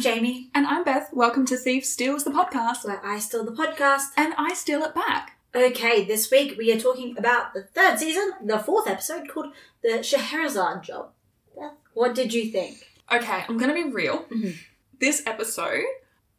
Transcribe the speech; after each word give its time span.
Jamie, 0.00 0.48
And 0.54 0.66
I'm 0.66 0.82
Beth. 0.82 1.10
Welcome 1.12 1.44
to 1.46 1.56
Thief 1.58 1.84
Steals 1.84 2.24
the 2.24 2.30
podcast. 2.30 2.86
where 2.86 3.04
I 3.04 3.18
steal 3.18 3.44
the 3.44 3.52
podcast. 3.52 4.06
And 4.16 4.32
I 4.38 4.54
steal 4.54 4.82
it 4.82 4.94
back. 4.94 5.36
Okay, 5.54 6.04
this 6.04 6.30
week 6.30 6.56
we 6.56 6.72
are 6.72 6.80
talking 6.80 7.18
about 7.18 7.52
the 7.52 7.64
third 7.64 7.98
season, 7.98 8.30
the 8.42 8.58
fourth 8.58 8.88
episode 8.88 9.28
called 9.28 9.52
The 9.82 10.02
Scheherazade 10.02 10.82
Job. 10.84 11.10
Beth, 11.54 11.72
what 11.92 12.14
did 12.14 12.32
you 12.32 12.50
think? 12.50 12.86
Okay, 13.12 13.44
I'm 13.46 13.58
gonna 13.58 13.74
be 13.74 13.84
real. 13.84 14.24
Mhm. 14.30 14.54
This 15.00 15.22
episode 15.26 15.84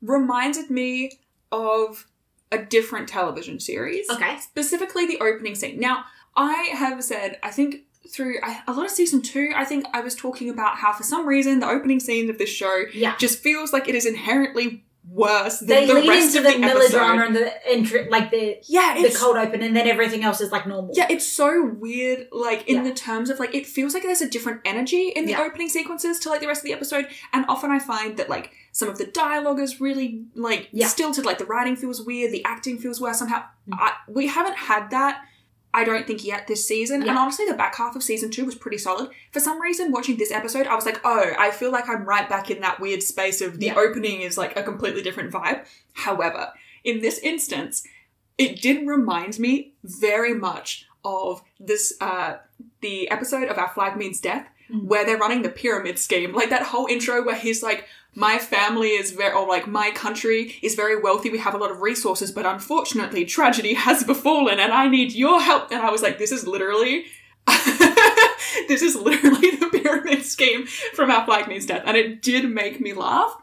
reminded 0.01 0.71
me 0.71 1.19
of 1.51 2.07
a 2.51 2.57
different 2.57 3.09
television 3.09 3.59
series. 3.59 4.09
Okay. 4.09 4.39
Specifically 4.39 5.05
the 5.05 5.19
opening 5.19 5.53
scene. 5.53 5.79
Now, 5.79 6.05
I 6.35 6.53
have 6.73 7.03
said, 7.03 7.37
I 7.43 7.51
think 7.51 7.83
through 8.09 8.35
a 8.67 8.73
lot 8.73 8.85
of 8.85 8.91
season 8.91 9.21
two, 9.21 9.51
I 9.55 9.63
think 9.65 9.85
I 9.93 10.01
was 10.01 10.15
talking 10.15 10.49
about 10.49 10.77
how 10.77 10.91
for 10.93 11.03
some 11.03 11.27
reason 11.27 11.59
the 11.59 11.67
opening 11.69 11.99
scenes 11.99 12.29
of 12.29 12.37
this 12.37 12.49
show 12.49 12.83
Yeah. 12.93 13.15
just 13.17 13.39
feels 13.39 13.71
like 13.73 13.87
it 13.87 13.95
is 13.95 14.05
inherently 14.05 14.83
worse 15.09 15.59
than 15.59 15.67
They 15.67 15.85
the 15.87 15.93
lead 15.95 16.09
rest 16.09 16.35
into 16.35 16.47
of 16.47 16.53
the, 16.53 16.59
the, 16.59 16.59
melodrama 16.59 17.21
episode. 17.23 17.27
and 17.27 17.35
the 17.35 17.67
entry, 17.69 18.07
like 18.09 18.31
the 18.31 18.59
Yeah, 18.67 18.97
the 19.01 19.09
cold 19.13 19.35
open, 19.35 19.61
and 19.61 19.75
then 19.75 19.87
everything 19.87 20.23
else 20.23 20.39
is 20.41 20.51
like 20.51 20.67
normal. 20.67 20.93
Yeah, 20.95 21.07
it's 21.09 21.25
so 21.27 21.65
weird, 21.79 22.27
like 22.31 22.67
in 22.67 22.77
Yeah. 22.77 22.83
the 22.83 22.93
terms 22.93 23.29
of 23.29 23.39
like 23.39 23.53
it 23.53 23.65
feels 23.65 23.93
like 23.93 24.03
there's 24.03 24.21
a 24.21 24.29
different 24.29 24.61
energy 24.63 25.09
in 25.09 25.25
the 25.25 25.31
Yeah. 25.31 25.41
opening 25.43 25.69
sequences 25.69 26.19
to 26.19 26.29
like 26.29 26.39
the 26.39 26.47
rest 26.47 26.61
of 26.61 26.65
the 26.65 26.73
episode. 26.73 27.07
And 27.33 27.45
often 27.49 27.71
I 27.71 27.79
find 27.79 28.15
that 28.17 28.29
like 28.29 28.51
some 28.71 28.87
of 28.89 28.97
the 28.99 29.05
dialogue 29.05 29.59
is 29.59 29.81
really 29.81 30.23
like 30.35 30.69
Yeah. 30.71 30.87
stilted, 30.87 31.25
like 31.25 31.39
the 31.39 31.45
writing 31.45 31.75
feels 31.75 32.01
weird, 32.01 32.31
the 32.31 32.45
acting 32.45 32.77
feels 32.77 33.01
worse 33.01 33.19
somehow. 33.19 33.43
Mm. 33.69 33.77
I, 33.79 33.93
we 34.07 34.27
haven't 34.27 34.55
had 34.57 34.91
that, 34.91 35.23
I 35.73 35.83
don't 35.83 36.05
think 36.05 36.25
yet 36.25 36.47
this 36.47 36.67
season. 36.67 37.01
And 37.01 37.17
honestly 37.17 37.45
the 37.45 37.53
back 37.53 37.75
half 37.75 37.95
of 37.95 38.03
season 38.03 38.29
two 38.29 38.45
was 38.45 38.55
pretty 38.55 38.77
solid. 38.77 39.09
For 39.31 39.39
some 39.39 39.61
reason, 39.61 39.91
watching 39.91 40.17
this 40.17 40.31
episode, 40.31 40.67
I 40.67 40.75
was 40.75 40.85
like, 40.85 40.99
oh, 41.03 41.31
I 41.39 41.51
feel 41.51 41.71
like 41.71 41.87
I'm 41.87 42.03
right 42.05 42.27
back 42.27 42.51
in 42.51 42.59
that 42.61 42.79
weird 42.79 43.01
space 43.03 43.39
of 43.41 43.59
the 43.59 43.67
Yeah. 43.67 43.75
opening 43.77 44.21
is 44.21 44.37
like 44.37 44.57
a 44.57 44.63
completely 44.63 45.01
different 45.01 45.31
vibe. 45.31 45.65
However, 45.93 46.51
in 46.83 47.01
this 47.01 47.19
instance, 47.19 47.83
it 48.37 48.61
did 48.61 48.85
remind 48.87 49.39
me 49.39 49.73
very 49.83 50.33
much 50.33 50.87
of 51.05 51.41
this 51.59 51.93
uh 52.01 52.37
the 52.81 53.09
episode 53.09 53.47
of 53.47 53.57
Our 53.57 53.69
Flag 53.69 53.95
Means 53.97 54.19
Death 54.21 54.47
Mm. 54.71 54.85
where 54.85 55.05
they're 55.05 55.17
running 55.17 55.41
the 55.41 55.49
pyramid 55.49 55.99
scheme. 55.99 56.31
Like 56.33 56.49
that 56.49 56.63
whole 56.63 56.87
intro 56.87 57.21
where 57.25 57.35
he's 57.35 57.61
like, 57.61 57.85
My 58.13 58.37
family 58.39 58.89
is 58.89 59.11
very 59.11 59.33
or 59.33 59.47
like 59.47 59.67
my 59.67 59.91
country 59.91 60.55
is 60.61 60.75
very 60.75 60.99
wealthy, 61.01 61.29
we 61.29 61.37
have 61.39 61.53
a 61.53 61.57
lot 61.57 61.71
of 61.71 61.81
resources, 61.81 62.31
but 62.31 62.45
unfortunately 62.45 63.23
tragedy 63.25 63.73
has 63.73 64.03
befallen 64.13 64.59
and 64.59 64.71
I 64.73 64.87
need 64.89 65.13
your 65.13 65.39
help. 65.41 65.71
And 65.71 65.81
I 65.81 65.89
was 65.91 66.01
like, 66.01 66.17
This 66.17 66.31
is 66.31 66.45
literally 66.45 67.05
this 68.67 68.81
is 68.81 68.95
literally 68.95 69.51
the 69.51 69.69
pyramid 69.71 70.23
scheme 70.25 70.65
from 70.67 71.09
Our 71.11 71.25
Flag 71.25 71.47
Means 71.47 71.65
Death. 71.65 71.83
And 71.85 71.97
it 71.97 72.21
did 72.21 72.49
make 72.49 72.79
me 72.79 72.93
laugh. 72.93 73.35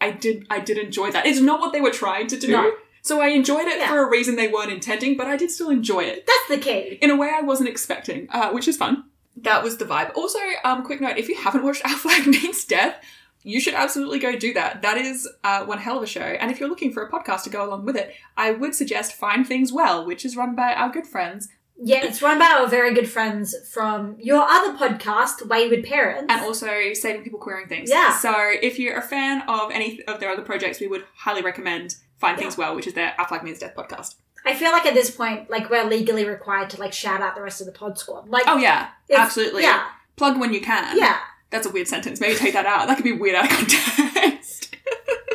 I 0.00 0.10
did 0.10 0.46
I 0.50 0.58
did 0.60 0.78
enjoy 0.78 1.10
that. 1.12 1.26
It's 1.26 1.40
not 1.40 1.60
what 1.60 1.72
they 1.72 1.80
were 1.80 1.90
trying 1.90 2.26
to 2.28 2.38
do. 2.38 2.48
No. 2.52 2.72
So 3.02 3.20
I 3.20 3.28
enjoyed 3.28 3.66
it 3.66 3.78
Yeah. 3.78 3.88
for 3.88 3.98
a 4.04 4.08
reason 4.08 4.36
they 4.36 4.48
weren't 4.48 4.70
intending, 4.72 5.16
but 5.16 5.26
I 5.26 5.36
did 5.36 5.50
still 5.50 5.70
enjoy 5.70 6.04
it 6.04 6.26
That's 6.26 6.48
the 6.48 6.58
key. 6.58 6.98
in 7.02 7.10
a 7.10 7.16
way 7.16 7.30
I 7.34 7.40
wasn't 7.42 7.68
expecting, 7.68 8.28
uh, 8.30 8.50
which 8.52 8.68
is 8.68 8.76
fun. 8.76 9.04
That 9.36 9.62
was 9.64 9.78
the 9.78 9.84
vibe. 9.84 10.14
Also, 10.16 10.38
um, 10.64 10.84
quick 10.84 11.00
note: 11.00 11.16
if 11.18 11.28
you 11.28 11.36
haven't 11.36 11.64
watched 11.64 11.84
Our 11.84 11.96
Flag 11.96 12.26
Means 12.34 12.64
Death, 12.64 12.96
you 13.42 13.60
should 13.60 13.74
absolutely 13.74 14.18
go 14.18 14.36
do 14.36 14.52
that. 14.54 14.82
That 14.82 14.98
is 14.98 15.28
uh, 15.44 15.64
one 15.64 15.78
hell 15.78 15.96
of 15.96 16.02
a 16.02 16.06
show. 16.06 16.20
And 16.20 16.50
if 16.50 16.60
you're 16.60 16.68
looking 16.68 16.92
for 16.92 17.02
a 17.04 17.10
podcast 17.10 17.42
to 17.44 17.50
go 17.50 17.66
along 17.66 17.84
with 17.84 17.96
it, 17.96 18.14
I 18.36 18.52
would 18.52 18.74
suggest 18.74 19.14
Find 19.14 19.46
Things 19.46 19.72
Well, 19.72 20.06
which 20.06 20.24
is 20.24 20.36
run 20.36 20.54
by 20.54 20.74
our 20.74 20.90
good 20.90 21.06
friends 21.06 21.48
Yeah, 21.84 22.04
it's 22.04 22.22
run 22.22 22.38
by 22.38 22.44
our 22.60 22.68
very 22.68 22.94
good 22.94 23.08
friends 23.10 23.54
from 23.72 24.16
your 24.20 24.42
other 24.48 24.74
podcast, 24.78 25.46
Wayward 25.48 25.82
Parents. 25.84 26.26
and 26.32 26.40
also 26.42 26.92
Saving 26.92 27.24
People 27.24 27.40
Queering 27.40 27.66
Things. 27.68 27.90
Yeah. 27.90 28.16
So 28.16 28.32
if 28.62 28.78
you're 28.78 28.96
a 28.96 29.02
fan 29.02 29.42
of 29.48 29.70
any 29.72 30.00
of 30.04 30.20
their 30.20 30.30
other 30.30 30.42
projects, 30.42 30.78
we 30.80 30.86
would 30.86 31.04
highly 31.16 31.42
recommend 31.42 31.96
Find 32.18 32.38
Things 32.38 32.56
Well, 32.56 32.76
which 32.76 32.86
is 32.86 32.94
their 32.94 33.14
Our 33.18 33.26
Flag 33.26 33.42
Means 33.42 33.58
Death 33.58 33.74
podcast. 33.74 34.14
I 34.44 34.54
feel 34.54 34.70
like 34.72 34.86
at 34.86 34.94
this 34.94 35.10
point, 35.10 35.50
like 35.50 35.70
we're 35.70 35.84
legally 35.84 36.24
required 36.24 36.70
to 36.70 36.80
like 36.80 36.92
shout 36.92 37.20
out 37.20 37.34
the 37.34 37.42
rest 37.42 37.60
of 37.60 37.66
the 37.66 37.72
pod 37.72 37.98
squad. 37.98 38.28
Like, 38.28 38.44
Oh 38.46 38.56
yeah, 38.58 38.90
absolutely. 39.12 39.62
Yeah, 39.62 39.84
Plug 40.16 40.38
when 40.38 40.52
you 40.52 40.60
can. 40.60 40.96
yeah. 40.96 41.18
That's 41.52 41.66
a 41.66 41.70
weird 41.70 41.86
sentence. 41.86 42.18
Maybe 42.20 42.34
take 42.34 42.54
that 42.54 42.66
out. 42.66 42.88
That 42.88 42.96
could 42.96 43.04
be 43.04 43.12
weird 43.12 43.36
out 43.36 43.44
of 43.44 43.50
context. 43.50 44.74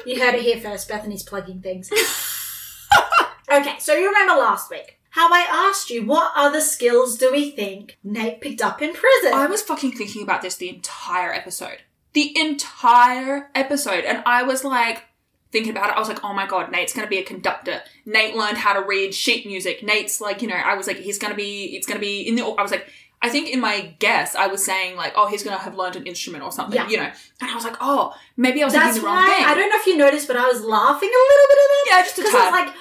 You 0.06 0.20
heard 0.20 0.36
it 0.36 0.42
here 0.42 0.60
first. 0.60 0.90
Bethany's 0.90 1.24
plugging 1.24 1.62
things. 1.62 1.90
okay, 3.52 3.76
so 3.80 3.94
you 3.94 4.08
remember 4.08 4.34
last 4.34 4.70
week 4.70 4.98
how 5.12 5.34
I 5.34 5.48
asked 5.50 5.90
you 5.90 6.06
what 6.06 6.32
other 6.36 6.62
skills 6.62 7.18
do 7.18 7.32
we 7.32 7.52
think 7.52 7.98
Nate 8.04 8.40
picked 8.40 8.62
up 8.62 8.82
in 8.82 8.94
prison? 8.94 9.34
I 9.34 9.48
was 9.48 9.62
fucking 9.62 9.94
thinking 9.94 10.24
about 10.24 10.42
this 10.42 10.56
the 10.56 10.70
entire 10.70 11.34
episode. 11.34 11.80
The 12.14 12.40
entire 12.40 13.50
episode. 13.56 14.04
And 14.04 14.24
I 14.26 14.44
was 14.44 14.64
like, 14.64 15.06
thinking 15.52 15.72
about 15.72 15.90
it, 15.90 15.96
I 15.96 16.00
was 16.00 16.08
like, 16.08 16.24
oh 16.24 16.34
my 16.34 16.46
god, 16.46 16.72
Nate's 16.72 16.94
gonna 16.94 17.08
be 17.08 17.18
a 17.18 17.24
conductor. 17.24 17.82
Nate 18.06 18.36
learned 18.36 18.58
how 18.58 18.74
to 18.74 18.86
read 18.86 19.14
sheet 19.14 19.46
music. 19.46 19.82
Nate's 19.82 20.22
like, 20.22 20.42
you 20.42 20.48
know, 20.48 20.56
I 20.56 20.76
was 20.76 20.88
like, 20.88 20.98
he's 20.98 21.18
gonna 21.18 21.36
be, 21.36 21.76
it's 21.76 21.88
gonna 21.88 22.00
be 22.00 22.22
in 22.22 22.36
the, 22.36 22.44
I 22.44 22.62
was 22.62 22.72
like, 22.72 22.88
I 23.22 23.30
think 23.30 23.50
in 23.50 23.60
my 23.60 23.96
guess, 24.00 24.36
I 24.36 24.48
was 24.48 24.64
saying 24.64 24.96
like, 24.96 25.14
oh, 25.16 25.28
he's 25.28 25.44
gonna 25.44 25.58
have 25.58 25.76
learned 25.76 25.96
an 25.96 26.06
instrument 26.06 26.44
or 26.44 26.52
something, 26.52 26.76
Yeah. 26.80 26.88
you 26.88 26.98
know. 26.98 27.12
And 27.42 27.50
I 27.52 27.56
was 27.56 27.64
like, 27.64 27.78
oh, 27.82 28.14
maybe 28.36 28.62
I 28.62 28.66
was 28.66 28.74
That's 28.74 28.86
thinking 28.98 29.02
the 29.02 29.08
wrong 29.08 29.18
why 29.28 29.36
thing. 29.36 29.46
I 29.46 29.56
don't 29.56 29.70
know 29.70 29.76
if 29.78 29.88
you 29.88 29.98
noticed, 29.98 30.28
but 30.28 30.38
I 30.38 30.46
was 30.48 30.62
laughing 30.62 31.10
a 31.10 31.22
little 31.30 31.48
bit 31.50 31.58
at 31.58 31.68
that. 31.70 31.84
yeah, 31.88 32.02
just 32.04 32.18
a 32.18 32.22
Because 32.22 32.36
I 32.36 32.40
tad. 32.40 32.52
was 32.52 32.60
like, 32.62 32.76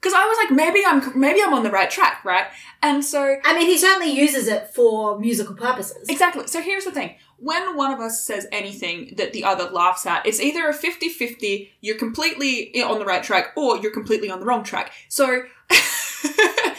Because 0.00 0.14
I 0.14 0.24
was 0.26 0.38
like, 0.42 0.50
maybe 0.56 0.82
I'm, 0.86 1.20
maybe 1.20 1.42
I'm 1.42 1.52
on 1.54 1.62
the 1.64 1.70
right 1.70 1.90
track, 1.90 2.24
right? 2.24 2.46
And 2.82 3.04
so 3.04 3.36
I 3.44 3.56
mean, 3.58 3.66
he 3.66 3.76
certainly 3.78 4.10
uses 4.12 4.48
it 4.48 4.68
for 4.74 5.18
musical 5.18 5.54
purposes. 5.54 6.08
Exactly. 6.08 6.46
So 6.46 6.60
here's 6.62 6.84
the 6.84 6.90
thing. 6.92 7.16
When 7.38 7.76
one 7.76 7.92
of 7.92 8.00
us 8.00 8.24
says 8.24 8.46
anything 8.52 9.14
that 9.18 9.32
the 9.34 9.44
other 9.44 9.68
laughs 9.70 10.06
at, 10.06 10.26
it's 10.26 10.40
either 10.40 10.66
a 10.68 10.72
50 10.72 11.08
50, 11.10 11.72
you're 11.82 11.96
completely 11.98 12.82
on 12.82 12.98
the 12.98 13.04
right 13.04 13.22
track, 13.22 13.52
or 13.56 13.76
you're 13.78 13.92
completely 13.92 14.30
on 14.30 14.40
the 14.40 14.46
wrong 14.46 14.64
track. 14.64 14.92
So. 15.08 15.42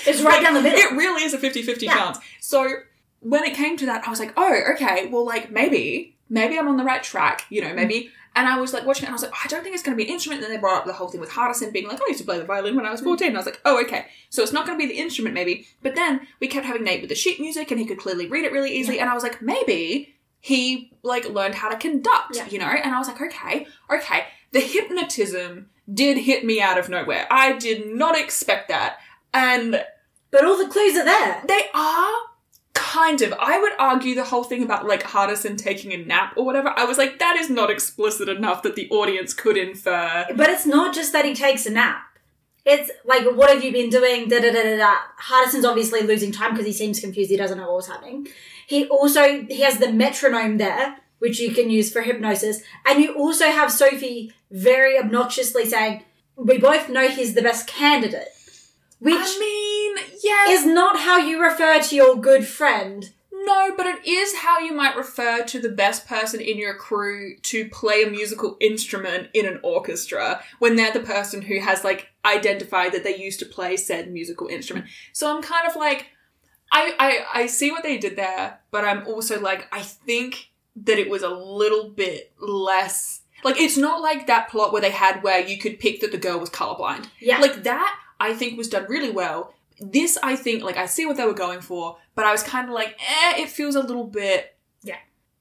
It's 0.08 0.22
right 0.22 0.42
down 0.42 0.54
the 0.54 0.62
middle. 0.62 0.80
It 0.80 0.92
really 0.96 1.24
is 1.24 1.34
a 1.34 1.38
50 1.40 1.64
50 1.64 1.86
Yeah. 1.88 1.94
chance. 1.94 2.20
So 2.40 2.68
when 3.25 3.44
it 3.44 3.56
came 3.56 3.75
to 3.78 3.88
that, 3.88 4.06
I 4.06 4.09
was 4.12 4.19
like, 4.19 4.34
oh, 4.38 4.62
okay, 4.74 5.08
well, 5.08 5.25
like, 5.25 5.52
maybe, 5.52 6.16
maybe 6.30 6.59
I'm 6.59 6.68
on 6.68 6.78
the 6.78 6.84
right 6.84 7.02
track, 7.02 7.46
you 7.50 7.59
know, 7.59 7.74
maybe. 7.74 8.12
And 8.36 8.47
I 8.47 8.59
was 8.59 8.72
like 8.72 8.86
watching 8.86 9.03
it, 9.03 9.08
and 9.08 9.13
I 9.13 9.16
was 9.16 9.24
like, 9.24 9.31
oh, 9.34 9.40
I 9.44 9.47
don't 9.47 9.63
think 9.63 9.74
it's 9.74 9.84
going 9.84 9.97
to 9.97 10.03
be 10.03 10.08
an 10.08 10.13
instrument. 10.13 10.44
And 10.44 10.46
then 10.52 10.56
they 10.56 10.62
brought 10.62 10.80
up 10.80 10.86
the 10.86 10.94
whole 10.94 11.08
thing 11.08 11.22
with 11.22 11.31
Hardison 11.31 11.74
being 11.74 11.88
like, 11.88 12.00
oh, 12.00 12.06
I 12.06 12.09
used 12.09 12.19
to 12.19 12.25
play 12.25 12.38
the 12.38 12.44
violin 12.46 12.75
when 12.75 12.86
I 12.86 12.91
was 12.91 13.02
mm. 13.02 13.06
14. 13.06 13.30
And 13.30 13.38
I 13.38 13.40
was 13.40 13.46
like, 13.47 13.62
oh, 13.66 13.81
okay. 13.84 14.08
So 14.30 14.44
it's 14.44 14.52
not 14.52 14.68
going 14.68 14.78
to 14.78 14.86
be 14.88 14.94
the 14.94 15.00
instrument, 15.00 15.34
maybe. 15.34 15.66
But 15.81 15.96
then 15.96 16.28
we 16.40 16.47
kept 16.47 16.66
having 16.68 16.84
Nate 16.84 17.02
with 17.02 17.09
the 17.09 17.16
sheet 17.16 17.40
music, 17.40 17.72
and 17.72 17.80
he 17.80 17.86
could 17.88 17.97
clearly 17.97 18.28
read 18.28 18.46
it 18.46 18.52
really 18.52 18.72
easily. 18.75 19.00
And 19.00 19.09
I 19.09 19.13
was 19.16 19.24
like, 19.24 19.42
maybe 19.42 20.13
he 20.40 20.92
like 21.02 21.28
learned 21.30 21.56
how 21.56 21.69
to 21.69 21.78
conduct, 21.78 22.36
Yeah. 22.36 22.46
you 22.47 22.59
know? 22.59 22.68
And 22.68 22.94
I 22.94 23.00
was 23.00 23.07
like, 23.07 23.22
okay, 23.22 23.66
okay. 23.90 24.25
The 24.52 24.59
hypnotism 24.59 25.69
did 25.92 26.18
hit 26.18 26.46
me 26.46 26.62
out 26.62 26.78
of 26.78 26.90
nowhere. 26.90 27.25
I 27.31 27.53
did 27.53 27.88
not 27.88 28.19
expect 28.19 28.68
that. 28.68 28.97
And 29.34 29.84
But 30.30 30.46
all 30.46 30.57
the 30.57 30.68
clues 30.68 30.96
are 30.97 31.06
there. 31.06 31.42
they 31.47 31.63
are 31.74 32.13
kind 32.75 33.22
of. 33.22 33.34
I 33.40 33.59
would 33.59 33.72
argue 33.80 34.13
the 34.13 34.25
whole 34.25 34.44
thing 34.44 34.63
about 34.63 34.86
like 34.86 35.03
Hardison 35.03 35.58
taking 35.58 35.91
a 35.94 35.97
nap 35.97 36.34
or 36.36 36.46
whatever. 36.46 36.72
I 36.75 36.86
was 36.86 36.97
like, 36.97 37.18
that 37.19 37.36
is 37.36 37.50
not 37.50 37.72
explicit 37.72 38.30
enough 38.30 38.62
that 38.63 38.75
the 38.75 38.90
audience 38.91 39.34
could 39.34 39.58
infer. 39.58 40.25
But 40.36 40.50
it's 40.50 40.66
not 40.66 40.94
just 40.94 41.12
that 41.13 41.25
he 41.25 41.34
takes 41.34 41.66
a 41.66 41.72
nap. 41.72 42.03
It's 42.66 42.90
like, 43.06 43.25
what 43.25 43.52
have 43.52 43.63
you 43.63 43.72
been 43.72 43.90
doing? 43.90 44.28
Da 44.28 44.40
da 44.40 44.52
da 44.52 44.63
da 44.63 44.78
da. 44.78 44.96
Hardison's 45.19 45.66
obviously 45.66 46.02
losing 46.02 46.31
time 46.31 46.52
because 46.52 46.66
he 46.66 46.74
seems 46.74 47.00
confused. 47.00 47.30
He 47.30 47.38
doesn't 47.38 47.58
know 47.58 47.72
what's 47.72 47.88
happening. 47.88 48.28
He 48.68 48.88
also 48.88 49.44
he 49.44 49.62
has 49.62 49.78
the 49.78 49.92
metronome 49.92 50.57
there, 50.57 50.97
which 51.19 51.40
you 51.40 51.53
can 51.53 51.69
use 51.69 51.92
for 51.94 52.02
hypnosis, 52.02 52.62
and 52.86 53.02
you 53.02 53.13
also 53.13 53.46
have 53.46 53.72
Sophie 53.72 54.34
very 54.50 54.97
obnoxiously 54.97 55.66
saying, 55.66 56.03
"We 56.36 56.57
both 56.57 56.90
know 56.90 57.07
he's 57.07 57.36
the 57.36 57.44
best 57.44 57.68
candidate," 57.68 58.30
which 59.00 59.16
I 59.16 59.39
mean, 59.39 60.19
yeah, 60.23 60.50
is 60.53 60.66
not 60.66 61.00
how 61.00 61.17
you 61.17 61.42
refer 61.42 61.81
to 61.81 61.95
your 61.95 62.15
good 62.15 62.45
friend. 62.47 63.12
no, 63.31 63.74
but 63.77 63.86
it 63.86 64.06
is 64.07 64.38
how 64.38 64.59
you 64.59 64.74
might 64.74 64.95
refer 64.95 65.44
to 65.44 65.59
the 65.59 65.69
best 65.69 66.07
person 66.07 66.39
in 66.42 66.57
your 66.57 66.74
crew 66.75 67.38
to 67.44 67.69
play 67.69 68.03
a 68.03 68.09
musical 68.09 68.57
instrument 68.59 69.30
in 69.33 69.45
an 69.45 69.59
orchestra 69.63 70.42
when 70.59 70.75
they're 70.75 70.94
the 70.94 71.00
person 71.00 71.42
who 71.44 71.59
has 71.59 71.83
like 71.83 72.07
identified 72.25 72.92
that 72.94 73.03
they 73.03 73.15
used 73.15 73.39
to 73.39 73.45
play 73.45 73.77
said 73.77 74.12
musical 74.12 74.47
instrument. 74.47 74.88
So 75.13 75.36
I'm 75.36 75.44
kind 75.44 75.68
of 75.68 75.75
like, 75.75 76.07
I, 76.71 76.95
I, 76.98 77.41
I 77.44 77.45
see 77.45 77.69
what 77.71 77.83
they 77.83 77.98
did 78.00 78.15
there, 78.15 78.59
but 78.71 78.83
I'm 78.83 79.06
also 79.06 79.39
like, 79.39 79.68
I 79.71 79.81
think 79.81 80.50
that 80.77 80.98
it 80.98 81.09
was 81.09 81.21
a 81.21 81.30
little 81.30 81.89
bit 81.89 82.33
less. 82.39 83.21
Like, 83.44 83.59
it's 83.59 83.77
not 83.77 84.01
like 84.01 84.25
that 84.25 84.50
plot 84.50 84.74
where 84.74 84.81
they 84.81 84.89
had 84.89 85.21
where 85.21 85.39
you 85.39 85.59
could 85.59 85.80
pick 85.80 86.01
that 86.01 86.12
the 86.12 86.18
girl 86.18 86.39
was 86.39 86.50
colorblind. 86.50 87.06
Yeah, 87.19 87.38
Like, 87.38 87.63
that, 87.63 87.95
I 88.19 88.33
think, 88.33 88.57
was 88.57 88.69
done 88.69 88.85
really 88.89 89.12
well. 89.12 89.53
This, 89.79 90.17
I 90.23 90.35
think, 90.35 90.63
like, 90.63 90.77
I 90.77 90.85
see 90.85 91.06
what 91.06 91.17
they 91.17 91.25
were 91.25 91.33
going 91.33 91.62
for, 91.62 91.97
but 92.15 92.25
I 92.25 92.31
was 92.31 92.44
kind 92.44 92.67
of 92.67 92.73
like, 92.73 92.97
eh, 93.00 93.41
it 93.41 93.50
feels 93.50 93.75
a 93.75 93.81
little 93.81 94.06
bit. 94.06 94.56
Yeah. 94.83 94.97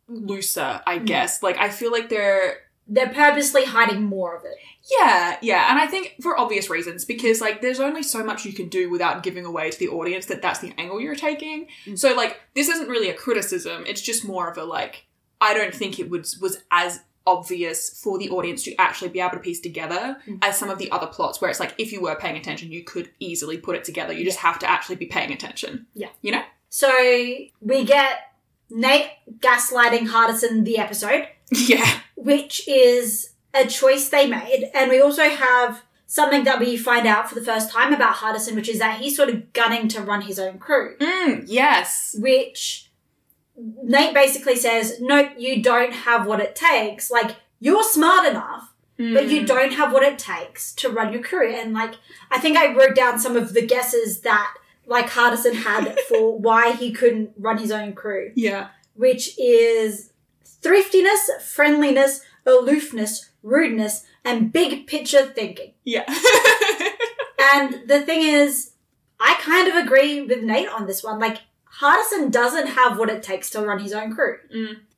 Looser, 0.09 0.81
I 0.87 0.99
Mm. 0.99 1.07
guess. 1.07 1.43
Like, 1.43 1.57
I 1.59 1.69
feel 1.69 1.91
like 1.93 2.09
they're 2.09 2.59
they're 2.87 3.09
purposely 3.09 3.65
hiding 3.65 4.03
more 4.03 4.37
of 4.37 4.45
it. 4.45 4.59
yeah, 5.01 5.39
yeah, 5.41 5.71
and 5.71 5.81
I 5.81 5.87
think 5.87 6.17
for 6.21 6.39
obvious 6.39 6.69
reasons 6.69 7.07
because 7.07 7.41
like 7.41 7.63
there's 7.63 7.81
only 7.81 8.03
so 8.03 8.23
much 8.23 8.45
you 8.45 8.53
can 8.53 8.69
do 8.69 8.91
without 8.91 9.23
giving 9.23 9.47
away 9.47 9.71
to 9.71 9.79
the 9.79 9.89
audience 9.89 10.27
that 10.27 10.43
that's 10.43 10.59
the 10.59 10.75
angle 10.77 11.01
you're 11.01 11.15
taking. 11.15 11.69
Mm. 11.87 11.99
So 11.99 12.13
like 12.15 12.39
this 12.55 12.69
isn't 12.69 12.91
really 12.91 13.09
a 13.09 13.15
criticism; 13.15 13.85
it's 13.87 14.03
just 14.03 14.23
more 14.27 14.51
of 14.51 14.59
a 14.59 14.65
like 14.65 15.07
I 15.41 15.55
don't 15.55 15.75
think 15.75 15.99
it 15.99 16.11
was 16.11 16.37
was 16.39 16.59
as 16.71 17.01
obvious 17.27 18.01
for 18.03 18.19
the 18.19 18.29
audience 18.31 18.63
to 18.65 18.75
actually 18.77 19.09
be 19.09 19.21
able 19.21 19.31
to 19.33 19.39
piece 19.39 19.61
together 19.61 20.17
Mm. 20.29 20.39
as 20.43 20.59
some 20.59 20.69
of 20.71 20.79
the 20.79 20.91
other 20.91 21.07
plots 21.07 21.41
where 21.41 21.51
it's 21.51 21.61
like 21.61 21.75
if 21.79 21.91
you 21.93 22.01
were 22.03 22.15
paying 22.17 22.37
attention 22.37 22.71
you 22.71 22.85
could 22.85 23.11
easily 23.19 23.57
put 23.57 23.77
it 23.77 23.85
together 23.85 24.13
you 24.13 24.25
just 24.25 24.39
have 24.39 24.59
to 24.59 24.71
actually 24.71 24.97
be 24.97 25.07
paying 25.07 25.33
attention 25.33 25.87
Yeah. 25.95 26.09
you 26.23 26.33
know 26.33 26.43
So 26.69 26.91
we 27.61 27.85
get 27.85 28.19
Nate 28.71 29.11
gaslighting 29.39 30.09
Hardison 30.09 30.65
the 30.65 30.79
episode, 30.79 31.29
yeah 31.53 32.01
which 32.17 32.67
is 32.69 33.31
a 33.53 33.67
choice 33.67 34.09
they 34.09 34.27
made. 34.27 34.71
And 34.75 34.91
we 34.91 35.01
also 35.01 35.29
have 35.29 35.83
something 36.07 36.45
that 36.45 36.59
we 36.59 36.77
find 36.77 37.07
out 37.07 37.29
for 37.29 37.35
the 37.37 37.45
first 37.45 37.71
time 37.71 37.93
about 37.93 38.17
Hardison, 38.17 38.55
which 38.57 38.69
is 38.69 38.79
that 38.81 38.99
he's 39.01 39.17
sort 39.17 39.29
of 39.29 39.53
gunning 39.53 39.87
to 39.89 40.01
run 40.01 40.23
his 40.23 40.39
own 40.39 40.59
crew. 40.59 40.97
mm, 40.99 41.45
yes 41.47 42.17
which 42.19 42.91
Nate 43.57 44.15
basically 44.15 44.57
says, 44.57 44.99
Nope, 45.01 45.33
you 45.39 45.63
don't 45.63 45.93
have 45.93 46.27
what 46.27 46.41
it 46.41 46.57
takes. 46.57 47.11
Like, 47.11 47.37
you're 47.61 47.85
smart 47.85 48.27
enough, 48.29 48.73
but 48.97 49.29
you 49.29 49.43
Mm. 49.43 49.47
don't 49.47 49.73
have 49.73 49.93
what 49.93 50.03
it 50.03 50.19
takes 50.19 50.73
to 50.77 50.89
run 50.89 51.13
your 51.13 51.23
crew. 51.23 51.53
And, 51.53 51.73
like, 51.73 51.95
I 52.31 52.39
think 52.39 52.57
I 52.57 52.75
wrote 52.75 52.95
down 52.97 53.19
some 53.19 53.37
of 53.37 53.55
the 53.55 53.65
guesses 53.67 54.21
that, 54.21 54.55
like, 54.87 55.07
Hardison 55.11 55.55
had 55.55 55.99
for 56.09 56.39
why 56.39 56.73
he 56.73 56.93
couldn't 56.93 57.31
run 57.39 57.59
his 57.59 57.71
own 57.71 57.93
crew, 57.95 58.33
yeah 58.35 58.69
which 58.97 59.37
is 59.39 60.13
thriftiness, 60.63 61.29
friendliness, 61.43 62.21
aloofness, 62.47 63.31
rudeness, 63.43 64.05
and 64.25 64.53
big 64.53 64.87
picture 64.87 65.27
thinking. 65.27 65.73
yeah 65.85 66.05
And 67.55 67.89
the 67.89 68.01
thing 68.03 68.23
is, 68.23 68.73
I 69.21 69.37
kind 69.41 69.69
of 69.69 69.75
agree 69.77 70.23
with 70.23 70.43
Nate 70.43 70.69
on 70.69 70.87
this 70.87 71.03
one. 71.05 71.19
Like, 71.19 71.39
Hardison 71.85 72.31
doesn't 72.31 72.69
have 72.69 72.99
what 72.99 73.11
it 73.11 73.23
takes 73.23 73.51
to 73.51 73.61
run 73.61 73.79
his 73.79 73.93
own 73.93 74.15
crew. 74.15 74.39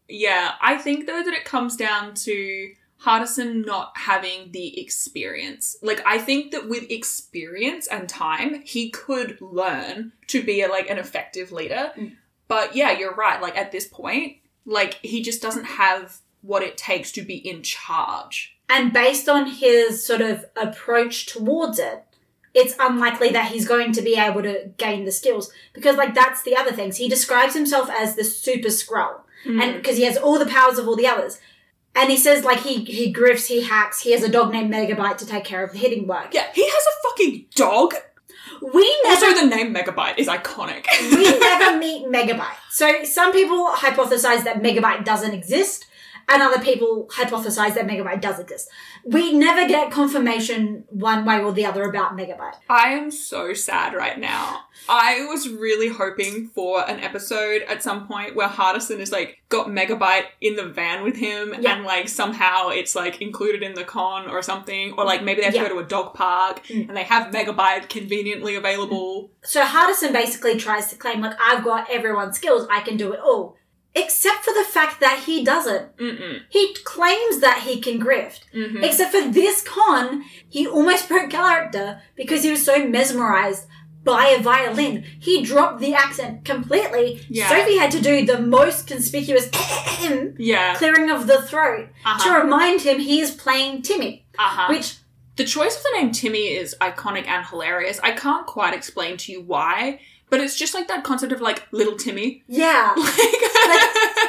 Yeah, 0.09 0.53
I 0.61 0.77
think 0.77 1.07
though 1.07 1.23
that 1.23 1.35
it 1.35 1.45
comes 1.45 1.75
down 1.75 2.15
to 2.15 2.73
Hardison 3.03 3.67
not 3.67 3.93
having 3.97 4.53
the 4.53 4.81
experience. 4.81 5.77
Like 5.83 6.01
I 6.07 6.19
think 6.19 6.53
that 6.53 6.69
with 6.69 6.91
experience 6.91 7.87
and 7.89 8.09
time, 8.09 8.63
he 8.65 8.91
could 8.91 9.41
learn 9.41 10.13
to 10.29 10.43
be 10.43 10.63
a, 10.63 10.69
like 10.69 10.89
an 10.89 10.99
effective 10.99 11.53
leader. 11.53 11.93
Mm. 11.97 12.17
But 12.49 12.77
yeah, 12.77 12.93
you're 12.93 13.15
right. 13.15 13.43
Like 13.43 13.57
at 13.57 13.73
this 13.73 13.87
point, 13.87 14.37
like 14.65 14.95
he 15.03 15.23
just 15.23 15.43
doesn't 15.43 15.65
have 15.65 16.19
what 16.43 16.63
it 16.63 16.77
takes 16.77 17.11
to 17.13 17.23
be 17.23 17.37
in 17.37 17.63
charge. 17.63 18.57
And 18.69 18.93
based 18.93 19.29
on 19.29 19.47
his 19.47 20.05
sort 20.05 20.21
of 20.21 20.45
approach 20.57 21.27
towards 21.27 21.79
it, 21.79 22.05
it's 22.57 22.75
unlikely 22.81 23.31
that 23.31 23.53
he's 23.53 23.69
going 23.69 23.93
to 23.93 24.03
be 24.03 24.17
able 24.17 24.43
to 24.43 24.71
gain 24.79 25.05
the 25.05 25.13
skills. 25.13 25.53
Because, 25.75 25.97
like, 25.97 26.15
that's 26.15 26.43
the 26.43 26.57
other 26.57 26.73
things. 26.73 26.97
He 26.97 27.09
describes 27.09 27.55
himself 27.55 27.91
as 27.91 28.17
the 28.17 28.25
super 28.25 28.71
scroll. 28.71 29.21
Mm. 29.45 29.63
And 29.63 29.77
because 29.77 29.99
he 29.99 30.05
has 30.05 30.17
all 30.17 30.39
the 30.39 30.47
powers 30.47 30.79
of 30.79 30.89
all 30.89 30.97
the 30.97 31.07
others. 31.07 31.39
And 31.95 32.11
he 32.11 32.17
says, 32.17 32.45
like, 32.45 32.61
he, 32.61 32.85
he 32.85 33.13
grifts, 33.13 33.47
he 33.47 33.63
hacks, 33.63 34.01
he 34.01 34.13
has 34.13 34.23
a 34.23 34.29
dog 34.29 34.53
named 34.53 34.73
Megabyte 34.73 35.19
to 35.19 35.27
take 35.27 35.45
care 35.45 35.63
of 35.63 35.73
the 35.73 35.79
hitting 35.79 36.07
work. 36.07 36.33
yeah, 36.33 36.47
he 36.55 36.65
has 36.65 36.73
a 36.73 37.09
fucking 37.09 37.47
dog. 37.55 37.95
We 38.61 39.01
never 39.05 39.27
Also, 39.27 39.41
the 39.43 39.55
name 39.55 39.75
Megabyte 39.75 40.19
is 40.19 40.29
iconic. 40.29 40.87
we 41.01 41.39
never 41.39 41.79
meet 41.79 42.07
Megabyte. 42.07 42.57
So 42.71 43.05
some 43.05 43.33
people 43.33 43.69
hypothesize 43.75 44.45
that 44.45 44.63
Megabyte 44.63 45.05
doesn't 45.05 45.33
exist, 45.33 45.87
and 46.29 46.43
other 46.43 46.61
people 46.63 47.09
hypothesize 47.13 47.75
that 47.75 47.87
Megabyte 47.87 48.21
does 48.21 48.41
exist. 48.41 48.69
We 49.05 49.33
never 49.33 49.69
get 49.69 49.91
confirmation 49.93 50.85
one 50.89 51.25
way 51.25 51.41
or 51.41 51.53
the 51.53 51.65
other 51.67 51.85
about 51.85 52.17
Megabyte. 52.17 52.57
I 52.69 52.89
am 52.95 53.11
so 53.11 53.55
sad 53.55 53.95
right 53.95 54.19
now. 54.19 54.61
I 54.89 55.25
was 55.27 55.49
really 55.49 55.89
hoping 55.89 56.51
for 56.55 56.89
an 56.89 57.01
episode 57.01 57.63
at 57.63 57.83
some 57.83 58.09
point 58.09 58.35
where 58.35 58.49
Hardison 58.49 58.99
is 58.99 59.13
like 59.13 59.39
got 59.49 59.69
Megabyte 59.69 60.25
in 60.41 60.57
the 60.57 60.65
van 60.69 61.05
with 61.05 61.17
him 61.17 61.55
Yeah. 61.61 61.77
and 61.77 61.85
like 61.85 62.09
somehow 62.09 62.69
it's 62.71 62.97
like 62.97 63.23
included 63.23 63.63
in 63.63 63.75
the 63.75 63.85
con 63.85 64.29
or 64.29 64.43
something. 64.43 64.95
Or 64.99 65.05
like 65.05 65.23
maybe 65.23 65.41
they 65.41 65.47
have 65.47 65.55
Yeah. 65.55 65.63
to 65.65 65.69
go 65.69 65.75
to 65.77 65.81
a 65.85 65.89
dog 65.89 66.15
park 66.15 66.65
Mm. 66.67 66.89
and 66.89 66.97
they 66.97 67.05
have 67.05 67.33
Megabyte 67.33 67.89
conveniently 67.89 68.57
available. 68.57 69.31
So 69.45 69.63
Hardison 69.63 70.13
basically 70.13 70.57
tries 70.59 70.89
to 70.91 70.97
claim, 70.97 71.21
like, 71.21 71.37
I've 71.41 71.63
got 71.65 71.89
everyone's 71.91 72.37
skills, 72.37 72.67
I 72.71 72.81
can 72.81 72.97
do 72.97 73.13
it 73.13 73.21
all. 73.21 73.57
Except 73.97 74.45
for 74.45 74.53
the 74.55 74.65
fact 74.77 75.01
that 75.01 75.21
he 75.27 75.43
doesn't. 75.43 75.97
Mm-mm. 75.97 76.41
He 76.51 76.75
claims 76.85 77.41
that 77.41 77.61
he 77.67 77.81
can 77.81 77.99
grift. 78.01 78.41
Mhm. 78.55 78.83
Except 78.85 79.11
for 79.13 79.27
this 79.29 79.63
con, 79.63 80.23
he 80.49 80.67
almost 80.67 81.09
broke 81.09 81.31
character 81.31 82.03
because 82.15 82.43
he 82.45 82.51
was 82.51 82.65
so 82.65 82.87
mesmerized 82.87 83.65
by 84.05 84.27
a 84.29 84.41
violin. 84.41 85.03
He 85.19 85.43
dropped 85.43 85.81
the 85.81 85.95
accent 85.95 86.45
completely. 86.45 87.21
Yeah. 87.29 87.49
Sophie 87.49 87.79
had 87.79 87.91
to 87.93 88.01
do 88.01 88.25
the 88.25 88.39
most 88.39 88.87
conspicuous 88.87 89.49
Yeah. 90.39 90.75
clearing 90.77 91.11
of 91.11 91.27
the 91.27 91.43
throat 91.43 91.89
to 92.05 92.11
Uh-huh. 92.11 92.43
remind 92.43 92.83
him 92.83 93.01
he 93.01 93.21
is 93.21 93.31
playing 93.33 93.83
Timmy. 93.83 94.27
uh-huh. 94.39 94.67
Which, 94.69 94.97
The 95.37 95.45
choice 95.45 95.77
of 95.77 95.83
the 95.83 95.93
name 95.99 96.13
Timmy 96.13 96.47
is 96.63 96.75
iconic 96.81 97.27
and 97.27 97.45
hilarious. 97.45 97.99
I 98.03 98.13
can't 98.13 98.47
quite 98.47 98.73
explain 98.75 99.17
to 99.19 99.33
you 99.33 99.43
why, 99.43 100.01
but 100.31 100.41
it's 100.41 100.57
just 100.57 100.75
like 100.75 100.89
that 100.89 101.05
concept 101.05 101.33
of 101.33 101.41
like 101.41 101.67
little 101.73 101.97
Timmy. 101.97 102.43
yeah, 102.49 102.93
Like, 102.97 103.07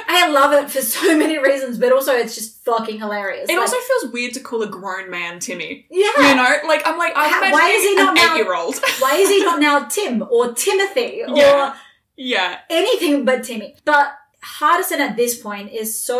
I 0.09 0.29
love 0.31 0.51
it 0.53 0.69
for 0.71 0.81
so 0.81 1.17
many 1.17 1.37
reasons, 1.37 1.77
but 1.77 1.91
also 1.91 2.13
it's 2.13 2.35
just 2.35 2.63
fucking 2.65 2.99
hilarious. 2.99 3.49
it 3.49 3.53
Like, 3.53 3.61
also 3.61 3.77
feels 3.77 4.11
weird 4.13 4.33
to 4.33 4.39
call 4.39 4.61
a 4.63 4.67
grown 4.67 5.09
man 5.11 5.39
Timmy. 5.39 5.85
yeah. 5.91 6.29
You 6.29 6.35
know, 6.35 6.55
like 6.67 6.81
I'm 6.85 6.97
like 6.97 7.13
I'm 7.15 7.29
How- 7.29 7.51
why 7.51 7.69
is 7.69 7.83
he 7.83 7.95
not 7.95 8.09
an 8.09 8.15
now- 8.15 8.33
eight-year-old. 8.35 8.75
Why 8.99 9.15
is 9.17 9.29
he 9.29 9.43
not 9.43 9.59
now 9.59 9.85
Tim 9.85 10.23
or 10.29 10.53
Timothy 10.53 11.23
or 11.27 11.35
Yeah. 11.37 11.75
yeah, 12.15 12.59
anything 12.69 13.25
but 13.25 13.43
Timmy? 13.43 13.75
But 13.85 14.13
Hardison 14.59 14.99
at 14.99 15.15
this 15.17 15.37
point 15.39 15.71
is 15.71 15.99
so 16.03 16.19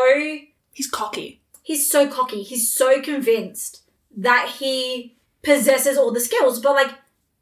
he's 0.74 0.90
cocky. 0.90 1.42
he's 1.64 1.90
so 1.90 2.08
cocky. 2.08 2.44
He's 2.44 2.72
so 2.72 3.02
convinced 3.02 3.82
that 4.16 4.48
he 4.60 5.16
possesses 5.44 5.98
all 5.98 6.12
the 6.12 6.20
skills. 6.20 6.60
But 6.60 6.74
like, 6.74 6.94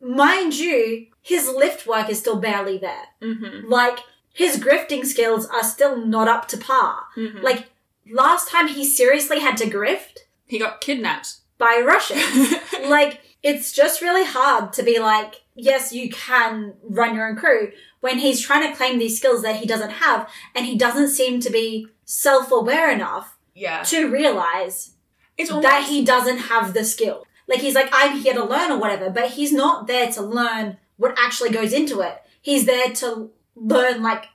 mind 0.06 0.56
you, 0.56 1.08
his 1.22 1.50
lift 1.50 1.88
work 1.88 2.10
is 2.10 2.20
still 2.20 2.40
barely 2.40 2.78
there. 2.78 3.06
Mm-hmm. 3.22 3.70
Like, 3.70 4.00
his 4.32 4.58
grifting 4.58 5.06
skills 5.06 5.48
are 5.48 5.64
still 5.64 5.98
not 6.06 6.28
up 6.28 6.48
to 6.50 6.58
par. 6.58 7.04
mm-hmm. 7.18 7.42
Like, 7.42 7.70
last 8.10 8.50
time 8.50 8.68
he 8.68 8.86
seriously 8.86 9.40
had 9.40 9.58
to 9.58 9.66
grift 9.66 10.20
he 10.46 10.60
got 10.60 10.82
kidnapped. 10.82 11.38
by 11.58 11.82
Russians. 11.86 12.54
like, 12.88 13.22
it's 13.42 13.72
just 13.72 14.02
really 14.02 14.26
hard 14.26 14.74
to 14.74 14.84
be 14.84 15.00
like, 15.00 15.44
yes, 15.56 15.92
you 15.92 16.10
can 16.10 16.74
run 16.84 17.16
your 17.16 17.28
own 17.28 17.36
crew 17.36 17.72
when 18.02 18.20
he's 18.20 18.42
trying 18.42 18.70
to 18.70 18.78
claim 18.78 19.00
these 19.00 19.18
skills 19.18 19.42
that 19.42 19.56
he 19.56 19.66
doesn't 19.66 19.90
have 19.90 20.30
and 20.54 20.66
he 20.66 20.78
doesn't 20.78 21.10
seem 21.10 21.40
to 21.40 21.50
be 21.50 21.88
self 22.06 22.52
aware 22.52 22.92
enough 22.92 23.38
yeah, 23.56 23.82
to 23.84 24.10
realize 24.10 24.92
it's 25.38 25.50
almost 25.50 25.68
that 25.68 25.88
he 25.88 26.06
doesn't 26.06 26.38
have 26.38 26.74
the 26.74 26.84
skill. 26.84 27.26
Like 27.48 27.60
he's 27.60 27.76
like, 27.76 27.90
I'm 27.92 28.20
here 28.20 28.34
to 28.34 28.44
learn 28.44 28.72
or 28.72 28.80
whatever, 28.80 29.10
but 29.10 29.32
he's 29.32 29.54
not 29.54 29.88
there 29.88 30.12
to 30.14 30.22
learn 30.22 30.78
what 30.98 31.18
actually 31.18 31.52
goes 31.52 31.74
into 31.74 32.02
it. 32.02 32.22
He's 32.42 32.66
there 32.66 32.92
to 32.94 33.32
learn 33.56 34.02
like 34.02 34.26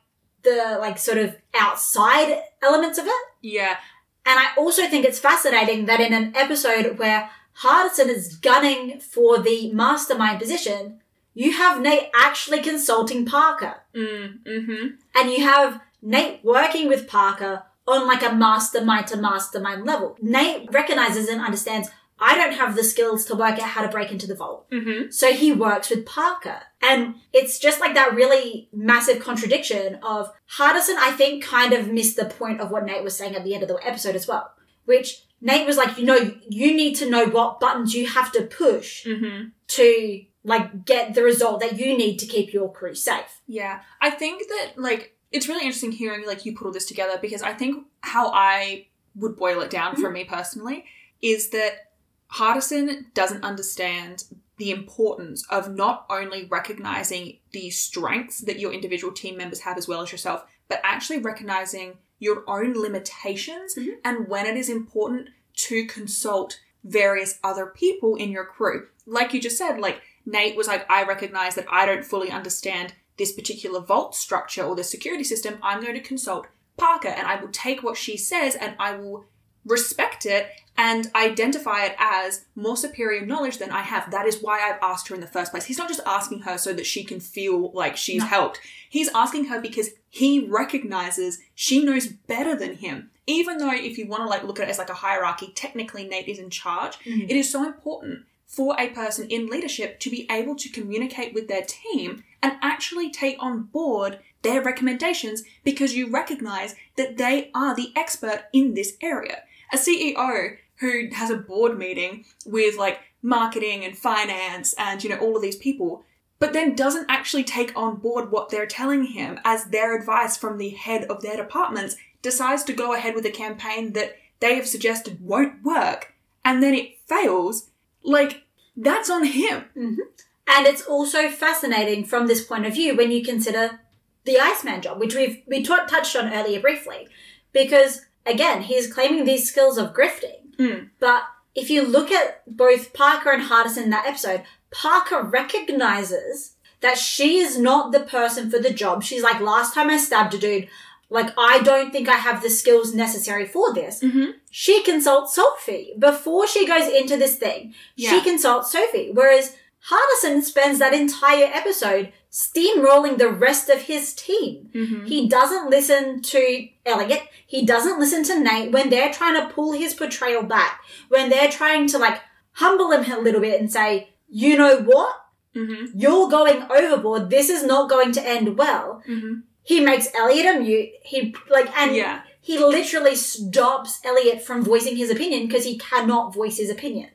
the 0.42 0.78
like 0.80 0.98
sort 0.98 1.18
of 1.18 1.36
outside 1.54 2.42
elements 2.62 2.98
of 2.98 3.06
it. 3.06 3.22
yeah, 3.42 3.76
And 4.24 4.38
I 4.38 4.48
also 4.56 4.86
think 4.88 5.04
it's 5.04 5.18
fascinating 5.18 5.86
that 5.86 6.00
in 6.00 6.12
an 6.12 6.32
episode 6.36 6.98
where 6.98 7.30
Hardison 7.62 8.08
is 8.08 8.36
gunning 8.36 9.00
for 9.00 9.38
the 9.38 9.72
mastermind 9.72 10.38
position, 10.40 11.00
you 11.34 11.52
have 11.52 11.80
Nate 11.80 12.10
actually 12.14 12.62
consulting 12.62 13.26
Parker. 13.26 13.82
mm, 13.94 14.42
mm-hmm. 14.44 14.86
And 15.14 15.30
you 15.30 15.44
have 15.44 15.80
Nate 16.02 16.44
working 16.44 16.88
with 16.88 17.08
Parker 17.08 17.64
on 17.86 18.06
like 18.06 18.22
a 18.22 18.34
mastermind 18.34 19.06
to 19.08 19.16
mastermind 19.16 19.84
level. 19.84 20.16
Nate 20.20 20.72
recognizes 20.72 21.28
and 21.28 21.40
understands 21.40 21.88
I 22.20 22.36
don't 22.36 22.52
have 22.52 22.76
the 22.76 22.84
skills 22.84 23.24
to 23.26 23.34
work 23.34 23.54
out 23.54 23.70
how 23.70 23.82
to 23.82 23.88
break 23.88 24.12
into 24.12 24.26
the 24.26 24.34
vault. 24.34 24.70
Mm-hmm. 24.70 25.10
So 25.10 25.32
he 25.32 25.52
works 25.52 25.90
with 25.90 26.04
Parker. 26.04 26.60
And 26.82 27.14
it's 27.32 27.58
just 27.58 27.80
like 27.80 27.94
that 27.94 28.14
really 28.14 28.68
massive 28.72 29.20
contradiction 29.20 29.98
of 30.02 30.30
Hardison, 30.58 30.96
I 30.98 31.12
think, 31.12 31.42
kind 31.42 31.72
of 31.72 31.90
missed 31.90 32.16
the 32.16 32.26
point 32.26 32.60
of 32.60 32.70
what 32.70 32.84
Nate 32.84 33.02
was 33.02 33.16
saying 33.16 33.34
at 33.34 33.44
the 33.44 33.54
end 33.54 33.62
of 33.62 33.68
the 33.68 33.78
episode 33.82 34.14
as 34.14 34.28
well. 34.28 34.52
Which 34.84 35.24
Nate 35.40 35.66
was 35.66 35.76
like, 35.76 35.96
you 35.98 36.04
know, 36.04 36.34
you 36.48 36.74
need 36.76 36.94
to 36.96 37.08
know 37.08 37.26
what 37.26 37.60
buttons 37.60 37.94
you 37.94 38.06
have 38.06 38.30
to 38.32 38.42
push 38.42 39.06
Mm-hmm. 39.06 39.48
to 39.68 40.24
like 40.42 40.84
get 40.86 41.14
the 41.14 41.22
result 41.22 41.60
that 41.60 41.78
you 41.78 41.96
need 41.96 42.16
to 42.18 42.26
keep 42.26 42.52
your 42.52 42.72
crew 42.72 42.94
safe. 42.94 43.42
Yeah. 43.46 43.80
I 44.00 44.10
think 44.10 44.48
that 44.48 44.72
like 44.76 45.16
it's 45.32 45.48
really 45.48 45.64
interesting 45.66 45.92
hearing 45.92 46.26
like 46.26 46.44
you 46.44 46.56
put 46.56 46.66
all 46.66 46.72
this 46.72 46.86
together 46.86 47.18
because 47.20 47.42
I 47.42 47.52
think 47.52 47.86
how 48.00 48.30
I 48.32 48.86
would 49.14 49.36
boil 49.36 49.60
it 49.60 49.70
down 49.70 49.96
for 49.96 50.10
me 50.10 50.24
personally 50.24 50.86
is 51.20 51.50
that 51.50 51.89
Hardison 52.34 53.12
doesn't 53.14 53.44
understand 53.44 54.24
the 54.56 54.70
importance 54.70 55.44
of 55.50 55.74
not 55.74 56.06
only 56.10 56.46
recognizing 56.46 57.38
the 57.52 57.70
strengths 57.70 58.40
that 58.42 58.58
your 58.58 58.72
individual 58.72 59.12
team 59.12 59.36
members 59.36 59.60
have 59.60 59.78
as 59.78 59.88
well 59.88 60.02
as 60.02 60.12
yourself, 60.12 60.44
but 60.68 60.80
actually 60.84 61.18
recognizing 61.18 61.96
your 62.18 62.44
own 62.46 62.74
limitations 62.74 63.74
Mhm. 63.74 63.96
and 64.04 64.28
when 64.28 64.46
it 64.46 64.56
is 64.56 64.68
important 64.68 65.30
to 65.54 65.86
consult 65.86 66.60
various 66.84 67.38
other 67.42 67.66
people 67.66 68.16
in 68.16 68.30
your 68.30 68.44
crew. 68.44 68.88
Like 69.06 69.32
you 69.34 69.40
just 69.40 69.58
said, 69.58 69.78
like 69.80 70.02
Nate 70.24 70.56
was 70.56 70.66
like, 70.66 70.86
I 70.90 71.02
recognize 71.04 71.54
that 71.54 71.66
I 71.70 71.86
don't 71.86 72.04
fully 72.04 72.30
understand 72.30 72.94
this 73.16 73.32
particular 73.32 73.80
vault 73.80 74.14
structure 74.14 74.62
or 74.62 74.74
the 74.76 74.84
security 74.84 75.24
system. 75.24 75.58
I'm 75.62 75.80
going 75.82 75.94
to 75.94 76.00
consult 76.00 76.46
Parker 76.76 77.08
and 77.08 77.26
I 77.26 77.36
will 77.40 77.50
take 77.50 77.82
what 77.82 77.96
she 77.98 78.16
says 78.16 78.54
and 78.54 78.74
I 78.78 78.94
will 78.96 79.26
respect 79.66 80.24
it 80.24 80.48
and 80.82 81.10
identify 81.14 81.84
it 81.84 81.94
as 81.98 82.46
more 82.54 82.74
superior 82.76 83.26
knowledge 83.26 83.58
than 83.58 83.70
I 83.70 83.82
have. 83.82 84.10
That 84.10 84.26
is 84.26 84.40
why 84.40 84.60
I've 84.60 84.78
asked 84.82 85.08
her 85.08 85.14
in 85.14 85.20
the 85.20 85.26
first 85.26 85.50
place. 85.52 85.66
He's 85.66 85.76
not 85.76 85.88
just 85.88 86.00
asking 86.06 86.40
her 86.40 86.56
so 86.56 86.72
that 86.72 86.86
she 86.86 87.04
can 87.04 87.20
feel 87.20 87.70
like 87.72 87.98
she's 87.98 88.22
No. 88.22 88.28
helped. 88.28 88.60
He's 88.88 89.10
asking 89.14 89.44
her 89.46 89.60
because 89.60 89.90
he 90.08 90.40
recognizes 90.40 91.38
she 91.54 91.84
knows 91.84 92.06
better 92.06 92.56
than 92.56 92.76
him. 92.76 93.10
Even 93.26 93.58
though 93.58 93.72
if 93.74 93.98
you 93.98 94.06
want 94.06 94.22
to 94.22 94.28
like 94.28 94.42
look 94.42 94.58
at 94.58 94.68
it 94.68 94.70
as 94.70 94.78
like 94.78 94.88
a 94.88 94.94
hierarchy, 94.94 95.52
technically 95.54 96.04
Nate 96.08 96.28
is 96.28 96.38
in 96.38 96.48
charge. 96.48 96.98
Mhm. 97.00 97.24
It 97.28 97.36
is 97.36 97.50
so 97.50 97.64
important 97.66 98.24
for 98.46 98.74
a 98.78 98.88
person 98.88 99.28
in 99.28 99.48
leadership 99.48 100.00
to 100.00 100.08
be 100.10 100.26
able 100.30 100.56
to 100.56 100.68
communicate 100.70 101.34
with 101.34 101.46
their 101.46 101.62
team 101.62 102.24
and 102.42 102.54
actually 102.62 103.10
take 103.10 103.36
on 103.38 103.64
board 103.64 104.18
their 104.42 104.62
recommendations 104.62 105.42
because 105.62 105.94
you 105.94 106.08
recognize 106.08 106.74
that 106.96 107.18
they 107.18 107.50
are 107.54 107.74
the 107.76 107.92
expert 107.94 108.44
in 108.54 108.72
this 108.72 108.96
area. 109.02 109.42
A 109.72 109.76
CEO 109.76 110.56
who 110.80 111.08
has 111.12 111.30
a 111.30 111.36
board 111.36 111.78
meeting 111.78 112.24
with 112.44 112.76
like 112.76 113.00
marketing 113.22 113.84
and 113.84 113.96
finance 113.96 114.74
and 114.78 115.04
you 115.04 115.10
know 115.10 115.18
all 115.18 115.36
of 115.36 115.42
these 115.42 115.56
people 115.56 116.04
but 116.38 116.54
then 116.54 116.74
doesn't 116.74 117.06
actually 117.10 117.44
take 117.44 117.76
on 117.76 117.96
board 117.96 118.30
what 118.30 118.48
they're 118.48 118.66
telling 118.66 119.04
him 119.04 119.38
as 119.44 119.66
their 119.66 119.94
advice 119.96 120.38
from 120.38 120.56
the 120.56 120.70
head 120.70 121.04
of 121.04 121.20
their 121.20 121.36
departments 121.36 121.96
decides 122.22 122.64
to 122.64 122.72
go 122.72 122.94
ahead 122.94 123.14
with 123.14 123.26
a 123.26 123.30
campaign 123.30 123.92
that 123.92 124.16
they 124.40 124.54
have 124.54 124.66
suggested 124.66 125.20
won't 125.20 125.62
work 125.62 126.14
and 126.44 126.62
then 126.62 126.74
it 126.74 126.98
fails. 127.06 127.70
Like 128.02 128.44
that's 128.76 129.10
on 129.10 129.24
him. 129.24 129.64
Mm-hmm. 129.76 130.00
And 130.48 130.66
it's 130.66 130.82
also 130.82 131.28
fascinating 131.28 132.04
from 132.04 132.26
this 132.26 132.44
point 132.44 132.66
of 132.66 132.74
view 132.74 132.96
when 132.96 133.12
you 133.12 133.22
consider 133.22 133.80
the 134.24 134.38
Iceman 134.38 134.82
job, 134.82 134.98
which 134.98 135.14
we've 135.14 135.42
we 135.46 135.62
t- 135.62 135.76
touched 135.88 136.16
on 136.16 136.32
earlier 136.32 136.60
briefly, 136.60 137.08
because 137.52 138.06
again, 138.26 138.62
he's 138.62 138.92
claiming 138.92 139.24
these 139.24 139.48
skills 139.48 139.78
of 139.78 139.94
grifting. 139.94 140.39
Mm. 140.60 140.90
But 140.98 141.24
if 141.54 141.70
you 141.70 141.82
look 141.82 142.12
at 142.12 142.42
both 142.46 142.92
Parker 142.92 143.30
and 143.30 143.44
Hardison 143.44 143.84
in 143.84 143.90
that 143.90 144.06
episode, 144.06 144.44
Parker 144.70 145.22
recognizes 145.22 146.54
that 146.80 146.98
she 146.98 147.38
is 147.38 147.58
not 147.58 147.92
the 147.92 148.00
person 148.00 148.50
for 148.50 148.58
the 148.58 148.72
job. 148.72 149.02
She's 149.02 149.22
like, 149.22 149.40
last 149.40 149.74
time 149.74 149.90
I 149.90 149.98
stabbed 149.98 150.34
a 150.34 150.38
dude, 150.38 150.68
like 151.08 151.32
I 151.36 151.60
don't 151.60 151.92
think 151.92 152.08
I 152.08 152.16
have 152.16 152.42
the 152.42 152.50
skills 152.50 152.94
necessary 152.94 153.46
for 153.46 153.74
this. 153.74 154.00
mm-hmm. 154.00 154.30
She 154.50 154.82
consults 154.84 155.34
Sophie 155.34 155.94
before 155.98 156.46
she 156.46 156.66
goes 156.66 156.88
into 156.88 157.16
this 157.16 157.36
thing. 157.36 157.74
Yeah. 157.96 158.10
She 158.10 158.22
consults 158.22 158.72
Sophie, 158.72 159.10
whereas 159.12 159.56
Hardison 159.88 160.42
spends 160.42 160.78
that 160.78 160.92
entire 160.92 161.46
episode 161.46 162.12
steamrolling 162.30 163.18
the 163.18 163.30
rest 163.30 163.68
of 163.68 163.82
his 163.82 164.14
team. 164.14 164.70
Mm-hmm. 164.74 165.06
He 165.06 165.28
doesn't 165.28 165.70
listen 165.70 166.20
to 166.22 166.68
Eliot. 166.84 167.22
He 167.46 167.64
doesn't 167.64 167.98
listen 167.98 168.22
to 168.24 168.38
Nate 168.38 168.72
when 168.72 168.90
they're 168.90 169.12
trying 169.12 169.34
to 169.34 169.52
pull 169.52 169.72
his 169.72 169.94
portrayal 169.94 170.42
back. 170.42 170.80
When 171.08 171.30
they're 171.30 171.50
trying 171.50 171.86
to 171.88 171.98
like 171.98 172.20
humble 172.52 172.92
him 172.92 173.10
a 173.10 173.20
little 173.20 173.40
bit 173.40 173.60
and 173.60 173.72
say, 173.72 174.10
you 174.28 174.56
know 174.56 174.80
what? 174.80 175.16
Mm-hmm. 175.56 175.98
You're 175.98 176.28
going 176.28 176.62
overboard. 176.70 177.30
This 177.30 177.48
is 177.48 177.64
not 177.64 177.90
going 177.90 178.12
to 178.12 178.26
end 178.26 178.56
well. 178.58 179.02
Mm-hmm. 179.08 179.40
He 179.62 179.80
makes 179.80 180.08
Eliot 180.14 180.56
a 180.56 180.60
mute. 180.60 180.90
He 181.02 181.34
like, 181.50 181.76
and 181.76 181.96
yeah 181.96 182.22
he 182.40 182.58
literally 182.58 183.14
stops 183.14 184.00
Eliot 184.04 184.42
from 184.42 184.64
voicing 184.64 184.96
his 184.96 185.10
opinion 185.10 185.46
because 185.46 185.64
he 185.64 185.78
cannot 185.78 186.34
voice 186.34 186.56
his 186.56 186.70
opinion. 186.70 187.10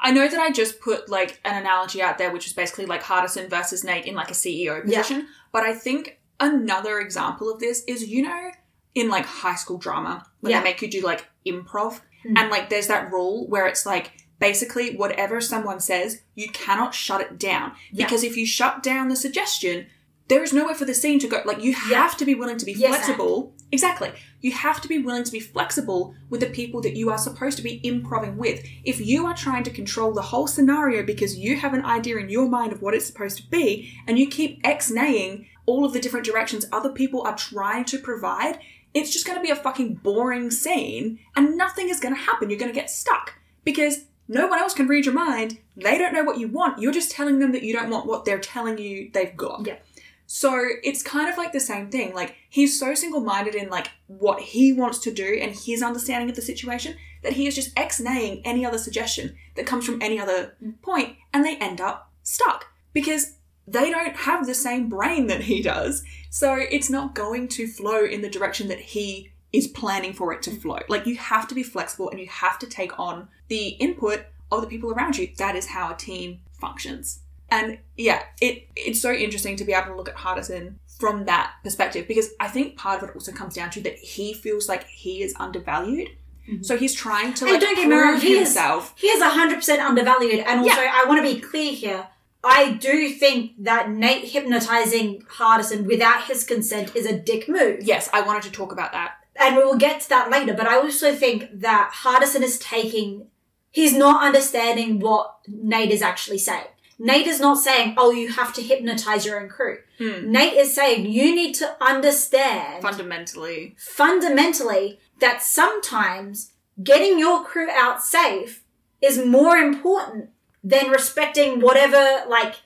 I 0.00 0.10
know 0.12 0.28
that 0.28 0.38
I 0.38 0.50
just 0.50 0.80
put 0.80 1.08
like 1.08 1.40
an 1.44 1.56
analogy 1.60 2.02
out 2.02 2.18
there, 2.18 2.30
which 2.30 2.46
is 2.46 2.52
basically 2.52 2.86
like 2.86 3.02
Hardison 3.02 3.48
versus 3.48 3.82
Nate 3.84 4.04
in 4.06 4.14
like 4.14 4.30
a 4.30 4.34
CEO 4.34 4.76
Yeah. 4.86 5.00
position. 5.02 5.28
But 5.52 5.62
I 5.64 5.72
think 5.74 6.18
another 6.38 7.00
example 7.00 7.50
of 7.50 7.60
this 7.60 7.82
is, 7.86 8.06
you 8.06 8.22
know, 8.22 8.50
in 8.94 9.08
like 9.08 9.24
high 9.26 9.54
school 9.54 9.78
drama, 9.78 10.26
when 10.40 10.50
Yeah. 10.52 10.60
they 10.60 10.64
make 10.64 10.82
you 10.82 10.88
do 10.88 11.00
like 11.00 11.26
improv, 11.46 12.00
Mhm. 12.24 12.38
and 12.38 12.50
like 12.50 12.68
there's 12.68 12.88
that 12.88 13.10
rule 13.10 13.46
where 13.48 13.66
it's 13.66 13.86
like 13.86 14.12
basically 14.38 14.94
whatever 14.96 15.40
someone 15.40 15.80
says, 15.80 16.20
you 16.34 16.48
cannot 16.50 16.94
shut 16.94 17.22
it 17.22 17.38
down. 17.38 17.72
Yeah. 17.90 18.04
Because 18.04 18.22
if 18.22 18.36
you 18.36 18.44
shut 18.46 18.82
down 18.82 19.08
the 19.08 19.16
suggestion, 19.16 19.86
there 20.28 20.42
is 20.42 20.52
nowhere 20.52 20.74
for 20.74 20.84
the 20.84 20.92
scene 20.94 21.18
to 21.20 21.28
go. 21.28 21.40
Like 21.46 21.62
you 21.62 21.70
Yeah. 21.70 22.02
have 22.02 22.16
to 22.18 22.24
be 22.26 22.34
willing 22.34 22.58
to 22.58 22.66
be 22.66 22.72
Yes, 22.72 22.88
flexible. 22.90 23.54
Exactly. 23.72 24.12
You 24.46 24.52
have 24.52 24.80
to 24.82 24.86
be 24.86 24.98
willing 24.98 25.24
to 25.24 25.32
be 25.32 25.40
flexible 25.40 26.14
with 26.30 26.38
the 26.38 26.46
people 26.46 26.80
that 26.82 26.94
you 26.94 27.10
are 27.10 27.18
supposed 27.18 27.56
to 27.56 27.64
be 27.64 27.84
improving 27.84 28.36
with. 28.36 28.64
If 28.84 29.04
you 29.04 29.26
are 29.26 29.34
trying 29.34 29.64
to 29.64 29.72
control 29.72 30.12
the 30.12 30.22
whole 30.22 30.46
scenario 30.46 31.02
because 31.02 31.36
you 31.36 31.56
have 31.56 31.74
an 31.74 31.84
idea 31.84 32.18
in 32.18 32.28
your 32.28 32.48
mind 32.48 32.72
of 32.72 32.80
what 32.80 32.94
it's 32.94 33.06
supposed 33.06 33.38
to 33.38 33.50
be, 33.50 33.92
and 34.06 34.20
you 34.20 34.28
keep 34.28 34.60
ex-naying 34.62 35.48
all 35.66 35.84
of 35.84 35.92
the 35.92 35.98
different 35.98 36.26
directions 36.26 36.64
other 36.70 36.90
people 36.90 37.22
are 37.22 37.36
trying 37.36 37.84
to 37.86 37.98
provide, 37.98 38.60
it's 38.94 39.12
just 39.12 39.26
going 39.26 39.36
to 39.36 39.42
be 39.42 39.50
a 39.50 39.56
fucking 39.56 39.94
boring 39.94 40.52
scene, 40.52 41.18
and 41.34 41.56
nothing 41.56 41.88
is 41.88 41.98
going 41.98 42.14
to 42.14 42.20
happen. 42.20 42.48
You're 42.48 42.60
going 42.60 42.72
to 42.72 42.80
get 42.80 42.88
stuck 42.88 43.34
because 43.64 44.04
no 44.28 44.46
one 44.46 44.60
else 44.60 44.74
can 44.74 44.86
read 44.86 45.06
your 45.06 45.14
mind. 45.14 45.58
They 45.76 45.98
don't 45.98 46.14
know 46.14 46.22
what 46.22 46.38
you 46.38 46.46
want. 46.46 46.80
You're 46.80 46.92
just 46.92 47.10
telling 47.10 47.40
them 47.40 47.50
that 47.50 47.64
you 47.64 47.72
don't 47.72 47.90
want 47.90 48.06
what 48.06 48.24
they're 48.24 48.38
telling 48.38 48.78
you 48.78 49.10
they've 49.12 49.36
got. 49.36 49.66
Yeah. 49.66 49.78
So 50.26 50.60
it's 50.82 51.02
kind 51.02 51.30
of 51.30 51.38
like 51.38 51.52
the 51.52 51.60
same 51.60 51.88
thing. 51.88 52.14
Like 52.14 52.34
he's 52.48 52.78
so 52.78 52.94
single-minded 52.94 53.54
in 53.54 53.68
like 53.68 53.90
what 54.08 54.40
he 54.40 54.72
wants 54.72 54.98
to 55.00 55.12
do 55.12 55.38
and 55.40 55.54
his 55.54 55.82
understanding 55.82 56.28
of 56.28 56.36
the 56.36 56.42
situation 56.42 56.96
that 57.22 57.34
he 57.34 57.46
is 57.46 57.54
just 57.54 57.78
ex-naying 57.78 58.42
any 58.44 58.64
other 58.64 58.78
suggestion 58.78 59.36
that 59.54 59.66
comes 59.66 59.86
from 59.86 60.02
any 60.02 60.18
other 60.18 60.56
mm. 60.62 60.80
point, 60.82 61.16
and 61.32 61.44
they 61.44 61.56
end 61.56 61.80
up 61.80 62.10
stuck 62.22 62.66
because 62.92 63.34
they 63.66 63.90
don't 63.90 64.16
have 64.16 64.46
the 64.46 64.54
same 64.54 64.88
brain 64.88 65.26
that 65.26 65.42
he 65.42 65.62
does. 65.62 66.04
So 66.30 66.54
it's 66.54 66.90
not 66.90 67.14
going 67.14 67.48
to 67.48 67.66
flow 67.66 68.04
in 68.04 68.22
the 68.22 68.28
direction 68.28 68.68
that 68.68 68.78
he 68.78 69.32
is 69.52 69.66
planning 69.66 70.12
for 70.12 70.32
it 70.32 70.42
to 70.42 70.50
mm. 70.50 70.60
flow. 70.60 70.80
Like 70.88 71.06
you 71.06 71.16
have 71.16 71.48
to 71.48 71.54
be 71.54 71.62
flexible 71.62 72.10
and 72.10 72.20
you 72.20 72.28
have 72.28 72.58
to 72.60 72.66
take 72.66 72.98
on 72.98 73.28
the 73.48 73.68
input 73.68 74.26
of 74.52 74.60
the 74.60 74.68
people 74.68 74.92
around 74.92 75.18
you. 75.18 75.28
That 75.38 75.56
is 75.56 75.66
how 75.66 75.92
a 75.92 75.96
team 75.96 76.40
functions. 76.52 77.20
And 77.50 77.78
yeah, 77.96 78.22
it 78.40 78.68
it's 78.74 79.00
so 79.00 79.12
interesting 79.12 79.56
to 79.56 79.64
be 79.64 79.72
able 79.72 79.88
to 79.88 79.96
look 79.96 80.08
at 80.08 80.16
Hardison 80.16 80.74
from 80.98 81.26
that 81.26 81.52
perspective 81.62 82.08
because 82.08 82.30
I 82.40 82.48
think 82.48 82.76
part 82.76 83.02
of 83.02 83.08
it 83.08 83.14
also 83.14 83.30
comes 83.32 83.54
down 83.54 83.70
to 83.70 83.80
that 83.82 83.96
he 83.98 84.32
feels 84.34 84.68
like 84.68 84.84
he 84.88 85.22
is 85.22 85.34
undervalued. 85.38 86.08
Mhm. 86.50 86.64
So 86.64 86.76
he's 86.76 86.94
trying 86.94 87.34
to 87.34 87.44
And 87.44 87.52
like 87.52 87.60
don't 87.60 87.76
get 87.76 87.88
me 87.88 87.94
wrong, 87.94 88.20
he 88.20 88.32
is- 88.32 88.38
himself. 88.48 88.94
He 88.96 89.08
is 89.08 89.20
100% 89.22 89.80
undervalued. 89.80 90.40
And 90.40 90.60
also, 90.60 90.80
I 90.80 91.04
want 91.06 91.24
to 91.24 91.34
be 91.34 91.40
clear 91.40 91.72
here. 91.72 92.08
I 92.44 92.72
do 92.74 93.10
think 93.10 93.52
that 93.58 93.90
Nate 93.90 94.26
hypnotizing 94.26 95.22
Hardison 95.38 95.84
without 95.86 96.24
his 96.26 96.44
consent 96.44 96.94
is 96.94 97.04
a 97.04 97.12
dick 97.18 97.48
move. 97.48 97.80
Yes, 97.82 98.08
I 98.12 98.20
wanted 98.20 98.44
to 98.44 98.52
talk 98.52 98.70
about 98.72 98.92
that. 98.92 99.14
And 99.34 99.56
we 99.56 99.64
will 99.64 99.76
get 99.76 100.00
to 100.02 100.08
that 100.10 100.30
later. 100.30 100.54
But 100.54 100.66
I 100.68 100.76
also 100.76 101.14
think 101.14 101.48
that 101.60 101.90
Hardison 102.04 102.42
is 102.42 102.58
taking, 102.58 103.26
he's 103.70 103.92
not 103.92 104.22
understanding 104.22 105.00
what 105.00 105.38
Nate 105.48 105.90
is 105.90 106.02
actually 106.02 106.38
saying. 106.38 106.68
Nate 106.98 107.26
is 107.26 107.40
not 107.40 107.58
saying, 107.58 107.94
oh, 107.98 108.10
you 108.10 108.32
have 108.32 108.52
to 108.54 108.62
hypnotize 108.62 109.26
your 109.26 109.40
own 109.40 109.48
crew. 109.48 109.78
Hmm. 109.98 110.30
Nate 110.30 110.54
is 110.54 110.74
saying, 110.74 111.06
you 111.06 111.34
need 111.34 111.54
to 111.56 111.76
understand 111.82 112.82
Fundamentally, 112.82 113.76
fundamentally 113.78 114.98
that 115.20 115.42
sometimes 115.42 116.52
getting 116.82 117.18
your 117.18 117.44
crew 117.44 117.70
out 117.70 118.02
safe 118.02 118.64
is 119.02 119.24
more 119.24 119.56
important 119.56 120.30
than 120.62 120.90
respecting 120.90 121.60
whatever 121.60 122.24
like 122.28 122.56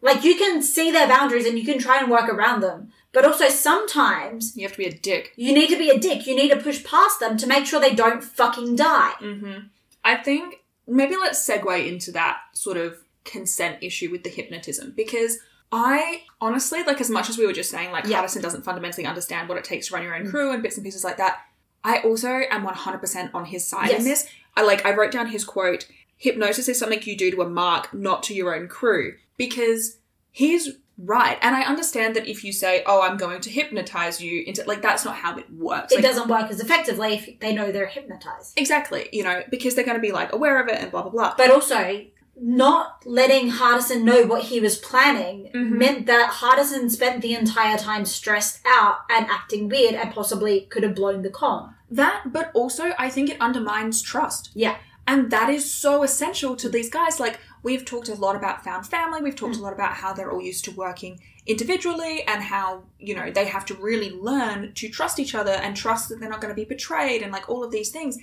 like 0.00 0.24
you 0.24 0.34
can 0.34 0.62
see 0.62 0.90
their 0.90 1.06
boundaries 1.06 1.44
and 1.46 1.58
you 1.58 1.64
can 1.64 1.78
try 1.78 1.98
and 2.00 2.10
work 2.10 2.28
around 2.28 2.60
them 2.60 2.90
but 3.12 3.24
also 3.24 3.48
sometimes 3.48 4.56
you 4.56 4.62
have 4.62 4.72
to 4.72 4.78
be 4.78 4.86
a 4.86 4.92
dick. 4.92 5.32
you 5.36 5.52
need 5.52 5.68
to 5.68 5.76
be 5.76 5.90
a 5.90 5.98
dick 5.98 6.26
you 6.26 6.34
need 6.34 6.48
to 6.48 6.56
push 6.56 6.82
past 6.84 7.20
them 7.20 7.36
to 7.36 7.46
make 7.46 7.66
sure 7.66 7.78
they 7.78 7.94
don't 7.94 8.24
fucking 8.24 8.74
die 8.76 9.12
hmm 9.18 9.58
I 10.02 10.16
think 10.16 10.60
maybe 10.88 11.16
let's 11.16 11.46
segue 11.46 11.86
into 11.86 12.10
that 12.12 12.38
sort 12.54 12.78
of 12.78 12.96
consent 13.30 13.78
issue 13.80 14.10
with 14.10 14.24
the 14.24 14.30
hypnotism 14.30 14.92
because 14.96 15.38
I 15.72 16.22
honestly, 16.40 16.82
like, 16.82 17.00
as 17.00 17.08
much 17.10 17.30
as 17.30 17.38
we 17.38 17.46
were 17.46 17.52
just 17.52 17.70
saying, 17.70 17.92
like, 17.92 18.04
Yeah. 18.06 18.22
Hardison 18.22 18.42
doesn't 18.42 18.64
fundamentally 18.64 19.06
understand 19.06 19.48
what 19.48 19.56
it 19.56 19.64
takes 19.64 19.86
to 19.88 19.94
run 19.94 20.02
your 20.02 20.14
own 20.16 20.26
Mm. 20.26 20.30
crew 20.30 20.50
and 20.50 20.62
bits 20.62 20.76
and 20.76 20.84
pieces 20.84 21.04
like 21.04 21.16
that. 21.18 21.38
I 21.84 21.98
also 21.98 22.40
am 22.50 22.64
100% 22.66 23.30
on 23.34 23.44
his 23.46 23.66
side 23.66 23.90
in 23.90 24.04
this. 24.04 24.26
I 24.56 24.62
like, 24.62 24.84
I 24.84 24.92
wrote 24.92 25.12
down 25.12 25.28
his 25.28 25.44
quote 25.44 25.86
hypnosis 26.16 26.68
is 26.68 26.78
something 26.78 27.00
you 27.04 27.16
do 27.16 27.30
to 27.30 27.42
a 27.42 27.48
mark, 27.48 27.94
not 27.94 28.22
to 28.24 28.34
your 28.34 28.54
own 28.54 28.66
crew. 28.68 29.14
Because 29.38 29.98
he's 30.32 30.70
right. 30.98 31.38
And 31.40 31.54
I 31.56 31.62
understand 31.62 32.14
that 32.16 32.26
if 32.28 32.44
you 32.44 32.52
say, 32.52 32.82
oh, 32.84 33.00
I'm 33.00 33.16
going 33.16 33.40
to 33.40 33.50
hypnotize 33.50 34.20
you 34.20 34.42
into, 34.46 34.62
like, 34.66 34.82
that's 34.82 35.04
not 35.04 35.14
how 35.14 35.38
it 35.38 35.50
works. 35.52 35.92
it 35.92 35.96
Like, 35.96 36.04
doesn't 36.04 36.28
work 36.28 36.50
as 36.50 36.60
effectively 36.60 37.14
if 37.14 37.38
they 37.40 37.54
know 37.54 37.70
they're 37.72 37.86
hypnotized 37.86 38.58
Exactly, 38.58 39.08
you 39.12 39.22
know, 39.24 39.42
because 39.50 39.74
they're 39.76 39.84
going 39.86 39.96
to 39.96 40.00
be 40.02 40.12
like 40.12 40.32
aware 40.32 40.60
of 40.60 40.68
it 40.68 40.78
and 40.82 40.90
blah 40.90 41.02
blah 41.02 41.10
blah. 41.12 41.34
but 41.38 41.50
also 41.50 42.04
not 42.42 43.02
letting 43.04 43.50
Hardison 43.50 44.02
know 44.02 44.24
what 44.24 44.44
he 44.44 44.60
was 44.60 44.78
planning 44.78 45.50
Mhm. 45.54 45.70
meant 45.72 46.06
that 46.06 46.32
Hardison 46.40 46.90
spent 46.90 47.20
the 47.20 47.34
entire 47.34 47.76
time 47.76 48.06
stressed 48.06 48.60
out 48.66 49.00
and 49.10 49.26
acting 49.26 49.68
weird 49.68 49.94
and 49.94 50.10
possibly 50.10 50.62
could 50.70 50.82
have 50.82 50.94
blown 50.94 51.20
the 51.22 51.28
con. 51.28 51.74
That, 51.90 52.32
but 52.32 52.50
also 52.54 52.94
I 52.98 53.10
think 53.10 53.28
it 53.28 53.40
undermines 53.40 54.00
trust. 54.00 54.50
Yeah. 54.54 54.76
And 55.06 55.30
that 55.30 55.50
is 55.50 55.70
so 55.70 56.02
essential 56.02 56.56
to 56.56 56.68
these 56.68 56.88
guys. 56.88 57.20
Like, 57.20 57.40
we've 57.62 57.84
talked 57.84 58.08
a 58.08 58.14
lot 58.14 58.36
about 58.36 58.64
found 58.64 58.86
family, 58.86 59.20
we've 59.20 59.36
talked 59.36 59.56
a 59.56 59.60
lot 59.60 59.72
about 59.72 59.94
how 59.94 60.12
they're 60.12 60.30
all 60.30 60.40
used 60.40 60.64
to 60.66 60.70
working 60.70 61.20
individually 61.46 62.22
and 62.26 62.42
how, 62.44 62.84
you 62.98 63.14
know, 63.14 63.30
they 63.30 63.46
have 63.46 63.66
to 63.66 63.74
really 63.74 64.10
learn 64.10 64.72
to 64.74 64.88
trust 64.88 65.18
each 65.18 65.34
other 65.34 65.52
and 65.52 65.76
trust 65.76 66.08
that 66.08 66.20
they're 66.20 66.30
not 66.30 66.40
going 66.40 66.54
to 66.54 66.60
be 66.62 66.64
betrayed 66.64 67.22
and 67.22 67.32
like 67.32 67.48
all 67.50 67.64
of 67.64 67.70
these 67.72 67.90
things. 67.90 68.16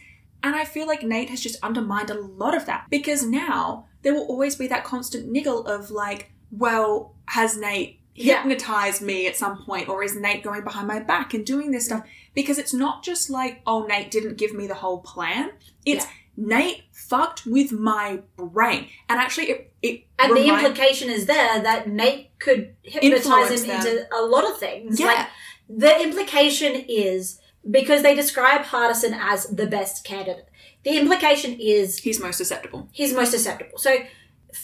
And 0.47 0.55
I 0.55 0.63
feel 0.63 0.87
like 0.87 1.03
Nate 1.03 1.29
has 1.29 1.41
just 1.41 1.61
undermined 1.61 2.09
a 2.09 2.13
lot 2.21 2.55
of 2.55 2.65
that 2.67 2.85
because 2.89 3.25
now 3.25 3.85
there 4.01 4.13
will 4.13 4.25
always 4.27 4.55
be 4.55 4.67
that 4.67 4.85
constant 4.85 5.29
niggle 5.29 5.65
of 5.67 5.91
like, 5.91 6.31
well, 6.51 7.15
has 7.25 7.57
Nate 7.57 7.99
Yeah. 8.15 8.37
hypnotized 8.37 9.01
me 9.01 9.27
at 9.27 9.35
some 9.35 9.57
point 9.65 9.89
or 9.89 10.03
is 10.03 10.15
Nate 10.15 10.43
going 10.43 10.63
behind 10.63 10.87
my 10.87 10.99
back 11.01 11.33
and 11.33 11.45
doing 11.45 11.71
this 11.71 11.85
stuff? 11.87 12.03
Because 12.33 12.57
it's 12.57 12.73
not 12.73 13.03
just 13.03 13.29
like, 13.29 13.61
oh, 13.67 13.85
Nate 13.85 14.09
didn't 14.09 14.37
give 14.37 14.53
me 14.53 14.67
the 14.67 14.75
whole 14.75 14.99
plan. 15.01 15.51
It's 15.85 16.05
Yeah. 16.05 16.11
Nate 16.37 16.83
fucked 16.93 17.45
with 17.45 17.71
my 17.73 18.21
brain. 18.37 18.87
And 19.09 19.19
actually, 19.19 19.49
it, 19.49 19.73
it 19.81 20.05
And 20.17 20.37
the 20.37 20.47
implication 20.47 21.09
is 21.09 21.25
there 21.25 21.61
that 21.61 21.89
Nate 21.89 22.29
could 22.39 22.73
hypnotize 22.83 23.63
him 23.63 23.67
them. 23.67 23.85
into 23.85 24.07
a 24.15 24.21
lot 24.21 24.49
of 24.49 24.57
things. 24.57 24.97
Yeah. 24.99 25.07
Like 25.07 25.27
the 25.67 26.01
implication 26.01 26.73
is 26.87 27.41
because 27.69 28.01
they 28.03 28.15
describe 28.15 28.61
Hardison 28.61 29.17
as 29.19 29.45
the 29.47 29.67
best 29.67 30.03
candidate. 30.05 30.47
The 30.83 30.97
implication 30.97 31.57
is 31.59 31.97
he's 31.99 32.19
most 32.19 32.37
susceptible. 32.37 32.87
he's 32.91 33.13
most 33.13 33.31
susceptible. 33.31 33.77
So 33.77 33.97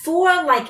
for 0.03 0.27
like 0.43 0.67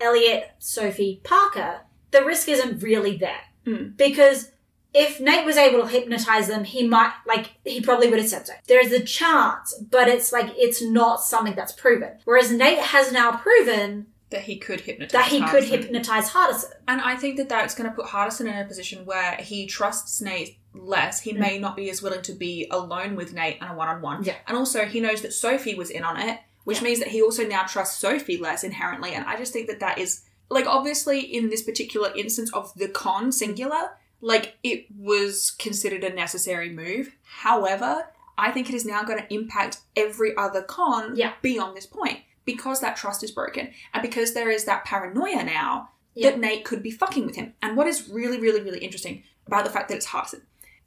Eliot, 0.00 0.50
Sophie, 0.58 1.20
Parker, 1.24 1.80
the 2.10 2.24
risk 2.24 2.48
isn't 2.48 2.82
really 2.82 3.16
there. 3.16 3.40
Mm. 3.66 3.96
Because 3.96 4.50
if 4.92 5.20
Nate 5.20 5.44
was 5.44 5.56
able 5.56 5.82
to 5.82 5.88
hypnotize 5.88 6.48
them, 6.48 6.64
he 6.64 6.86
might 6.86 7.12
like 7.26 7.52
he 7.64 7.80
probably 7.80 8.08
would 8.08 8.18
have 8.18 8.28
said 8.28 8.46
so. 8.46 8.54
There's 8.66 8.92
a 8.92 9.02
chance, 9.02 9.74
but 9.90 10.08
it's 10.08 10.32
like 10.32 10.52
it's 10.56 10.82
not 10.82 11.20
something 11.22 11.54
that's 11.54 11.72
proven. 11.72 12.12
Whereas 12.24 12.50
Nate 12.50 12.78
has 12.78 13.12
now 13.12 13.36
proven 13.36 14.06
That 14.30 14.42
he 14.42 14.56
could 14.58 14.80
hypnotize. 14.82 15.12
that 15.12 15.26
he 15.26 15.42
could 15.44 15.64
hypnotize 15.64 16.30
Hardison. 16.30 16.72
And 16.88 17.00
I 17.00 17.14
think 17.16 17.36
that 17.36 17.48
that's 17.48 17.74
going 17.74 17.88
to 17.90 17.94
put 17.94 18.06
Hardison 18.06 18.42
in 18.46 18.56
a 18.56 18.64
position 18.64 19.04
where 19.04 19.36
he 19.36 19.66
trusts 19.66 20.20
Nate 20.20 20.58
less. 20.78 21.20
He 21.20 21.32
may 21.32 21.58
not 21.58 21.76
be 21.76 21.90
as 21.90 22.02
willing 22.02 22.22
to 22.22 22.32
be 22.32 22.66
alone 22.70 23.16
with 23.16 23.32
Nate 23.34 23.60
on 23.62 23.70
a 23.70 23.74
one 23.74 23.88
on 23.88 24.00
one. 24.02 24.22
Yeah. 24.24 24.36
And 24.46 24.56
also, 24.56 24.84
he 24.84 25.00
knows 25.00 25.22
that 25.22 25.32
Sophie 25.32 25.74
was 25.74 25.90
in 25.90 26.04
on 26.04 26.16
it, 26.18 26.38
which 26.64 26.78
Yeah. 26.78 26.84
means 26.84 26.98
that 27.00 27.08
he 27.08 27.22
also 27.22 27.46
now 27.46 27.64
trusts 27.64 27.98
Sophie 27.98 28.36
less 28.38 28.64
inherently. 28.64 29.12
And 29.12 29.24
I 29.24 29.36
just 29.36 29.52
think 29.52 29.66
that 29.68 29.80
that 29.80 29.98
is, 29.98 30.22
like, 30.50 30.66
obviously, 30.66 31.20
in 31.20 31.48
this 31.50 31.62
particular 31.62 32.12
instance 32.16 32.52
of 32.52 32.72
the 32.74 32.88
con 32.88 33.32
singular, 33.32 33.96
like, 34.20 34.56
it 34.62 34.86
was 34.96 35.50
considered 35.58 36.02
a 36.04 36.12
necessary 36.14 36.70
move. 36.70 37.14
However, 37.22 38.08
I 38.38 38.50
think 38.50 38.68
it 38.68 38.74
is 38.74 38.84
now 38.84 39.02
going 39.02 39.18
to 39.18 39.34
impact 39.34 39.78
every 39.96 40.36
other 40.36 40.62
con 40.62 41.16
Yeah. 41.16 41.32
beyond 41.42 41.76
this 41.76 41.86
point 41.86 42.20
because 42.44 42.80
that 42.80 42.96
trust 42.96 43.22
is 43.24 43.30
broken 43.30 43.72
and 43.92 44.02
because 44.02 44.34
there 44.34 44.50
is 44.50 44.64
that 44.64 44.84
paranoia 44.84 45.42
now 45.42 45.90
Yeah. 46.14 46.30
that 46.30 46.38
Nate 46.38 46.64
could 46.64 46.82
be 46.82 46.90
fucking 46.90 47.26
with 47.26 47.36
him. 47.36 47.54
And 47.62 47.76
what 47.76 47.86
is 47.86 48.08
really, 48.08 48.38
really, 48.38 48.60
really 48.60 48.78
interesting 48.78 49.22
about 49.46 49.64
the 49.64 49.70
fact 49.70 49.88
that 49.88 49.96
it's 49.96 50.06
Hardison 50.08 50.42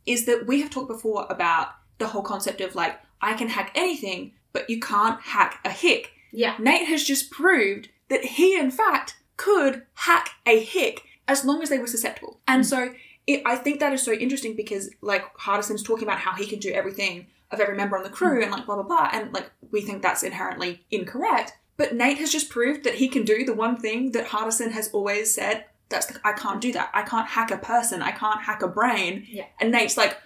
is 0.10 0.26
that 0.26 0.48
we 0.48 0.60
have 0.60 0.72
talked 0.72 0.88
before 0.88 1.28
about 1.30 1.68
the 2.00 2.08
whole 2.08 2.24
concept 2.24 2.62
of 2.62 2.74
like, 2.74 3.00
I 3.22 3.36
can 3.36 3.48
hack 3.48 3.72
anything, 3.76 4.34
but 4.54 4.68
you 4.70 4.80
can't 4.80 5.22
hack 5.22 5.60
a 5.64 5.70
hick. 5.70 6.14
Yeah. 6.32 6.56
Nate 6.58 6.88
has 6.88 7.04
just 7.04 7.30
proved 7.30 7.90
that 8.10 8.26
he, 8.26 8.58
in 8.58 8.72
fact, 8.72 9.18
could 9.38 9.84
hack 9.94 10.32
a 10.48 10.60
hick 10.64 11.04
as 11.28 11.46
long 11.46 11.62
as 11.62 11.70
they 11.70 11.78
were 11.78 11.86
susceptible. 11.86 12.40
And 12.48 12.64
mm. 12.64 12.66
so 12.66 12.94
it, 13.28 13.44
I 13.46 13.56
think 13.56 13.80
that 13.80 13.94
is 13.94 14.02
so 14.02 14.12
interesting 14.12 14.56
because, 14.56 14.90
like, 15.02 15.24
Hardison's 15.38 15.84
talking 15.84 16.08
about 16.08 16.18
how 16.18 16.34
he 16.34 16.48
can 16.48 16.58
do 16.58 16.72
everything 16.72 17.28
of 17.52 17.60
every 17.60 17.78
member 17.78 17.96
on 17.96 18.04
the 18.04 18.10
crew 18.10 18.40
mm. 18.40 18.44
and, 18.44 18.52
like, 18.52 18.66
blah, 18.66 18.76
blah, 18.76 18.84
blah. 18.84 19.10
And, 19.14 19.32
like, 19.32 19.52
we 19.70 19.82
think 19.82 20.02
that's 20.02 20.24
inherently 20.24 20.82
incorrect. 20.90 21.54
But 21.78 21.94
Nate 21.94 22.18
has 22.18 22.32
just 22.32 22.50
proved 22.50 22.84
that 22.84 22.96
he 22.96 23.08
can 23.08 23.24
do 23.24 23.46
the 23.46 23.54
one 23.54 23.78
thing 23.78 24.12
that 24.14 24.30
Hardison 24.30 24.72
has 24.72 24.90
always 24.90 25.34
said 25.34 25.66
that's 25.90 26.06
the, 26.08 26.20
I 26.24 26.34
can't 26.34 26.62
do 26.62 26.72
that. 26.74 26.90
I 26.94 27.02
can't 27.04 27.28
hack 27.28 27.52
a 27.52 27.58
person. 27.58 28.02
I 28.02 28.12
can't 28.12 28.42
hack 28.42 28.62
a 28.62 28.68
brain. 28.68 29.26
Yeah. 29.30 29.46
And 29.60 29.72
Nate's 29.72 29.98
like, 29.98 30.18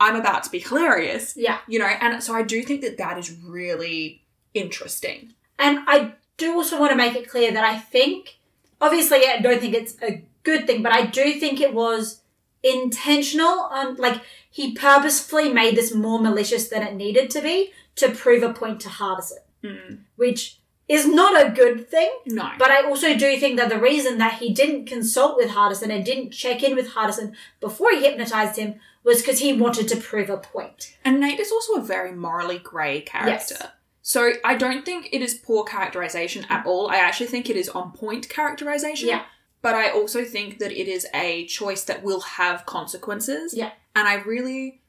I'm 0.00 0.16
about 0.16 0.42
to 0.44 0.50
be 0.50 0.58
hilarious. 0.58 1.36
Yeah. 1.36 1.58
You 1.68 1.78
know, 1.78 1.86
and 1.86 2.22
so 2.22 2.34
I 2.34 2.42
do 2.42 2.62
think 2.62 2.80
that 2.82 2.98
that 2.98 3.18
is 3.18 3.32
really 3.44 4.24
interesting. 4.52 5.34
And 5.58 5.80
I 5.86 6.14
do 6.36 6.54
also 6.54 6.78
want 6.80 6.90
to 6.90 6.96
make 6.96 7.14
it 7.14 7.28
clear 7.28 7.52
that 7.52 7.64
I 7.64 7.78
think, 7.78 8.38
obviously, 8.80 9.18
I 9.28 9.38
don't 9.40 9.60
think 9.60 9.74
it's 9.74 9.96
a 10.02 10.24
good 10.42 10.66
thing, 10.66 10.82
but 10.82 10.92
I 10.92 11.06
do 11.06 11.34
think 11.34 11.60
it 11.60 11.72
was 11.72 12.20
intentional. 12.64 13.68
Um, 13.72 13.96
like 13.96 14.20
he 14.50 14.72
purposefully 14.74 15.52
made 15.52 15.76
this 15.76 15.94
more 15.94 16.18
malicious 16.20 16.68
than 16.68 16.82
it 16.82 16.94
needed 16.94 17.30
to 17.30 17.40
be 17.40 17.72
to 17.96 18.10
prove 18.10 18.42
a 18.42 18.52
point 18.52 18.80
to 18.80 18.88
Hardison, 18.88 19.38
Mm. 19.62 20.00
which 20.16 20.58
is 20.88 21.06
not 21.06 21.44
a 21.44 21.50
good 21.50 21.88
thing. 21.88 22.10
No. 22.26 22.50
But 22.58 22.70
I 22.70 22.84
also 22.84 23.16
do 23.16 23.38
think 23.38 23.56
that 23.56 23.68
the 23.68 23.80
reason 23.80 24.18
that 24.18 24.34
he 24.34 24.52
didn't 24.52 24.86
consult 24.86 25.36
with 25.36 25.50
Hardison 25.50 25.94
and 25.94 26.04
didn't 26.04 26.32
check 26.32 26.62
in 26.62 26.74
with 26.74 26.90
Hardison 26.90 27.34
before 27.60 27.92
he 27.92 28.04
hypnotized 28.04 28.58
him 28.58 28.80
was 29.04 29.20
because 29.20 29.38
he 29.38 29.52
wanted 29.52 29.88
to 29.88 29.96
prove 29.96 30.30
a 30.30 30.36
point. 30.36 30.96
And 31.04 31.20
Nate 31.20 31.40
is 31.40 31.50
also 31.50 31.74
a 31.74 31.82
very 31.82 32.12
morally 32.12 32.58
grey 32.58 33.00
character. 33.00 33.56
Yes. 33.60 33.68
So 34.02 34.32
I 34.44 34.56
don't 34.56 34.84
think 34.84 35.08
it 35.12 35.22
is 35.22 35.34
poor 35.34 35.64
characterization 35.64 36.44
at 36.50 36.66
all. 36.66 36.90
I 36.90 36.96
actually 36.96 37.28
think 37.28 37.48
it 37.48 37.56
is 37.56 37.68
on 37.68 37.92
point 37.92 38.28
characterization. 38.28 39.08
Yeah. 39.08 39.22
But 39.62 39.76
I 39.76 39.90
also 39.90 40.24
think 40.24 40.58
that 40.58 40.72
it 40.72 40.88
is 40.88 41.06
a 41.14 41.46
choice 41.46 41.84
that 41.84 42.02
will 42.02 42.20
have 42.20 42.66
consequences. 42.66 43.54
Yeah. 43.54 43.70
And 43.94 44.08
I 44.08 44.14
really 44.14 44.80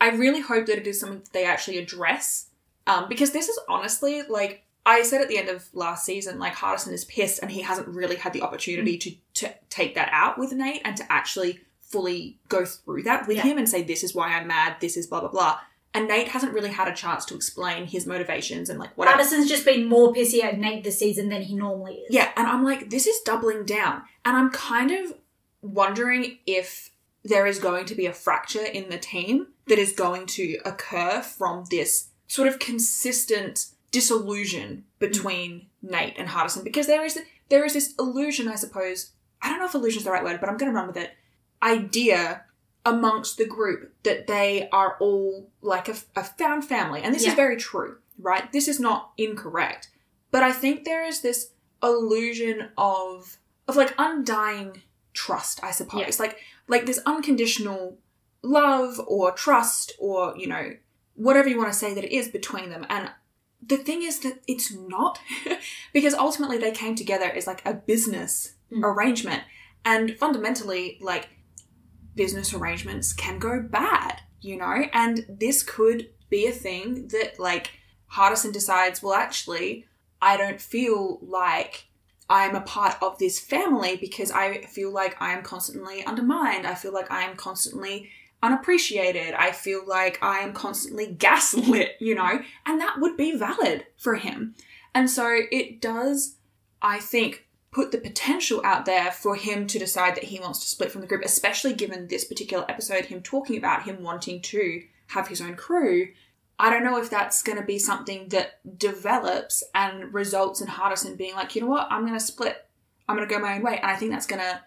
I 0.00 0.08
really 0.10 0.40
hope 0.40 0.66
that 0.66 0.78
it 0.78 0.86
is 0.86 0.98
something 0.98 1.20
that 1.20 1.32
they 1.32 1.44
actually 1.44 1.78
address. 1.78 2.46
Um, 2.86 3.08
because 3.08 3.30
this 3.30 3.48
is 3.48 3.58
honestly 3.68 4.22
like 4.22 4.64
I 4.84 5.02
said 5.02 5.20
at 5.20 5.28
the 5.28 5.38
end 5.38 5.48
of 5.48 5.68
last 5.72 6.04
season, 6.04 6.38
like 6.38 6.54
Hardison 6.54 6.92
is 6.92 7.04
pissed 7.04 7.38
and 7.40 7.50
he 7.52 7.62
hasn't 7.62 7.88
really 7.88 8.16
had 8.16 8.32
the 8.32 8.42
opportunity 8.42 8.98
to 8.98 9.14
to 9.34 9.54
take 9.70 9.94
that 9.94 10.08
out 10.12 10.38
with 10.38 10.52
Nate 10.52 10.82
and 10.84 10.96
to 10.96 11.10
actually 11.10 11.60
fully 11.80 12.38
go 12.48 12.64
through 12.64 13.02
that 13.04 13.26
with 13.28 13.36
Yeah. 13.36 13.42
him 13.44 13.58
and 13.58 13.68
say 13.68 13.82
this 13.82 14.02
is 14.02 14.14
why 14.14 14.28
I'm 14.34 14.46
mad, 14.46 14.76
this 14.80 14.96
is 14.96 15.06
blah 15.06 15.20
blah 15.20 15.28
blah. 15.30 15.58
And 15.94 16.08
Nate 16.08 16.28
hasn't 16.28 16.54
really 16.54 16.70
had 16.70 16.88
a 16.88 16.94
chance 16.94 17.26
to 17.26 17.34
explain 17.34 17.86
his 17.86 18.06
motivations 18.06 18.70
and 18.70 18.78
like 18.78 18.96
what 18.96 19.08
Hardison's 19.08 19.48
just 19.48 19.64
been 19.66 19.86
more 19.86 20.12
pissy 20.12 20.42
at 20.42 20.58
Nate 20.58 20.84
this 20.84 20.98
season 20.98 21.28
than 21.28 21.42
he 21.42 21.54
normally 21.54 21.96
is. 21.96 22.06
Yeah, 22.14 22.30
and 22.36 22.46
I'm 22.46 22.64
like, 22.64 22.88
this 22.88 23.06
is 23.06 23.20
doubling 23.20 23.66
down. 23.66 24.02
And 24.24 24.34
I'm 24.36 24.50
kind 24.50 24.90
of 24.90 25.12
wondering 25.60 26.38
if 26.46 26.90
there 27.24 27.46
is 27.46 27.58
going 27.58 27.84
to 27.86 27.94
be 27.94 28.06
a 28.06 28.12
fracture 28.12 28.64
in 28.64 28.88
the 28.88 28.98
team 28.98 29.48
that 29.66 29.78
is 29.78 29.92
going 29.92 30.26
to 30.26 30.58
occur 30.64 31.20
from 31.20 31.64
this 31.70 32.08
sort 32.26 32.48
of 32.48 32.58
consistent 32.58 33.66
disillusion 33.92 34.84
between 34.98 35.66
Nate 35.82 36.14
and 36.18 36.28
Hardison 36.28 36.64
because 36.64 36.86
there 36.88 37.04
is 37.04 37.18
there 37.48 37.64
is 37.64 37.74
this 37.74 37.94
illusion, 37.98 38.48
I 38.48 38.56
suppose. 38.56 39.12
I 39.40 39.48
don't 39.48 39.58
know 39.58 39.66
if 39.66 39.74
illusion 39.74 39.98
is 39.98 40.04
the 40.04 40.10
right 40.10 40.24
word, 40.24 40.40
but 40.40 40.48
I'm 40.48 40.56
going 40.56 40.70
to 40.72 40.76
run 40.76 40.86
with 40.86 40.96
it. 40.96 41.10
Idea 41.62 42.44
amongst 42.84 43.36
the 43.38 43.46
group 43.46 43.92
that 44.02 44.26
they 44.26 44.68
are 44.72 44.96
all 44.98 45.48
like 45.60 45.88
a, 45.88 45.94
a 46.16 46.24
found 46.24 46.64
family, 46.64 47.00
and 47.02 47.14
this 47.14 47.22
Yeah. 47.24 47.30
is 47.30 47.34
very 47.36 47.56
true, 47.56 47.98
right? 48.18 48.50
This 48.52 48.66
is 48.66 48.80
not 48.80 49.12
incorrect, 49.16 49.88
but 50.32 50.42
I 50.42 50.52
think 50.52 50.84
there 50.84 51.04
is 51.06 51.20
this 51.20 51.50
illusion 51.82 52.70
of 52.76 53.36
of 53.68 53.76
like 53.76 53.94
undying 53.98 54.82
trust, 55.12 55.62
I 55.62 55.70
suppose. 55.70 56.00
Yeah. 56.18 56.26
Like 56.26 56.38
like 56.66 56.86
this 56.86 57.00
unconditional 57.06 57.98
love 58.42 59.00
or 59.06 59.30
trust 59.32 59.92
or, 60.00 60.34
you 60.36 60.48
know, 60.48 60.72
whatever 61.14 61.48
you 61.48 61.58
want 61.58 61.72
to 61.72 61.78
say 61.78 61.94
that 61.94 62.02
it 62.04 62.12
is 62.12 62.28
between 62.28 62.70
them. 62.70 62.84
And 62.88 63.10
the 63.64 63.76
thing 63.76 64.02
is 64.02 64.20
that 64.20 64.42
it's 64.48 64.72
not 64.74 65.20
because 65.92 66.14
ultimately 66.14 66.58
they 66.58 66.72
came 66.72 66.94
together 66.94 67.26
as 67.26 67.46
like 67.46 67.64
a 67.64 67.74
business 67.74 68.54
Mm. 68.72 68.84
arrangement. 68.84 69.42
And 69.84 70.16
fundamentally, 70.18 70.98
like 71.00 71.28
business 72.14 72.54
arrangements 72.54 73.12
can 73.12 73.38
go 73.38 73.60
bad, 73.60 74.20
you 74.40 74.56
know? 74.56 74.84
And 74.92 75.26
this 75.28 75.62
could 75.62 76.10
be 76.30 76.46
a 76.46 76.52
thing 76.52 77.08
that 77.08 77.38
like 77.38 77.72
Hardison 78.12 78.52
decides, 78.52 79.02
well 79.02 79.14
actually, 79.14 79.86
I 80.20 80.36
don't 80.36 80.60
feel 80.60 81.18
like 81.22 81.86
I'm 82.30 82.54
a 82.54 82.60
part 82.60 82.96
of 83.02 83.18
this 83.18 83.38
family 83.38 83.96
because 83.96 84.30
I 84.30 84.62
feel 84.62 84.90
like 84.92 85.20
I 85.20 85.32
am 85.34 85.42
constantly 85.42 86.04
undermined. 86.04 86.66
I 86.66 86.74
feel 86.74 86.92
like 86.92 87.10
I 87.10 87.24
am 87.24 87.36
constantly 87.36 88.08
unappreciated. 88.42 89.34
I 89.34 89.52
feel 89.52 89.82
like 89.86 90.18
I 90.22 90.40
am 90.40 90.52
constantly 90.52 91.06
gaslit, 91.06 91.96
you 92.00 92.14
know, 92.14 92.40
and 92.66 92.80
that 92.80 92.96
would 92.98 93.16
be 93.16 93.36
valid 93.36 93.86
for 93.96 94.16
him. 94.16 94.54
And 94.94 95.08
so 95.08 95.40
it 95.50 95.80
does, 95.80 96.36
I 96.80 96.98
think, 96.98 97.46
put 97.70 97.90
the 97.90 97.98
potential 97.98 98.60
out 98.64 98.84
there 98.84 99.10
for 99.10 99.34
him 99.34 99.66
to 99.66 99.78
decide 99.78 100.14
that 100.14 100.24
he 100.24 100.38
wants 100.38 100.60
to 100.60 100.66
split 100.66 100.90
from 100.90 101.00
the 101.00 101.06
group, 101.06 101.24
especially 101.24 101.72
given 101.72 102.08
this 102.08 102.24
particular 102.24 102.64
episode, 102.68 103.06
him 103.06 103.22
talking 103.22 103.56
about 103.56 103.84
him 103.84 104.02
wanting 104.02 104.42
to 104.42 104.82
have 105.08 105.28
his 105.28 105.40
own 105.40 105.56
crew. 105.56 106.08
I 106.58 106.68
don't 106.68 106.84
know 106.84 106.98
if 106.98 107.08
that's 107.08 107.42
going 107.42 107.58
to 107.58 107.64
be 107.64 107.78
something 107.78 108.28
that 108.28 108.60
develops 108.78 109.64
and 109.74 110.12
results 110.12 110.60
in 110.60 110.68
Hardison 110.68 111.16
being 111.16 111.34
like, 111.34 111.54
you 111.54 111.62
know 111.62 111.68
what, 111.68 111.88
I'm 111.90 112.02
going 112.02 112.18
to 112.18 112.24
split. 112.24 112.66
I'm 113.08 113.16
going 113.16 113.26
to 113.26 113.34
go 113.34 113.40
my 113.40 113.56
own 113.56 113.62
way. 113.62 113.78
And 113.78 113.90
I 113.90 113.96
think 113.96 114.12
that's 114.12 114.26
going 114.26 114.42
to 114.42 114.60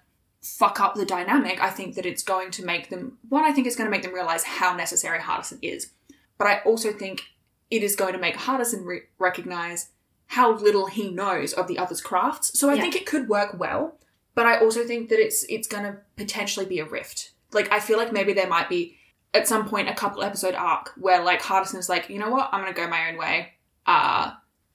fuck 0.46 0.80
up 0.80 0.96
the 0.96 1.06
dynamic. 1.06 1.62
I 1.62 1.70
think 1.70 1.96
that 1.96 2.06
it's 2.06 2.24
going 2.24 2.52
to 2.52 2.66
make 2.66 2.90
them, 2.90 3.18
one, 3.30 3.44
I 3.44 3.52
think 3.52 3.66
it's 3.68 3.76
going 3.76 3.88
to 3.88 3.92
make 3.92 4.04
them 4.04 4.14
realize 4.14 4.44
how 4.44 4.76
necessary 4.76 5.20
Hardison 5.20 5.60
is. 5.62 5.92
But 6.38 6.48
I 6.48 6.60
also 6.60 6.92
think 6.94 7.24
it 7.72 7.82
is 7.82 7.96
going 7.96 8.14
to 8.14 8.20
make 8.20 8.36
Hardison 8.38 8.86
re- 8.86 9.02
recognize 9.18 9.90
how 10.28 10.54
little 10.56 10.88
he 10.88 11.10
knows 11.12 11.54
of 11.54 11.68
the 11.68 11.78
other's 11.78 12.02
crafts. 12.02 12.58
So 12.60 12.70
I 12.70 12.76
Yeah. 12.76 12.82
think 12.82 12.96
it 12.96 13.06
could 13.06 13.28
work 13.28 13.58
well. 13.60 13.98
But 14.36 14.46
I 14.46 14.60
also 14.60 14.84
think 14.86 15.10
that 15.10 15.20
it's 15.20 15.46
it's 15.50 15.68
going 15.68 15.84
to 15.84 15.98
potentially 16.18 16.66
be 16.66 16.80
a 16.80 16.86
rift. 16.86 17.32
Like 17.54 17.72
I 17.72 17.80
feel 17.80 17.98
like 17.98 18.12
maybe 18.12 18.34
there 18.34 18.48
might 18.50 18.68
be 18.70 18.98
at 19.34 19.48
some 19.48 19.68
point 19.68 19.88
a 19.90 19.94
couple 19.94 20.22
episode 20.24 20.56
arc 20.56 20.92
where 20.98 21.24
like 21.24 21.42
Hardison's 21.42 21.88
like, 21.90 22.10
you 22.10 22.20
know 22.20 22.30
what, 22.30 22.50
I'm 22.52 22.62
gonna 22.62 22.74
go 22.74 22.88
my 22.88 23.10
own 23.10 23.18
way. 23.18 23.54
Uh 23.86 24.34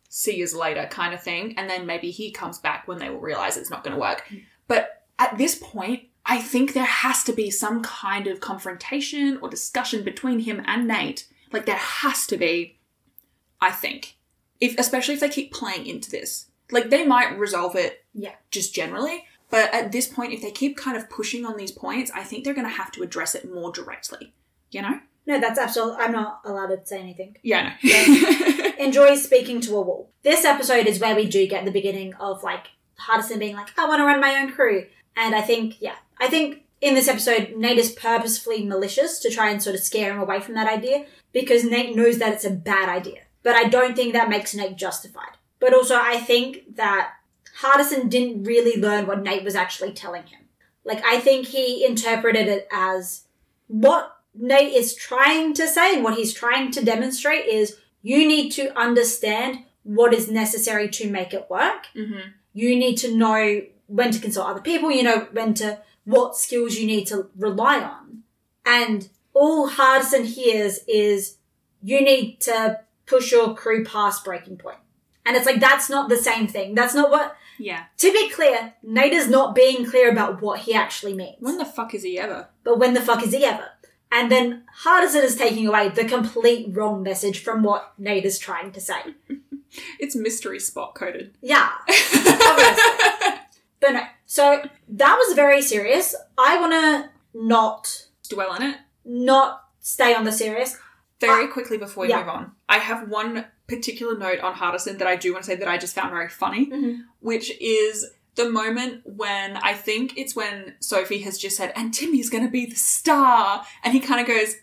see 0.08 0.36
you 0.36 0.46
later 0.58 0.86
kind 0.90 1.12
of 1.14 1.22
thing. 1.22 1.54
And 1.58 1.68
then 1.70 1.84
maybe 1.86 2.10
he 2.10 2.30
comes 2.30 2.58
back 2.58 2.88
when 2.88 2.98
they 2.98 3.10
will 3.10 3.20
realize 3.20 3.56
it's 3.56 3.70
not 3.70 3.84
gonna 3.84 3.98
work. 3.98 4.26
But 4.66 4.99
at 5.20 5.38
this 5.38 5.54
point, 5.54 6.04
I 6.26 6.40
think 6.40 6.72
there 6.72 6.84
has 6.84 7.22
to 7.24 7.32
be 7.32 7.50
some 7.50 7.82
kind 7.82 8.26
of 8.26 8.40
confrontation 8.40 9.38
or 9.40 9.48
discussion 9.48 10.02
between 10.02 10.40
him 10.40 10.62
and 10.66 10.88
Nate. 10.88 11.26
Like 11.52 11.66
there 11.66 11.76
has 11.76 12.26
to 12.28 12.36
be, 12.36 12.78
I 13.60 13.70
think. 13.70 14.16
If 14.60 14.78
especially 14.78 15.14
if 15.14 15.20
they 15.20 15.28
keep 15.28 15.52
playing 15.52 15.86
into 15.86 16.10
this. 16.10 16.46
Like 16.70 16.90
they 16.90 17.04
might 17.06 17.38
resolve 17.38 17.76
it 17.76 18.04
Yeah. 18.14 18.34
just 18.50 18.74
generally. 18.74 19.24
But 19.50 19.74
at 19.74 19.90
this 19.90 20.06
point, 20.06 20.32
if 20.32 20.42
they 20.42 20.52
keep 20.52 20.76
kind 20.76 20.96
of 20.96 21.10
pushing 21.10 21.44
on 21.44 21.56
these 21.56 21.72
points, 21.72 22.10
I 22.14 22.22
think 22.22 22.44
they're 22.44 22.54
going 22.54 22.68
to 22.68 22.72
have 22.72 22.92
to 22.92 23.02
address 23.02 23.34
it 23.34 23.52
more 23.52 23.72
directly. 23.72 24.32
You 24.70 24.82
know? 24.82 25.00
No, 25.26 25.40
that's 25.40 25.58
absolutely. 25.58 25.96
I'm 26.04 26.12
not 26.12 26.40
allowed 26.44 26.68
to 26.68 26.80
say 26.86 27.00
anything. 27.00 27.36
Yeah, 27.42 27.74
I 27.82 28.72
know. 28.78 28.84
Enjoy 28.84 29.16
speaking 29.16 29.60
to 29.62 29.76
a 29.76 29.80
wall. 29.82 30.10
This 30.22 30.44
episode 30.44 30.86
is 30.86 31.00
where 31.00 31.16
we 31.16 31.26
do 31.26 31.46
get 31.48 31.64
the 31.64 31.70
beginning 31.72 32.14
of 32.14 32.42
like 32.44 32.68
Hardison 33.08 33.38
being 33.38 33.56
like, 33.56 33.76
I 33.78 33.86
want 33.88 34.00
to 34.00 34.04
run 34.04 34.20
my 34.20 34.36
own 34.40 34.52
crew. 34.52 34.86
And 35.20 35.34
I 35.34 35.42
think, 35.42 35.80
yeah, 35.80 35.96
I 36.18 36.28
think 36.28 36.62
in 36.80 36.94
this 36.94 37.08
episode, 37.08 37.54
Nate 37.56 37.78
is 37.78 37.92
purposefully 37.92 38.64
malicious 38.64 39.18
to 39.20 39.30
try 39.30 39.50
and 39.50 39.62
sort 39.62 39.76
of 39.76 39.82
scare 39.82 40.12
him 40.12 40.18
away 40.18 40.40
from 40.40 40.54
that 40.54 40.66
idea 40.66 41.04
because 41.32 41.62
Nate 41.62 41.94
knows 41.94 42.18
that 42.18 42.32
it's 42.32 42.44
a 42.44 42.50
bad 42.50 42.88
idea. 42.88 43.20
But 43.42 43.54
I 43.54 43.64
don't 43.68 43.94
think 43.94 44.12
that 44.12 44.30
makes 44.30 44.54
Nate 44.54 44.76
justified. 44.76 45.36
But 45.60 45.74
also, 45.74 45.94
I 45.94 46.16
think 46.16 46.76
that 46.76 47.10
Hardison 47.60 48.08
didn't 48.08 48.44
really 48.44 48.80
learn 48.80 49.06
what 49.06 49.22
Nate 49.22 49.44
was 49.44 49.54
actually 49.54 49.92
telling 49.92 50.24
him. 50.24 50.40
Like, 50.84 51.04
I 51.04 51.20
think 51.20 51.48
he 51.48 51.84
interpreted 51.84 52.48
it 52.48 52.66
as 52.72 53.24
what 53.66 54.16
Nate 54.34 54.72
is 54.72 54.94
trying 54.94 55.52
to 55.54 55.68
say 55.68 55.94
and 55.94 56.04
what 56.04 56.16
he's 56.16 56.32
trying 56.32 56.70
to 56.72 56.84
demonstrate 56.84 57.46
is 57.46 57.76
you 58.02 58.26
need 58.26 58.50
to 58.52 58.76
understand 58.78 59.64
what 59.82 60.14
is 60.14 60.30
necessary 60.30 60.88
to 60.88 61.10
make 61.10 61.34
it 61.34 61.50
work. 61.50 61.88
hmm 61.94 62.30
You 62.54 62.76
need 62.76 62.96
to 62.98 63.14
know 63.14 63.62
when 63.90 64.10
to 64.12 64.18
consult 64.20 64.48
other 64.48 64.60
people, 64.60 64.90
you 64.90 65.02
know, 65.02 65.26
when 65.32 65.54
to, 65.54 65.78
what 66.04 66.36
skills 66.36 66.76
you 66.76 66.86
need 66.86 67.06
to 67.06 67.28
rely 67.36 67.78
on. 67.80 68.22
And 68.64 69.08
all 69.34 69.68
Hardison 69.70 70.24
hears 70.24 70.80
is 70.88 71.36
you 71.82 72.00
need 72.00 72.40
to 72.40 72.80
push 73.06 73.32
your 73.32 73.54
crew 73.54 73.84
past 73.84 74.24
breaking 74.24 74.56
point. 74.56 74.78
And 75.26 75.36
it's 75.36 75.46
like, 75.46 75.60
that's 75.60 75.90
not 75.90 76.08
the 76.08 76.16
same 76.16 76.46
thing. 76.46 76.74
That's 76.74 76.94
not 76.94 77.10
what, 77.10 77.36
Yeah. 77.58 77.84
to 77.98 78.12
be 78.12 78.30
clear, 78.30 78.74
Nate 78.82 79.12
is 79.12 79.28
not 79.28 79.54
being 79.54 79.84
clear 79.84 80.10
about 80.10 80.40
what 80.40 80.60
he 80.60 80.74
actually 80.74 81.14
means. 81.14 81.36
When 81.40 81.58
the 81.58 81.64
fuck 81.64 81.94
is 81.94 82.02
he 82.02 82.18
ever? 82.18 82.48
But 82.64 82.78
when 82.78 82.94
the 82.94 83.00
fuck 83.02 83.22
is 83.22 83.32
he 83.32 83.44
ever? 83.44 83.66
And 84.12 84.30
then 84.32 84.64
Hardison 84.84 85.22
is 85.22 85.36
taking 85.36 85.66
away 85.68 85.88
the 85.90 86.04
complete 86.04 86.74
wrong 86.74 87.02
message 87.02 87.42
from 87.42 87.62
what 87.62 87.92
Nate 87.98 88.24
is 88.24 88.38
trying 88.38 88.72
to 88.72 88.80
say. 88.80 89.00
It's 90.00 90.16
mystery 90.16 90.58
spot 90.58 90.96
coded. 90.96 91.36
Yeah. 91.40 91.70
But 93.80 93.92
no. 93.92 94.02
So 94.26 94.62
that 94.88 95.16
was 95.16 95.34
very 95.34 95.62
serious. 95.62 96.14
I 96.38 96.58
wanna 96.60 97.10
not 97.34 98.06
Dwell 98.28 98.50
on 98.50 98.62
it. 98.62 98.76
not 99.04 99.64
stay 99.80 100.14
on 100.14 100.24
the 100.24 100.32
serious. 100.32 100.76
Very 101.20 101.48
quickly 101.48 101.76
before 101.76 102.02
we 102.04 102.10
yeah. 102.10 102.20
move 102.20 102.28
on, 102.28 102.52
I 102.68 102.78
have 102.78 103.08
one 103.08 103.44
particular 103.68 104.16
note 104.16 104.40
on 104.40 104.54
Hardison 104.54 104.98
that 104.98 105.06
I 105.06 105.16
do 105.16 105.32
want 105.32 105.44
to 105.44 105.50
say 105.50 105.56
that 105.56 105.68
I 105.68 105.76
just 105.78 105.94
found 105.94 106.10
very 106.10 106.28
funny, 106.28 106.66
Mhm. 106.70 107.04
which 107.20 107.52
is 107.60 108.06
the 108.36 108.48
moment 108.48 109.02
when 109.04 109.56
I 109.58 109.74
think 109.74 110.16
it's 110.16 110.34
when 110.34 110.74
Sophie 110.80 111.18
has 111.20 111.36
just 111.36 111.56
said, 111.56 111.72
and 111.76 111.92
Timmy's 111.92 112.30
gonna 112.30 112.48
be 112.48 112.64
the 112.66 112.74
star, 112.76 113.64
and 113.84 113.92
he 113.92 114.00
kind 114.00 114.20
of 114.20 114.26
goes, 114.26 114.54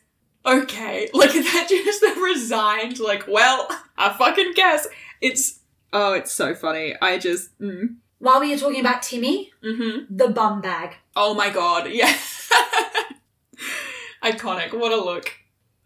okay, 0.45 1.09
like 1.13 1.35
is 1.35 1.45
that 1.45 1.67
just 1.69 2.01
the 2.01 2.19
resigned, 2.21 2.99
like, 2.99 3.27
well, 3.27 3.67
I 3.97 4.09
fucking 4.13 4.53
guess. 4.55 4.87
It's, 5.21 5.59
oh, 5.93 6.13
it's 6.13 6.31
so 6.31 6.55
funny. 6.55 6.95
I 7.01 7.17
just, 7.19 7.57
mm, 7.59 7.97
While 8.19 8.39
we 8.41 8.51
were 8.51 8.57
talking 8.57 8.79
about 8.79 9.01
Timmy, 9.03 9.51
hmm 9.63 9.99
the 10.09 10.29
bum 10.29 10.61
bag. 10.61 10.95
Oh 11.15 11.33
my 11.33 11.49
god, 11.49 11.89
yeah. 11.91 12.13
Iconic. 14.23 14.73
What 14.77 14.91
a 14.91 14.97
look. 14.97 15.31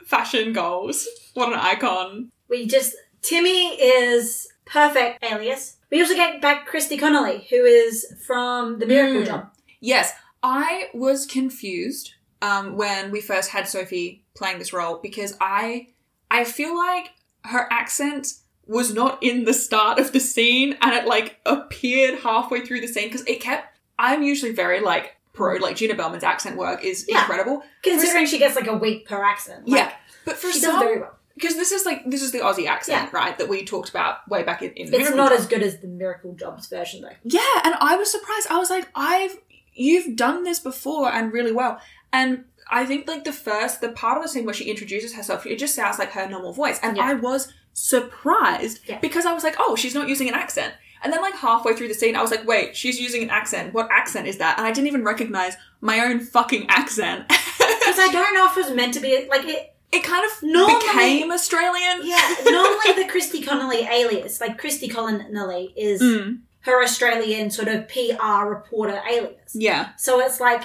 Fashion 0.05 0.53
goals. 0.53 1.07
What 1.33 1.49
an 1.53 1.59
icon. 1.59 2.31
We 2.49 2.65
just 2.65 2.95
Timmy 3.21 3.75
is 3.81 4.47
perfect 4.65 5.23
alias. 5.23 5.77
We 5.91 6.01
also 6.01 6.15
get 6.15 6.41
back 6.41 6.65
Christy 6.65 6.97
Connolly, 6.97 7.45
who 7.49 7.63
is 7.65 8.05
from 8.25 8.79
The 8.79 8.85
Miracle 8.85 9.21
Mm. 9.21 9.25
Job. 9.25 9.49
Yes, 9.81 10.13
I 10.41 10.87
was 10.93 11.25
confused 11.25 12.13
um, 12.41 12.75
when 12.77 13.11
we 13.11 13.19
first 13.21 13.49
had 13.51 13.67
Sophie 13.67 14.23
playing 14.35 14.59
this 14.59 14.73
role 14.73 14.99
because 15.01 15.35
I 15.41 15.87
I 16.29 16.43
feel 16.45 16.75
like 16.77 17.11
her 17.45 17.67
accent 17.71 18.27
was 18.71 18.93
not 18.93 19.21
in 19.21 19.43
the 19.43 19.53
start 19.53 19.99
of 19.99 20.11
the 20.13 20.19
scene 20.19 20.77
and 20.81 20.93
it 20.93 21.05
like 21.05 21.39
appeared 21.45 22.19
halfway 22.19 22.65
through 22.65 22.81
the 22.81 22.87
scene 22.87 23.07
because 23.07 23.25
it 23.27 23.39
kept 23.41 23.77
I'm 23.99 24.23
usually 24.23 24.53
very 24.53 24.79
like 24.79 25.15
pro 25.33 25.55
like 25.57 25.75
Gina 25.75 25.93
Bellman's 25.95 26.23
accent 26.23 26.57
work 26.57 26.83
is 26.83 27.05
Yeah. 27.07 27.19
incredible. 27.21 27.63
Considering 27.83 28.25
she 28.25 28.39
gets 28.39 28.55
like 28.55 28.67
a 28.67 28.75
week 28.75 29.07
per 29.07 29.23
accent. 29.23 29.67
Like, 29.67 29.77
yeah. 29.79 29.93
But 30.25 30.37
for 30.37 30.47
She 30.51 30.61
does 30.61 30.71
some 30.71 30.79
very 30.79 30.99
well. 31.01 31.15
because 31.35 31.55
this 31.55 31.71
is 31.71 31.85
like 31.85 32.09
this 32.09 32.21
is 32.21 32.31
the 32.31 32.39
Aussie 32.39 32.67
accent, 32.67 33.11
right? 33.13 33.37
That 33.37 33.49
we 33.49 33.63
talked 33.65 33.89
about 33.89 34.27
way 34.29 34.43
back 34.43 34.61
in, 34.61 34.71
in 34.71 34.83
It's 34.83 34.91
Miracle 34.91 35.17
not 35.17 35.29
Job. 35.31 35.39
as 35.39 35.45
good 35.47 35.63
as 35.63 35.79
the 35.79 35.87
Miracle 35.87 36.33
Jobs 36.33 36.67
version 36.67 37.01
though. 37.01 37.15
Yeah, 37.23 37.61
and 37.65 37.75
I 37.79 37.95
was 37.97 38.09
surprised. 38.11 38.47
I 38.49 38.57
was 38.57 38.69
like, 38.69 38.87
I've 38.95 39.37
you've 39.73 40.15
done 40.15 40.43
this 40.43 40.59
before 40.59 41.09
and 41.11 41.31
really 41.33 41.51
well. 41.51 41.79
And 42.13 42.43
I 42.69 42.85
think 42.85 43.07
like 43.07 43.23
the 43.23 43.33
first 43.33 43.81
the 43.81 43.89
part 43.89 44.17
of 44.17 44.23
the 44.23 44.29
scene 44.29 44.45
where 44.45 44.53
she 44.53 44.69
introduces 44.69 45.13
herself, 45.15 45.45
it 45.45 45.57
just 45.59 45.75
sounds 45.75 45.97
like 45.99 46.11
her 46.11 46.27
normal 46.27 46.53
voice. 46.53 46.79
And 46.83 46.97
Yeah. 46.97 47.03
I 47.03 47.13
was 47.15 47.51
surprised 47.73 48.79
Yeah. 48.87 48.99
because 48.99 49.25
I 49.25 49.33
was 49.33 49.43
like, 49.43 49.55
oh, 49.59 49.75
she's 49.75 49.95
not 49.95 50.07
using 50.07 50.27
an 50.27 50.33
accent. 50.35 50.73
And 51.03 51.11
then 51.11 51.21
like 51.21 51.33
halfway 51.35 51.73
through 51.75 51.87
the 51.87 51.93
scene, 51.95 52.15
I 52.15 52.21
was 52.21 52.29
like, 52.31 52.45
wait, 52.45 52.75
she's 52.75 52.99
using 52.99 53.23
an 53.23 53.29
accent. 53.31 53.73
What 53.73 53.89
accent 53.91 54.27
is 54.27 54.37
that? 54.37 54.57
And 54.59 54.67
I 54.67 54.71
didn't 54.71 54.87
even 54.87 55.03
recognize 55.03 55.55
my 55.81 55.99
own 55.99 56.19
fucking 56.19 56.67
accent. 56.69 57.25
Because 57.81 57.99
I 57.99 58.11
don't 58.11 58.33
know 58.33 58.45
if 58.45 58.55
it 58.57 58.65
was 58.67 58.73
meant 58.75 58.93
to 58.93 58.99
be 59.01 59.27
like 59.27 59.43
it. 59.45 59.73
it 59.91 60.03
kind 60.03 60.23
of 60.23 60.31
Normally- 60.43 60.79
became 60.85 61.31
Australian. 61.31 62.01
Yeah, 62.03 62.35
normally 62.45 62.93
the 63.03 63.07
Christy 63.09 63.41
Connolly 63.41 63.81
alias, 63.81 64.39
like 64.39 64.57
Christy 64.57 64.87
Connolly, 64.87 65.73
is 65.75 66.01
Mm, 66.01 66.39
her 66.61 66.81
Australian 66.83 67.49
sort 67.51 67.67
of 67.67 67.89
PR 67.89 68.45
reporter 68.45 69.01
alias. 69.09 69.51
yeah. 69.55 69.89
So 69.97 70.21
it's 70.21 70.39
like, 70.39 70.63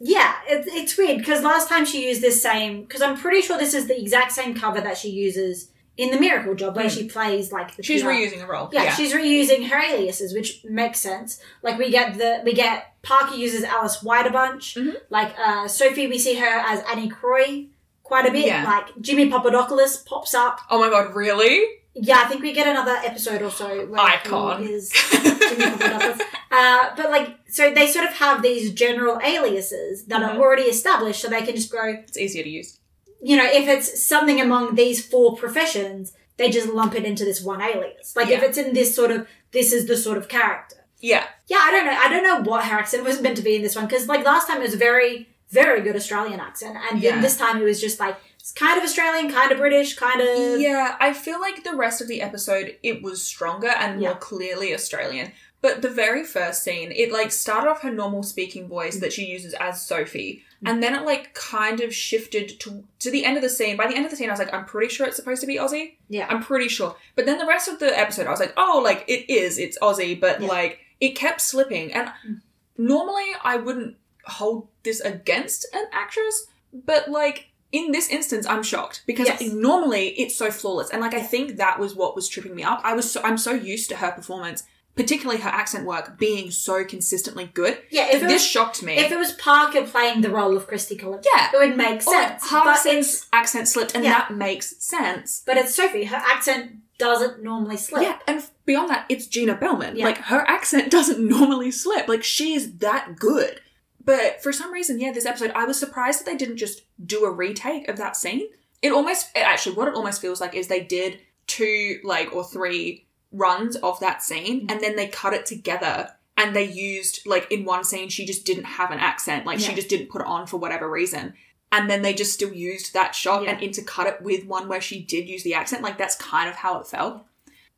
yeah, 0.00 0.36
it, 0.48 0.64
it's 0.68 0.96
weird 0.96 1.18
because 1.18 1.42
last 1.42 1.68
time 1.68 1.84
she 1.84 2.06
used 2.08 2.22
this 2.22 2.40
same, 2.42 2.82
because 2.82 3.02
I'm 3.02 3.16
pretty 3.18 3.42
sure 3.42 3.58
this 3.58 3.74
is 3.74 3.86
the 3.86 4.00
exact 4.00 4.32
same 4.32 4.54
cover 4.54 4.80
that 4.80 4.96
she 4.96 5.10
uses 5.10 5.68
in 5.96 6.10
the 6.10 6.18
Miracle 6.18 6.54
Job 6.54 6.74
where 6.76 6.86
Mm. 6.86 6.94
she 6.96 7.08
plays 7.08 7.52
like 7.52 7.76
the 7.76 7.82
She's 7.82 8.02
PR. 8.02 8.08
reusing 8.08 8.42
a 8.42 8.46
role. 8.46 8.68
Yeah, 8.72 8.92
she's 8.94 9.12
reusing 9.12 9.68
her 9.68 9.78
aliases, 9.80 10.34
which 10.34 10.62
makes 10.64 10.98
sense. 11.00 11.38
Like 11.62 11.78
we 11.78 11.90
get 11.90 12.18
the 12.18 12.40
we 12.44 12.52
get 12.52 12.94
Parker 13.02 13.34
uses 13.36 13.62
Alice 13.64 14.02
White 14.02 14.26
a 14.26 14.30
bunch. 14.30 14.74
Mhm. 14.74 14.96
Like 15.10 15.34
uh, 15.38 15.68
Sophie, 15.68 16.06
we 16.08 16.18
see 16.18 16.34
her 16.36 16.46
as 16.66 16.82
Annie 16.90 17.08
Croy 17.08 17.66
quite 18.02 18.26
a 18.26 18.32
bit. 18.32 18.46
Yeah. 18.46 18.64
Like 18.64 18.86
Jimmy 19.00 19.28
Papadopoulos 19.30 19.98
pops 19.98 20.34
up. 20.34 20.60
Oh 20.70 20.78
my 20.80 20.90
god, 20.90 21.14
really? 21.14 21.64
Yeah, 21.96 22.22
I 22.22 22.24
think 22.24 22.42
we 22.42 22.52
get 22.52 22.66
another 22.66 22.96
episode 23.04 23.40
or 23.42 23.52
so 23.52 23.86
where 23.86 24.00
Icon. 24.00 24.64
is 24.64 24.90
Jimmy 24.90 25.70
Papadopoulos. 25.70 26.20
Uh, 26.56 26.94
but 26.96 27.10
like, 27.10 27.34
so 27.48 27.74
they 27.74 27.84
sort 27.88 28.04
of 28.06 28.12
have 28.12 28.40
these 28.40 28.72
general 28.72 29.18
aliases 29.24 30.04
that 30.04 30.22
Mhm. 30.22 30.36
are 30.36 30.40
already 30.40 30.62
established, 30.62 31.20
so 31.20 31.26
they 31.26 31.42
can 31.42 31.56
just 31.56 31.68
go. 31.72 31.82
It's 32.06 32.16
easier 32.16 32.44
to 32.44 32.48
use. 32.48 32.78
You 33.24 33.36
know, 33.36 33.46
if 33.46 33.66
it's 33.68 34.02
something 34.06 34.40
among 34.40 34.74
these 34.74 35.04
four 35.04 35.34
professions, 35.36 36.12
they 36.36 36.50
just 36.50 36.68
lump 36.68 36.94
it 36.94 37.04
into 37.04 37.24
this 37.24 37.40
one 37.42 37.62
alias. 37.62 38.14
Like 38.16 38.28
if 38.28 38.42
it's 38.42 38.58
in 38.58 38.74
this 38.74 38.94
sort 38.94 39.10
of, 39.10 39.26
this 39.52 39.72
is 39.72 39.86
the 39.86 39.96
sort 39.96 40.18
of 40.18 40.28
character. 40.28 40.76
Yeah. 41.00 41.24
Yeah, 41.46 41.58
I 41.62 41.70
don't 41.70 41.86
know. 41.86 41.98
I 42.04 42.08
don't 42.08 42.22
know 42.22 42.50
what 42.50 42.64
accent 42.66 43.04
was 43.04 43.20
meant 43.20 43.36
to 43.36 43.42
be 43.42 43.56
in 43.56 43.62
this 43.62 43.76
one 43.76 43.86
because, 43.86 44.08
like, 44.08 44.24
last 44.24 44.46
time 44.48 44.58
it 44.58 44.62
was 44.64 44.74
a 44.74 44.78
very, 44.78 45.28
very 45.50 45.80
good 45.82 45.96
Australian 45.96 46.40
accent, 46.40 46.76
and 46.90 47.00
then 47.02 47.20
this 47.20 47.36
time 47.36 47.60
it 47.60 47.64
was 47.64 47.80
just 47.80 48.00
like 48.00 48.16
it's 48.40 48.52
kind 48.52 48.76
of 48.78 48.84
Australian, 48.84 49.30
kind 49.32 49.52
of 49.52 49.58
British, 49.58 49.94
kind 49.96 50.20
of 50.20 50.60
Yeah, 50.60 50.96
I 51.00 51.12
feel 51.12 51.40
like 51.40 51.62
the 51.62 51.76
rest 51.76 52.00
of 52.02 52.08
the 52.08 52.20
episode 52.22 52.76
it 52.82 53.02
was 53.02 53.22
stronger 53.22 53.68
and 53.68 54.00
Yeah. 54.02 54.08
more 54.10 54.18
clearly 54.18 54.74
Australian. 54.74 55.32
But 55.60 55.80
the 55.80 55.88
very 55.88 56.24
first 56.24 56.62
scene, 56.62 56.92
it 56.92 57.10
like 57.12 57.32
started 57.32 57.70
off 57.70 57.80
her 57.82 57.90
normal 57.90 58.22
speaking 58.22 58.68
voice 58.68 58.96
that 58.98 59.12
she 59.14 59.24
uses 59.26 59.54
as 59.54 59.80
Sophie, 59.80 60.42
Mm. 60.53 60.53
And 60.64 60.82
then 60.82 60.94
it 60.94 61.02
like 61.04 61.34
kind 61.34 61.80
of 61.80 61.94
shifted 61.94 62.58
to 62.60 62.84
to 63.00 63.10
the 63.10 63.24
end 63.24 63.36
of 63.36 63.42
the 63.42 63.48
scene. 63.48 63.76
By 63.76 63.86
the 63.86 63.94
end 63.96 64.04
of 64.04 64.10
the 64.10 64.16
scene, 64.16 64.28
I 64.28 64.32
was 64.32 64.38
like, 64.38 64.52
I'm 64.54 64.64
pretty 64.64 64.88
sure 64.92 65.06
it's 65.06 65.16
supposed 65.16 65.40
to 65.40 65.46
be 65.46 65.56
Aussie. 65.56 65.94
yeah. 66.08 66.26
I'm 66.28 66.42
pretty 66.42 66.68
sure. 66.68 66.96
But 67.16 67.26
then 67.26 67.38
the 67.38 67.46
rest 67.46 67.68
of 67.68 67.78
the 67.80 67.96
episode, 67.98 68.26
I 68.26 68.30
was 68.30 68.40
like, 68.40 68.54
oh, 68.56 68.80
like 68.84 69.04
it 69.08 69.30
is, 69.32 69.58
it's 69.58 69.78
Aussie, 69.80 70.18
but 70.20 70.40
Yeah. 70.40 70.48
like 70.48 70.80
it 71.00 71.10
kept 71.16 71.40
slipping. 71.40 71.92
And 71.92 72.08
Mm. 72.26 72.40
normally 72.78 73.26
I 73.42 73.56
wouldn't 73.56 73.96
hold 74.26 74.68
this 74.82 75.00
against 75.00 75.66
an 75.74 75.84
actress, 75.92 76.46
but 76.72 77.08
like 77.10 77.48
in 77.72 77.90
this 77.90 78.08
instance, 78.08 78.46
I'm 78.46 78.62
shocked 78.62 79.02
because 79.06 79.26
Yes. 79.26 79.42
normally 79.52 80.10
it's 80.10 80.36
so 80.36 80.50
flawless. 80.50 80.90
And 80.90 81.00
like 81.00 81.14
I 81.14 81.20
think 81.22 81.56
that 81.56 81.78
was 81.78 81.94
what 81.94 82.14
was 82.14 82.28
tripping 82.28 82.54
me 82.54 82.62
up. 82.62 82.80
I 82.84 82.94
was 82.94 83.10
so, 83.10 83.20
I'm 83.22 83.36
so 83.38 83.52
used 83.52 83.88
to 83.90 83.96
her 83.96 84.12
performance 84.12 84.62
particularly 84.96 85.40
her 85.40 85.48
accent 85.48 85.84
work 85.86 86.18
being 86.18 86.50
so 86.50 86.84
consistently 86.84 87.50
good. 87.52 87.78
Yeah, 87.90 88.06
if 88.12 88.20
this 88.20 88.32
was, 88.32 88.46
shocked 88.46 88.82
me. 88.82 88.96
if 88.98 89.10
it 89.10 89.18
was 89.18 89.32
Parker 89.32 89.82
playing 89.84 90.20
the 90.20 90.30
role 90.30 90.56
of 90.56 90.66
Christy 90.68 90.96
Collins, 90.96 91.26
Yeah. 91.34 91.50
it 91.52 91.58
would 91.58 91.76
make 91.76 92.00
sense. 92.02 92.42
Hardison's 92.44 93.26
accent 93.32 93.68
slipped, 93.68 93.94
and 93.94 94.04
Yeah. 94.04 94.10
that 94.12 94.34
makes 94.34 94.76
sense. 94.82 95.42
but 95.44 95.56
it's 95.56 95.74
Sophie. 95.74 96.04
Her 96.04 96.16
accent 96.24 96.76
doesn't 96.98 97.42
normally 97.42 97.76
slip. 97.76 98.02
Yeah, 98.02 98.18
and 98.28 98.42
beyond 98.66 98.88
that, 98.90 99.06
it's 99.08 99.26
Gina 99.26 99.56
Bellman. 99.56 99.96
Yeah. 99.96 100.04
Like 100.04 100.18
her 100.18 100.44
accent 100.48 100.90
doesn't 100.92 101.18
normally 101.18 101.72
slip. 101.72 102.06
Like 102.06 102.22
she 102.22 102.54
is 102.54 102.76
that 102.78 103.16
good. 103.16 103.60
But 104.04 104.42
for 104.42 104.52
some 104.52 104.72
reason, 104.72 105.00
yeah, 105.00 105.10
this 105.12 105.26
episode, 105.26 105.50
I 105.56 105.64
was 105.64 105.78
surprised 105.78 106.20
that 106.20 106.26
they 106.26 106.36
didn't 106.36 106.58
just 106.58 106.82
do 107.04 107.24
a 107.24 107.30
retake 107.30 107.88
of 107.88 107.96
that 107.96 108.16
scene. 108.16 108.48
It 108.82 108.92
almost, 108.92 109.30
actually, 109.34 109.76
what 109.76 109.88
it 109.88 109.94
almost 109.94 110.20
feels 110.20 110.40
like 110.42 110.54
is 110.54 110.68
they 110.68 110.80
did 110.84 111.20
two, 111.46 112.00
like, 112.04 112.30
or 112.34 112.44
three 112.44 113.06
runs 113.34 113.76
of 113.76 114.00
that 114.00 114.22
scene, 114.22 114.66
mm. 114.66 114.72
and 114.72 114.80
then 114.80 114.96
they 114.96 115.08
cut 115.08 115.34
it 115.34 115.46
together. 115.46 116.10
And 116.36 116.54
they 116.54 116.64
used, 116.64 117.20
like, 117.26 117.50
in 117.52 117.64
one 117.64 117.84
scene, 117.84 118.08
she 118.08 118.26
just 118.26 118.44
didn't 118.44 118.64
have 118.64 118.90
an 118.90 118.98
accent. 118.98 119.46
Like, 119.46 119.60
she 119.60 119.72
just 119.72 119.88
didn't 119.88 120.08
put 120.08 120.20
it 120.20 120.26
on 120.26 120.48
for 120.48 120.56
whatever 120.56 120.90
reason. 120.90 121.34
And 121.70 121.88
then 121.88 122.02
they 122.02 122.12
just 122.12 122.32
still 122.32 122.52
used 122.52 122.92
that 122.92 123.14
shot 123.14 123.44
Yeah. 123.44 123.50
and 123.52 123.60
intercut 123.60 124.06
it 124.06 124.20
with 124.20 124.44
one 124.44 124.66
where 124.66 124.80
she 124.80 125.00
did 125.00 125.28
use 125.28 125.44
the 125.44 125.54
accent. 125.54 125.82
Like, 125.82 125.96
that's 125.96 126.16
kind 126.16 126.48
of 126.48 126.56
how 126.56 126.80
it 126.80 126.88
felt. 126.88 127.22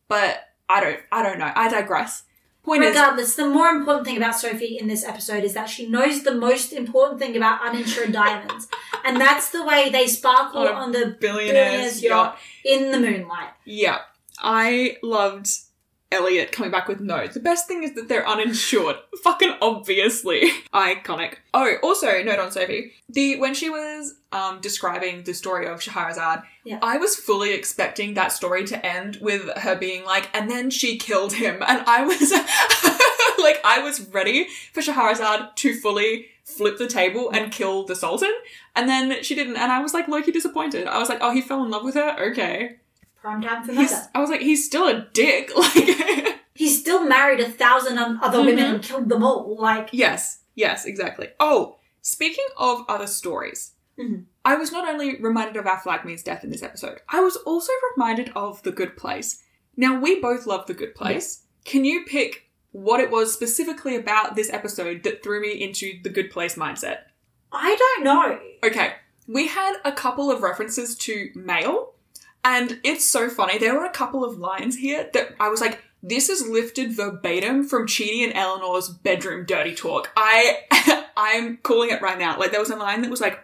But 0.09 0.41
I 0.71 0.81
don't, 0.81 1.01
I 1.13 1.23
don't 1.23 1.39
know. 1.39 1.53
I 1.55 1.69
digress. 1.69 2.23
Point 2.63 2.83
is, 2.83 2.97
Regardless, 2.97 3.37
the 3.37 3.47
more 3.49 3.69
important 3.69 4.07
thing 4.07 4.17
about 4.17 4.35
Sophie 4.35 4.77
in 4.77 4.89
this 4.89 5.05
episode 5.05 5.45
is 5.45 5.55
that 5.55 5.69
she 5.69 5.87
knows 5.89 6.25
the 6.25 6.35
most 6.35 6.73
important 6.73 7.21
thing 7.21 7.37
about 7.37 7.65
uninsured 7.65 8.11
diamonds, 8.13 8.67
and 9.05 9.21
that's 9.21 9.51
the 9.51 9.65
way 9.65 9.89
they 9.89 10.09
sparkle 10.09 10.63
On 10.67 10.75
on 10.75 10.93
the 10.93 11.17
billionaire's 11.21 12.01
billionaire's 12.01 12.03
yacht. 12.03 12.39
yacht 12.65 12.79
in 12.81 12.91
the 12.91 12.99
moonlight. 12.99 13.51
Yeah. 13.65 13.99
I 14.39 14.97
loved 15.03 15.49
Eliot 16.13 16.53
coming 16.53 16.71
back 16.71 16.87
with 16.87 17.01
no. 17.01 17.27
The 17.27 17.41
best 17.41 17.67
thing 17.67 17.83
is 17.83 17.95
that 17.95 18.09
they're 18.09 18.27
uninsured. 18.29 18.97
Fucking 19.25 19.57
obviously. 19.61 20.51
Iconic. 20.73 21.35
Oh, 21.53 21.75
also, 21.83 22.23
note 22.23 22.39
on 22.39 22.53
Sophie. 22.53 22.93
The 23.09 23.39
when 23.41 23.55
she 23.55 23.71
was 23.71 24.15
um 24.33 24.61
describing 24.61 25.25
the 25.25 25.35
story 25.35 25.67
of 25.67 25.83
Scheherazade, 25.83 26.41
Yeah. 26.65 26.79
I 26.81 26.97
was 26.99 27.17
fully 27.17 27.53
expecting 27.53 28.15
that 28.15 28.33
story 28.33 28.65
to 28.67 28.87
end 28.87 29.19
with 29.21 29.49
her 29.59 29.75
being 29.77 30.05
like, 30.05 30.31
and 30.33 30.49
then 30.51 30.71
she 30.71 30.97
killed 30.97 31.33
him. 31.33 31.63
And 31.67 31.83
I 31.87 32.05
was 32.05 32.31
like 33.43 33.61
I 33.65 33.81
was 33.83 34.01
ready 34.09 34.47
for 34.73 34.83
Scheherazade 34.83 35.49
to 35.57 35.75
fully 35.81 36.27
flip 36.45 36.79
the 36.79 36.87
table 36.87 37.31
and 37.31 37.51
kill 37.51 37.85
the 37.85 37.97
Sultan. 37.97 38.33
And 38.77 38.89
then 38.89 39.25
she 39.25 39.35
didn't, 39.35 39.57
and 39.57 39.73
I 39.73 39.81
was 39.81 39.93
like 39.93 40.07
lowkey 40.07 40.33
disappointed. 40.33 40.87
I 40.87 40.99
was 40.99 41.09
like, 41.09 41.19
oh, 41.21 41.33
he 41.33 41.41
fell 41.43 41.65
in 41.65 41.71
love 41.71 41.83
with 41.85 41.97
her? 41.97 42.17
Okay. 42.31 42.77
Prime 43.21 43.43
time 43.43 43.65
for 43.65 43.73
He's. 43.73 43.93
I 44.15 44.21
was 44.21 44.31
like, 44.31 44.41
he's 44.41 44.65
still 44.67 44.87
a 44.89 45.07
dick. 45.13 45.51
Like, 45.57 46.41
He's 46.55 46.81
still 46.81 47.05
married 47.07 47.41
a 47.41 47.51
thousand 47.51 47.99
other 47.99 48.41
women 48.41 48.65
Mhm. 48.65 48.75
and 48.77 48.83
killed 48.83 49.09
them 49.11 49.23
all. 49.23 49.57
Like, 49.61 49.91
yes, 49.93 50.39
yes, 50.55 50.87
exactly. 50.87 51.29
Oh, 51.39 51.77
speaking 52.01 52.47
of 52.57 52.83
other 52.89 53.07
stories, 53.07 53.73
Mhm. 53.99 54.25
I 54.43 54.55
was 54.57 54.73
not 54.73 54.89
only 54.89 55.21
reminded 55.21 55.57
of 55.57 55.67
our 55.67 55.79
flag 55.81 56.07
means 56.07 56.23
death 56.23 56.45
in 56.45 56.51
this 56.51 56.63
episode, 56.63 57.01
I 57.11 57.21
was 57.21 57.37
also 57.37 57.73
reminded 57.95 58.31
of 58.35 58.63
The 58.63 58.73
Good 58.73 58.97
Place. 58.97 59.43
Now, 59.77 60.01
we 60.01 60.19
both 60.19 60.47
love 60.47 60.67
The 60.67 60.73
Good 60.73 60.95
Place. 60.95 61.43
Can 61.67 61.85
you 61.85 62.05
pick 62.07 62.49
what 62.73 63.01
it 63.01 63.11
was 63.11 63.35
specifically 63.35 63.95
about 63.97 64.35
this 64.35 64.51
episode 64.51 65.03
that 65.03 65.23
threw 65.23 65.43
me 65.43 65.53
into 65.63 66.01
the 66.03 66.09
Good 66.11 66.31
Place 66.31 66.55
mindset? 66.55 67.01
I 67.53 67.75
don't 67.77 68.05
know. 68.05 68.39
Okay, 68.65 68.95
we 69.29 69.49
had 69.49 69.77
a 69.85 69.93
couple 69.93 70.31
of 70.31 70.41
references 70.43 70.97
to 70.99 71.31
mail, 71.35 71.96
and 72.47 72.79
it's 72.85 73.05
so 73.05 73.29
funny. 73.29 73.59
There 73.59 73.75
were 73.75 73.85
a 73.85 73.91
couple 73.91 74.25
of 74.25 74.39
lines 74.39 74.77
here 74.77 75.11
that 75.15 75.35
I 75.41 75.49
was 75.49 75.61
like, 75.61 75.83
this 76.01 76.29
is 76.29 76.47
lifted 76.47 76.93
verbatim 76.93 77.65
from 77.65 77.89
Chidi 77.89 78.23
and 78.23 78.33
Eleanor's 78.35 78.89
bedroom 78.89 79.45
dirty 79.45 79.75
talk. 79.75 80.13
I 80.17 81.05
I'm 81.17 81.57
calling 81.57 81.91
it 81.91 82.01
right 82.01 82.17
now. 82.17 82.39
Like 82.39 82.53
there 82.53 82.61
was 82.61 82.71
a 82.71 82.77
line 82.77 83.03
that 83.03 83.11
was 83.11 83.21
like, 83.21 83.41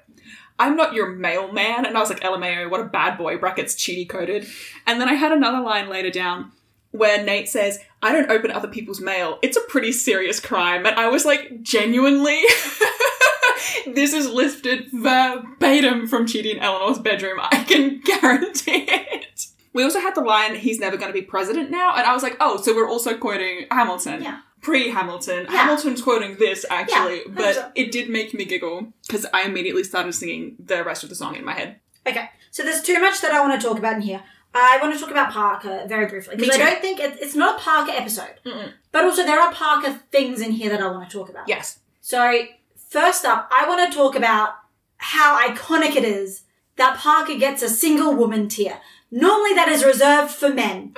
I'm 0.56 0.76
not 0.76 0.94
your 0.94 1.10
mailman, 1.10 1.84
and 1.84 1.96
I 1.96 2.00
was 2.00 2.10
like, 2.10 2.20
LMAO, 2.20 2.70
what 2.70 2.80
a 2.80 2.84
bad 2.84 3.18
boy, 3.18 3.38
brackets 3.38 3.74
Chidi 3.74 4.08
coded. 4.08 4.46
And 4.86 5.00
then 5.00 5.08
I 5.08 5.14
had 5.14 5.32
another 5.32 5.60
line 5.60 5.88
later 5.88 6.10
down 6.10 6.52
where 6.92 7.22
Nate 7.24 7.48
says, 7.48 7.80
I 8.02 8.12
don't 8.12 8.30
open 8.30 8.50
other 8.50 8.68
people's 8.68 9.00
mail. 9.00 9.38
It's 9.42 9.56
a 9.56 9.62
pretty 9.68 9.92
serious 9.92 10.38
crime. 10.40 10.86
And 10.86 10.94
I 10.96 11.08
was 11.08 11.24
like, 11.24 11.62
genuinely? 11.62 12.40
this 13.86 14.12
is 14.12 14.28
lifted 14.28 14.88
verbatim 14.92 16.06
from 16.06 16.26
Chidi 16.26 16.52
and 16.52 16.60
Eleanor's 16.60 16.98
bedroom. 16.98 17.40
I 17.40 17.64
can 17.64 18.00
guarantee 18.04 18.86
it. 18.88 19.46
We 19.72 19.82
also 19.82 20.00
had 20.00 20.14
the 20.14 20.20
line, 20.20 20.54
he's 20.54 20.78
never 20.78 20.98
going 20.98 21.08
to 21.08 21.18
be 21.18 21.22
president 21.22 21.70
now. 21.70 21.94
And 21.96 22.06
I 22.06 22.12
was 22.12 22.22
like, 22.22 22.36
oh, 22.40 22.60
so 22.60 22.74
we're 22.74 22.88
also 22.88 23.16
quoting 23.16 23.66
Hamilton. 23.70 24.22
Yeah. 24.22 24.40
Pre 24.60 24.90
Hamilton. 24.90 25.46
Yeah. 25.48 25.56
Hamilton's 25.56 26.02
quoting 26.02 26.36
this, 26.36 26.66
actually. 26.70 27.22
Yeah, 27.26 27.32
but 27.34 27.56
100%. 27.56 27.72
it 27.74 27.90
did 27.90 28.10
make 28.10 28.34
me 28.34 28.44
giggle 28.44 28.92
because 29.06 29.26
I 29.32 29.44
immediately 29.44 29.82
started 29.82 30.12
singing 30.14 30.56
the 30.60 30.84
rest 30.84 31.02
of 31.02 31.08
the 31.08 31.14
song 31.14 31.36
in 31.36 31.44
my 31.44 31.54
head. 31.54 31.80
Okay, 32.06 32.28
so 32.50 32.62
there's 32.62 32.82
too 32.82 33.00
much 33.00 33.20
that 33.22 33.32
I 33.32 33.40
want 33.40 33.60
to 33.60 33.66
talk 33.66 33.78
about 33.78 33.94
in 33.94 34.02
here. 34.02 34.22
I 34.54 34.78
want 34.80 34.94
to 34.94 35.00
talk 35.00 35.10
about 35.10 35.32
Parker 35.32 35.84
very 35.86 36.06
briefly 36.06 36.36
because 36.36 36.56
I 36.56 36.70
don't 36.70 36.80
think 36.80 37.00
it, 37.00 37.18
it's 37.20 37.34
not 37.34 37.58
a 37.58 37.62
Parker 37.62 37.92
episode, 37.92 38.34
Mm-mm. 38.44 38.72
but 38.90 39.04
also 39.04 39.24
there 39.24 39.40
are 39.40 39.52
Parker 39.52 40.00
things 40.10 40.40
in 40.40 40.52
here 40.52 40.70
that 40.70 40.80
I 40.80 40.88
want 40.88 41.08
to 41.08 41.16
talk 41.16 41.30
about. 41.30 41.48
Yes. 41.48 41.78
So 42.00 42.46
first 42.76 43.24
up, 43.24 43.48
I 43.50 43.66
want 43.66 43.90
to 43.90 43.96
talk 43.96 44.14
about 44.14 44.54
how 44.98 45.40
iconic 45.48 45.96
it 45.96 46.04
is 46.04 46.42
that 46.76 46.98
Parker 46.98 47.36
gets 47.38 47.62
a 47.62 47.68
single 47.68 48.14
woman 48.14 48.48
tear. 48.48 48.80
Normally 49.10 49.54
that 49.54 49.68
is 49.68 49.84
reserved 49.84 50.32
for 50.32 50.50
men. 50.50 50.94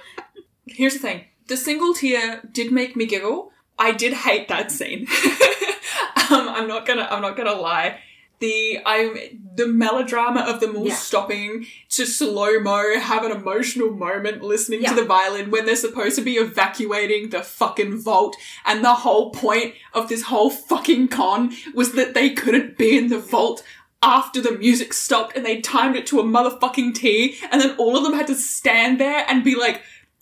Here's 0.66 0.94
the 0.94 1.00
thing. 1.00 1.24
The 1.46 1.56
single 1.56 1.94
tear 1.94 2.40
did 2.50 2.72
make 2.72 2.96
me 2.96 3.06
giggle. 3.06 3.52
I 3.78 3.92
did 3.92 4.12
hate 4.12 4.48
that 4.48 4.70
scene. 4.70 5.06
um, 6.30 6.48
I'm 6.48 6.68
not 6.68 6.86
gonna 6.86 7.06
I'm 7.10 7.22
not 7.22 7.36
gonna 7.36 7.54
lie. 7.54 7.98
The 8.44 8.78
I'm 8.84 9.16
the 9.56 9.66
melodrama 9.66 10.40
of 10.40 10.60
them 10.60 10.76
all 10.76 10.88
Yeah. 10.88 10.94
stopping 10.94 11.66
to 11.90 12.04
slow 12.04 12.58
mo, 12.60 12.98
have 12.98 13.24
an 13.24 13.30
emotional 13.32 13.90
moment 13.90 14.42
listening 14.42 14.82
Yeah. 14.82 14.90
to 14.90 14.96
the 14.96 15.04
violin 15.04 15.50
when 15.50 15.64
they're 15.64 15.76
supposed 15.76 16.16
to 16.16 16.22
be 16.22 16.34
evacuating 16.36 17.30
the 17.30 17.42
fucking 17.42 17.98
vault, 18.02 18.36
and 18.66 18.84
the 18.84 18.94
whole 19.04 19.30
point 19.30 19.74
of 19.94 20.08
this 20.08 20.22
whole 20.22 20.50
fucking 20.50 21.08
con 21.08 21.56
was 21.72 21.92
that 21.92 22.14
they 22.14 22.30
couldn't 22.30 22.76
be 22.76 22.98
in 22.98 23.08
the 23.08 23.18
vault 23.18 23.62
after 24.02 24.40
the 24.42 24.52
music 24.58 24.92
stopped 24.92 25.34
and 25.34 25.46
they 25.46 25.62
timed 25.62 25.96
it 25.96 26.04
to 26.08 26.20
a 26.20 26.24
motherfucking 26.24 26.94
T, 26.94 27.38
and 27.50 27.58
then 27.62 27.74
all 27.78 27.96
of 27.96 28.02
them 28.04 28.12
had 28.12 28.26
to 28.26 28.34
stand 28.34 29.00
there 29.00 29.24
and 29.28 29.42
be 29.42 29.54
like 29.54 29.80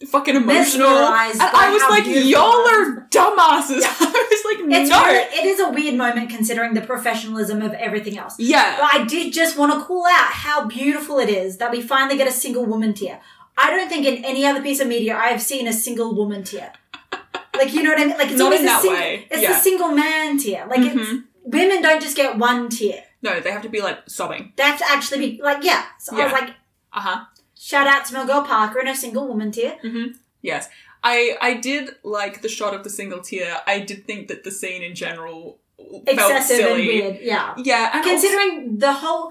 fucking 0.09 0.37
emotional. 0.37 0.89
And 0.89 1.41
I 1.41 1.71
was 1.73 1.83
like, 1.91 2.05
y'all 2.07 2.67
are 2.69 3.07
dumbasses. 3.11 3.81
Yeah. 3.81 3.95
I 4.01 4.29
was 4.31 4.45
like, 4.45 4.81
It's 4.81 4.91
no. 4.91 5.05
really, 5.05 5.19
it 5.19 5.45
is 5.47 5.61
a 5.61 5.71
weird 5.71 5.95
moment 5.95 6.31
considering 6.31 6.75
the 6.75 6.81
professionalism 6.81 7.63
of 7.63 7.73
everything 7.75 8.19
else. 8.19 8.35
yeah. 8.39 8.77
But 8.79 8.91
I 9.01 9.05
did 9.05 9.33
just 9.33 9.57
want 9.59 9.73
to 9.73 9.85
call 9.85 10.07
out 10.07 10.33
how 10.33 10.67
beautiful 10.67 11.19
it 11.19 11.29
is 11.29 11.59
that 11.59 11.71
we 11.71 11.81
finally 11.81 12.17
get 12.17 12.29
a 12.29 12.33
single 12.33 12.65
woman 12.65 12.95
tear. 12.95 13.21
I 13.57 13.71
don't 13.71 13.89
think 13.89 14.07
in 14.07 14.25
any 14.25 14.47
other 14.47 14.63
piece 14.63 14.81
of 14.81 14.89
media 14.89 15.17
I 15.17 15.27
have 15.29 15.43
seen 15.43 15.67
a 15.69 15.73
single 15.73 16.15
woman 16.15 16.45
tear. 16.45 16.73
Like 17.55 17.75
you 17.75 17.83
know 17.83 17.91
what 17.91 18.01
I 18.01 18.05
mean? 18.07 18.17
Like 18.17 18.29
it's 18.31 18.39
Not 18.39 18.45
always 18.47 18.61
in 18.61 18.67
the 18.67 18.73
that 18.73 18.81
sing- 18.83 18.93
way. 18.95 19.29
It's 19.31 19.43
Yeah. 19.43 19.53
the 19.53 19.59
single 19.59 19.89
man 19.93 20.39
tear. 20.39 20.67
Like 20.67 20.81
it's 20.81 20.95
Mhm. 20.97 21.25
women 21.45 21.83
don't 21.83 22.01
just 22.03 22.17
get 22.17 22.39
one 22.39 22.71
tear. 22.71 23.05
No, 23.21 23.41
they 23.41 23.51
have 23.53 23.61
to 23.63 23.69
be 23.69 23.83
like 23.83 23.99
sobbing. 24.09 24.53
They 24.57 24.63
have 24.63 24.79
to 24.79 24.91
actually 24.91 25.19
be 25.37 25.43
like 25.43 25.63
yeah. 25.63 25.85
So 25.99 26.17
I 26.19 26.25
was 26.25 26.33
like, 26.33 26.49
Uh 26.95 27.01
huh. 27.01 27.25
Shout 27.65 27.87
out 27.87 28.05
to 28.07 28.13
girl 28.27 28.43
Parker 28.43 28.81
and 28.81 28.89
her 28.89 28.95
single 28.95 29.29
woman 29.29 29.53
tear. 29.53 29.77
Mm-hmm. 29.85 30.17
Yes. 30.41 30.69
I 31.05 31.37
I 31.41 31.55
did 31.55 31.91
like 32.03 32.43
the 32.43 32.49
shot 32.49 32.75
of 32.75 32.83
the 32.83 32.91
single 32.91 33.21
tear. 33.21 33.59
I 33.69 33.79
did 33.79 34.05
think 34.05 34.27
that 34.29 34.43
the 34.43 34.51
scene 34.51 34.83
in 34.83 34.97
general 34.97 35.59
felt 35.77 36.09
Excessive 36.09 36.67
and 36.67 36.75
weird. 36.77 37.19
Yeah. 37.21 37.55
Yeah, 37.57 37.91
and 37.95 38.01
also- 38.05 38.11
Considering 38.11 38.79
the 38.79 38.93
whole 38.95 39.31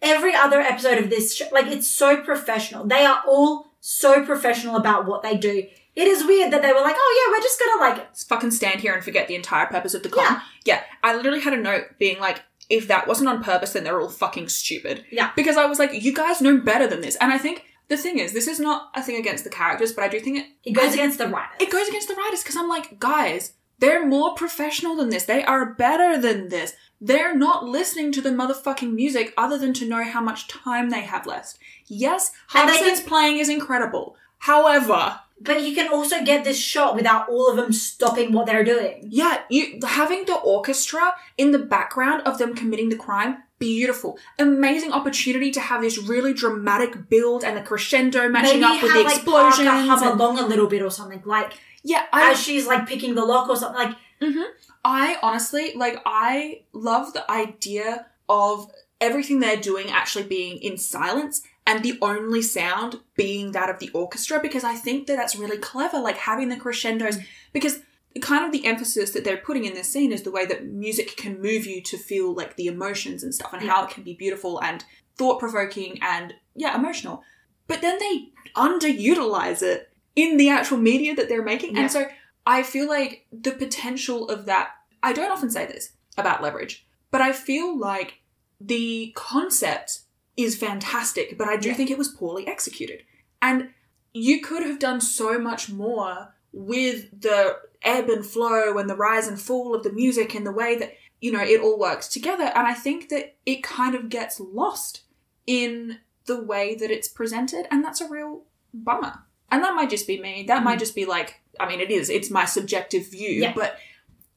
every 0.00 0.32
other 0.34 0.60
episode 0.60 0.98
of 0.98 1.10
this 1.10 1.34
sh- 1.36 1.42
like 1.50 1.66
it's 1.66 1.88
so 1.88 2.18
professional. 2.22 2.86
They 2.86 3.04
are 3.04 3.20
all 3.26 3.72
so 3.80 4.24
professional 4.24 4.76
about 4.76 5.06
what 5.06 5.22
they 5.24 5.36
do. 5.36 5.66
It 5.96 6.06
is 6.06 6.24
weird 6.24 6.52
that 6.52 6.62
they 6.62 6.72
were 6.72 6.80
like, 6.82 6.96
oh 6.96 7.12
yeah, 7.18 7.32
we're 7.36 7.42
just 7.42 7.58
gonna 7.60 7.80
like 7.80 8.16
fucking 8.16 8.52
stand 8.52 8.80
here 8.80 8.94
and 8.94 9.02
forget 9.02 9.26
the 9.26 9.34
entire 9.34 9.66
purpose 9.66 9.94
of 9.94 10.04
the 10.04 10.08
con. 10.08 10.22
Yeah. 10.24 10.40
Yeah, 10.64 10.80
I 11.02 11.16
literally 11.16 11.40
had 11.40 11.52
a 11.52 11.56
note 11.56 11.98
being 11.98 12.20
like, 12.20 12.42
if 12.70 12.86
that 12.88 13.08
wasn't 13.08 13.28
on 13.28 13.42
purpose, 13.42 13.72
then 13.72 13.82
they're 13.82 14.00
all 14.00 14.08
fucking 14.08 14.48
stupid. 14.50 15.04
Yeah. 15.10 15.32
Because 15.34 15.56
I 15.56 15.66
was 15.66 15.80
like, 15.80 15.92
you 15.92 16.14
guys 16.14 16.40
know 16.40 16.58
better 16.58 16.86
than 16.86 17.00
this. 17.00 17.16
And 17.16 17.32
I 17.32 17.38
think 17.38 17.64
the 17.92 17.96
thing 18.04 18.18
is, 18.18 18.32
this 18.32 18.48
is 18.48 18.58
not 18.68 18.90
a 18.94 19.02
thing 19.02 19.16
against 19.16 19.44
the 19.44 19.50
characters, 19.50 19.92
but 19.92 20.04
I 20.04 20.08
do 20.08 20.18
think 20.20 20.38
it 20.38 20.46
It 20.64 20.72
goes 20.72 20.94
against 20.94 21.18
the 21.18 21.28
writers. 21.28 21.56
it 21.60 21.70
goes 21.70 21.88
against 21.88 22.08
the 22.08 22.14
writers 22.20 22.42
because 22.42 22.56
I'm 22.56 22.68
like, 22.76 22.98
guys, 22.98 23.52
they're 23.78 24.06
more 24.06 24.34
professional 24.34 24.96
than 24.96 25.10
this. 25.10 25.24
They 25.24 25.42
are 25.44 25.74
better 25.74 26.10
than 26.26 26.48
this. 26.48 26.74
They're 27.00 27.34
not 27.36 27.64
listening 27.64 28.12
to 28.12 28.20
the 28.20 28.30
motherfucking 28.30 28.92
music 29.02 29.34
other 29.36 29.58
than 29.58 29.72
to 29.74 29.88
know 29.88 30.04
how 30.04 30.20
much 30.20 30.46
time 30.48 30.90
they 30.90 31.00
have 31.12 31.26
left. 31.26 31.58
Yes, 31.86 32.30
Hardison's 32.48 33.00
can- 33.00 33.08
playing 33.08 33.38
is 33.38 33.48
incredible. 33.48 34.16
However, 34.38 35.20
But 35.40 35.62
you 35.62 35.74
can 35.74 35.88
also 35.92 36.22
get 36.24 36.44
this 36.44 36.58
shot 36.60 36.94
without 36.94 37.28
all 37.28 37.50
of 37.50 37.56
them 37.56 37.72
stopping 37.72 38.32
what 38.32 38.46
they're 38.46 38.62
doing. 38.74 39.08
Yeah, 39.10 39.34
you 39.50 39.80
having 39.84 40.24
the 40.24 40.36
orchestra 40.36 41.14
in 41.36 41.50
the 41.50 41.58
background 41.58 42.22
of 42.28 42.38
them 42.38 42.54
committing 42.54 42.88
the 42.90 42.96
crime, 43.06 43.32
beautiful. 43.62 44.18
Amazing 44.38 44.92
opportunity 44.92 45.50
to 45.52 45.60
have 45.60 45.82
this 45.82 45.98
really 45.98 46.34
dramatic 46.34 47.08
build 47.08 47.44
and 47.44 47.56
the 47.56 47.62
crescendo 47.62 48.28
matching 48.28 48.60
Maybe 48.60 48.64
up 48.64 48.82
with 48.82 48.90
have 48.90 48.98
the 48.98 49.04
like 49.04 49.16
explosions. 49.16 49.68
Parker 49.68 49.86
hum 49.86 50.20
along 50.20 50.38
a 50.38 50.46
little 50.46 50.66
bit 50.66 50.82
or 50.82 50.90
something. 50.90 51.22
Like 51.24 51.52
Yeah, 51.82 52.04
I 52.12 52.32
as 52.32 52.42
she's 52.42 52.66
like 52.66 52.86
picking 52.86 53.14
the 53.14 53.24
lock 53.24 53.48
or 53.48 53.56
something. 53.56 53.88
Like, 53.88 53.96
mm-hmm. 54.20 54.42
I 54.84 55.16
honestly 55.22 55.72
like 55.74 56.02
I 56.04 56.62
love 56.72 57.12
the 57.12 57.30
idea 57.30 58.06
of 58.28 58.70
everything 59.00 59.40
they're 59.40 59.56
doing 59.56 59.90
actually 59.90 60.24
being 60.24 60.58
in 60.58 60.76
silence 60.76 61.42
and 61.66 61.84
the 61.84 61.98
only 62.02 62.42
sound 62.42 63.00
being 63.16 63.52
that 63.52 63.70
of 63.70 63.78
the 63.78 63.90
orchestra 63.90 64.40
because 64.40 64.64
I 64.64 64.74
think 64.74 65.06
that 65.06 65.16
that's 65.16 65.36
really 65.36 65.58
clever 65.58 66.00
like 66.00 66.16
having 66.16 66.48
the 66.48 66.56
crescendos 66.56 67.18
mm. 67.18 67.26
because 67.52 67.80
kind 68.20 68.44
of 68.44 68.52
the 68.52 68.66
emphasis 68.66 69.10
that 69.12 69.24
they're 69.24 69.36
putting 69.38 69.64
in 69.64 69.74
this 69.74 69.88
scene 69.88 70.12
is 70.12 70.22
the 70.22 70.30
way 70.30 70.44
that 70.46 70.66
music 70.66 71.16
can 71.16 71.40
move 71.40 71.66
you 71.66 71.80
to 71.82 71.96
feel 71.96 72.34
like 72.34 72.56
the 72.56 72.66
emotions 72.66 73.22
and 73.22 73.34
stuff 73.34 73.52
and 73.52 73.62
how 73.62 73.84
it 73.84 73.90
can 73.90 74.02
be 74.02 74.14
beautiful 74.14 74.60
and 74.62 74.84
thought 75.16 75.38
provoking 75.40 75.98
and 76.02 76.34
yeah 76.54 76.74
emotional 76.76 77.22
but 77.68 77.80
then 77.80 77.98
they 77.98 78.28
underutilize 78.56 79.62
it 79.62 79.90
in 80.16 80.36
the 80.36 80.48
actual 80.48 80.78
media 80.78 81.14
that 81.14 81.28
they're 81.28 81.42
making 81.42 81.74
Yeah. 81.74 81.82
and 81.82 81.90
so 81.90 82.06
I 82.46 82.62
feel 82.62 82.88
like 82.88 83.24
the 83.32 83.52
potential 83.52 84.28
of 84.28 84.46
that, 84.46 84.70
I 85.02 85.12
don't 85.12 85.30
often 85.30 85.48
say 85.50 85.64
this 85.66 85.92
about 86.18 86.42
leverage, 86.42 86.84
but 87.12 87.20
I 87.20 87.30
feel 87.32 87.78
like 87.78 88.20
the 88.60 89.12
concept 89.14 90.00
is 90.36 90.56
fantastic, 90.56 91.38
but 91.38 91.46
I 91.48 91.56
do 91.56 91.68
Yeah. 91.68 91.74
think 91.74 91.90
it 91.90 91.98
was 91.98 92.08
poorly 92.08 92.46
executed. 92.48 93.04
And 93.40 93.70
you 94.12 94.40
could 94.42 94.64
have 94.64 94.78
done 94.80 95.00
so 95.00 95.38
much 95.38 95.68
more 95.70 96.34
with 96.52 97.20
the 97.20 97.58
ebb 97.84 98.08
and 98.08 98.24
flow 98.24 98.78
and 98.78 98.88
the 98.88 98.96
rise 98.96 99.28
and 99.28 99.40
fall 99.40 99.74
of 99.74 99.82
the 99.82 99.92
music 99.92 100.34
and 100.34 100.46
the 100.46 100.52
way 100.52 100.76
that, 100.76 100.94
you 101.20 101.32
know, 101.32 101.42
it 101.42 101.60
all 101.60 101.78
works 101.78 102.08
together. 102.08 102.44
And 102.44 102.66
I 102.66 102.74
think 102.74 103.08
that 103.08 103.36
it 103.46 103.62
kind 103.62 103.94
of 103.94 104.08
gets 104.08 104.40
lost 104.40 105.02
in 105.46 105.98
the 106.26 106.42
way 106.42 106.74
that 106.74 106.90
it's 106.90 107.08
presented, 107.08 107.66
and 107.70 107.84
that's 107.84 108.00
a 108.00 108.08
real 108.08 108.42
bummer. 108.72 109.24
And 109.50 109.62
that 109.62 109.74
might 109.74 109.90
just 109.90 110.06
be 110.06 110.20
me. 110.20 110.44
That 110.46 110.62
might 110.62 110.76
mm. 110.76 110.80
just 110.80 110.94
be 110.94 111.04
like, 111.04 111.40
I 111.60 111.68
mean, 111.68 111.80
it 111.80 111.90
is. 111.90 112.08
It's 112.08 112.30
my 112.30 112.44
subjective 112.44 113.10
view, 113.10 113.42
Yeah. 113.42 113.52
but 113.54 113.76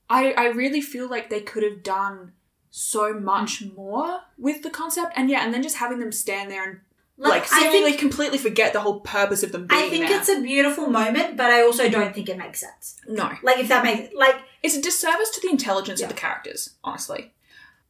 I 0.10 0.34
I 0.34 0.46
really 0.48 0.82
feel 0.82 1.10
like 1.10 1.30
they 1.30 1.42
could 1.42 1.64
have 1.64 1.84
done 1.84 2.34
so 2.70 3.14
much 3.14 3.64
mm. 3.64 3.76
more 3.76 4.22
with 4.38 4.64
the 4.64 4.70
concept, 4.70 5.14
and 5.16 5.30
yeah, 5.30 5.44
and 5.44 5.54
then 5.54 5.64
just 5.64 5.78
having 5.78 6.00
them 6.00 6.12
stand 6.12 6.52
there 6.52 6.68
and 6.70 6.80
like, 7.18 7.44
like, 7.44 7.54
I 7.54 7.60
seemingly 7.62 7.92
think 7.92 8.00
completely 8.02 8.38
forget 8.38 8.74
the 8.74 8.82
whole 8.82 9.00
purpose 9.00 9.42
of 9.44 9.52
them 9.52 9.68
being 9.68 9.82
I 9.86 9.90
think 9.90 10.08
there. 10.08 10.20
it's 10.20 10.30
a 10.30 10.42
beautiful 10.42 10.88
moment, 10.88 11.38
but 11.38 11.50
I 11.50 11.62
also 11.62 11.90
don't 11.90 12.14
think 12.14 12.28
it 12.30 12.38
makes 12.38 12.60
sense. 12.60 12.98
no, 13.08 13.32
Like, 13.42 13.58
if 13.60 13.68
that 13.70 13.84
makes 13.84 14.14
like 14.14 14.36
it's 14.64 14.76
a 14.76 14.82
disservice 14.82 15.30
to 15.32 15.42
the 15.42 15.50
intelligence 15.50 16.00
Yeah. 16.02 16.08
of 16.08 16.14
the 16.14 16.20
characters, 16.20 16.76
honestly. 16.84 17.34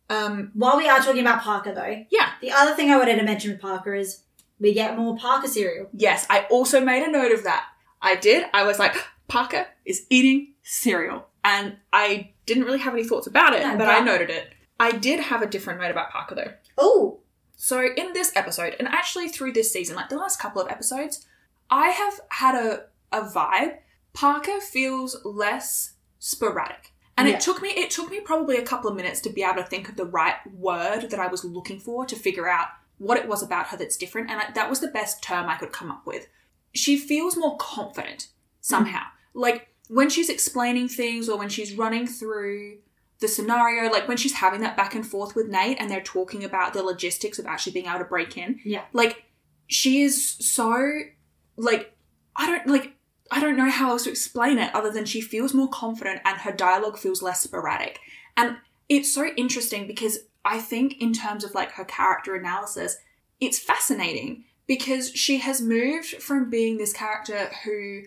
Um, 0.09 0.51
while 0.53 0.77
we 0.77 0.87
are 0.87 0.99
talking 0.99 1.21
about 1.21 1.41
Parker 1.41 1.73
though, 1.73 2.05
yeah, 2.11 2.31
the 2.41 2.51
other 2.51 2.75
thing 2.75 2.91
I 2.91 2.97
wanted 2.97 3.15
to 3.17 3.23
mention 3.23 3.51
with 3.51 3.61
Parker 3.61 3.95
is 3.95 4.21
we 4.59 4.73
get 4.73 4.95
more 4.97 5.17
Parker 5.17 5.47
cereal. 5.47 5.87
yes, 5.93 6.27
I 6.29 6.41
also 6.51 6.79
made 6.79 7.01
a 7.03 7.11
note 7.11 7.31
of 7.31 7.43
that. 7.43 7.65
I 8.01 8.15
did. 8.15 8.45
I 8.53 8.63
was 8.63 8.77
like, 8.77 8.95
Parker 9.27 9.65
is 9.85 10.05
eating 10.11 10.53
cereal, 10.61 11.25
and 11.43 11.77
I 11.91 12.33
didn't 12.45 12.65
really 12.65 12.77
have 12.79 12.93
any 12.93 13.03
thoughts 13.03 13.25
about 13.25 13.53
it, 13.55 13.63
No, 13.63 13.75
but 13.77 13.87
I 13.89 13.99
noted 14.01 14.29
it. 14.29 14.53
I 14.79 14.91
did 14.91 15.19
have 15.19 15.41
a 15.41 15.47
different 15.47 15.79
note 15.81 15.89
about 15.89 16.11
Parker 16.11 16.35
though. 16.35 16.51
Oh, 16.77 17.21
So 17.55 17.85
in 17.95 18.13
this 18.13 18.31
episode, 18.35 18.75
and 18.79 18.87
actually 18.87 19.29
through 19.29 19.53
this 19.53 19.71
season, 19.71 19.95
like 19.95 20.09
the 20.09 20.17
last 20.17 20.39
couple 20.39 20.61
of 20.61 20.69
episodes, 20.69 21.25
I 21.69 21.89
have 21.89 22.19
had 22.29 22.55
a 22.55 22.85
a 23.11 23.21
vibe. 23.21 23.77
Parker 24.13 24.59
feels 24.59 25.17
less 25.23 25.93
sporadic. 26.19 26.91
And 27.17 27.27
Yeah. 27.27 27.35
it 27.35 27.41
took 27.41 27.61
me 27.61 27.69
it 27.69 27.89
took 27.91 28.09
me 28.09 28.19
probably 28.19 28.57
a 28.57 28.65
couple 28.65 28.89
of 28.89 28.95
minutes 28.95 29.21
to 29.21 29.29
be 29.29 29.43
able 29.43 29.63
to 29.63 29.69
think 29.69 29.87
of 29.89 29.95
the 29.95 30.05
right 30.05 30.35
word 30.53 31.09
that 31.09 31.19
I 31.19 31.27
was 31.27 31.45
looking 31.45 31.79
for 31.79 32.05
to 32.05 32.15
figure 32.15 32.47
out 32.47 32.67
what 32.97 33.17
it 33.17 33.27
was 33.27 33.41
about 33.43 33.67
her 33.67 33.77
that's 33.77 33.97
different 33.97 34.29
and 34.29 34.39
I, 34.39 34.51
that 34.51 34.69
was 34.69 34.79
the 34.79 34.87
best 34.87 35.21
term 35.21 35.47
I 35.49 35.55
could 35.55 35.71
come 35.71 35.91
up 35.91 36.05
with. 36.05 36.27
She 36.73 36.97
feels 36.97 37.37
more 37.37 37.57
confident 37.57 38.19
mm. 38.19 38.27
somehow. 38.61 39.03
Like 39.33 39.69
when 39.87 40.09
she's 40.09 40.29
explaining 40.29 40.87
things 40.87 41.29
or 41.29 41.37
when 41.37 41.49
she's 41.49 41.73
running 41.73 42.07
through 42.07 42.79
the 43.25 43.31
scenario, 43.31 43.91
like 43.91 44.07
when 44.07 44.17
she's 44.17 44.33
having 44.33 44.61
that 44.61 44.77
back 44.77 44.93
and 44.93 45.05
forth 45.05 45.35
with 45.35 45.47
Nate 45.47 45.77
and 45.79 45.89
they're 45.89 46.01
talking 46.01 46.43
about 46.43 46.73
the 46.73 46.83
logistics 46.83 47.39
of 47.39 47.47
actually 47.47 47.73
being 47.73 47.87
able 47.87 47.99
to 47.99 48.05
break 48.05 48.37
in. 48.37 48.59
Yeah. 48.63 48.83
Like 48.93 49.23
she 49.67 50.03
is 50.03 50.29
so 50.29 50.99
like 51.57 51.95
I 52.35 52.45
don't 52.45 52.67
like 52.67 52.93
I 53.31 53.41
don't 53.41 53.57
know 53.57 53.71
how 53.71 53.89
else 53.89 54.03
to 54.03 54.11
explain 54.11 54.59
it 54.59 54.73
other 54.75 54.91
than 54.91 55.05
she 55.05 55.21
feels 55.21 55.55
more 55.55 55.69
confident 55.69 56.21
and 56.23 56.37
her 56.37 56.51
dialogue 56.51 56.99
feels 56.99 57.23
less 57.23 57.41
sporadic. 57.41 57.99
And 58.37 58.57
it's 58.89 59.11
so 59.11 59.25
interesting 59.35 59.87
because 59.87 60.19
I 60.43 60.59
think 60.59 61.01
in 61.01 61.11
terms 61.11 61.43
of 61.43 61.55
like 61.55 61.71
her 61.71 61.85
character 61.85 62.35
analysis, 62.35 62.97
it's 63.39 63.57
fascinating 63.57 64.43
because 64.67 65.09
she 65.15 65.39
has 65.39 65.61
moved 65.61 66.21
from 66.21 66.51
being 66.51 66.77
this 66.77 66.93
character 66.93 67.49
who 67.63 68.03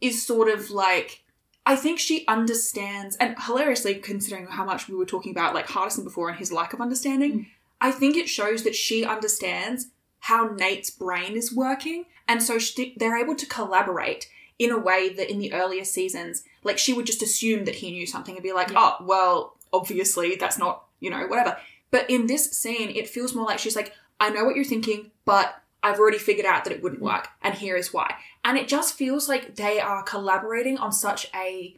is 0.00 0.26
sort 0.26 0.48
of 0.48 0.70
like 0.70 1.22
I 1.64 1.76
think 1.76 1.98
she 1.98 2.26
understands 2.26 3.16
and 3.16 3.36
hilariously 3.38 3.94
considering 3.96 4.46
how 4.46 4.64
much 4.64 4.88
we 4.88 4.96
were 4.96 5.06
talking 5.06 5.32
about 5.32 5.54
like 5.54 5.68
Hardison 5.68 6.04
before 6.04 6.28
and 6.28 6.38
his 6.38 6.52
lack 6.52 6.72
of 6.72 6.80
understanding, 6.80 7.32
Mm. 7.32 7.46
I 7.80 7.90
think 7.90 8.16
it 8.16 8.28
shows 8.28 8.62
that 8.62 8.76
she 8.76 9.04
understands 9.04 9.88
how 10.20 10.48
Nate's 10.48 10.90
brain 10.90 11.36
is 11.36 11.52
working 11.54 12.04
and 12.28 12.42
so 12.42 12.58
she, 12.58 12.94
they're 12.96 13.16
able 13.18 13.34
to 13.34 13.46
collaborate 13.46 14.28
in 14.58 14.70
a 14.70 14.78
way 14.78 15.12
that 15.12 15.30
in 15.30 15.40
the 15.40 15.52
earlier 15.52 15.84
seasons 15.84 16.44
like 16.62 16.78
she 16.78 16.92
would 16.92 17.06
just 17.06 17.22
assume 17.22 17.64
that 17.64 17.76
he 17.76 17.90
knew 17.90 18.06
something 18.06 18.36
and 18.36 18.42
be 18.42 18.52
like, 18.52 18.70
Yeah. 18.70 18.78
"Oh, 19.00 19.04
well, 19.04 19.56
obviously 19.72 20.36
that's 20.36 20.58
not, 20.58 20.84
you 21.00 21.10
know, 21.10 21.26
whatever." 21.26 21.58
But 21.90 22.08
in 22.08 22.26
this 22.26 22.50
scene, 22.52 22.90
it 22.90 23.08
feels 23.08 23.34
more 23.34 23.44
like 23.46 23.58
she's 23.58 23.76
like, 23.76 23.92
I 24.20 24.30
know 24.30 24.44
what 24.44 24.54
you're 24.54 24.64
thinking, 24.64 25.10
but 25.24 25.60
I've 25.82 25.98
already 25.98 26.18
figured 26.18 26.46
out 26.46 26.62
that 26.64 26.72
it 26.72 26.82
wouldn't 26.82 27.02
work, 27.02 27.28
and 27.42 27.54
here 27.54 27.74
is 27.76 27.92
why. 27.92 28.14
And 28.44 28.58
it 28.58 28.68
just 28.68 28.94
feels 28.94 29.28
like 29.28 29.54
they 29.56 29.80
are 29.80 30.02
collaborating 30.02 30.78
on 30.78 30.92
such 30.92 31.28
a. 31.34 31.76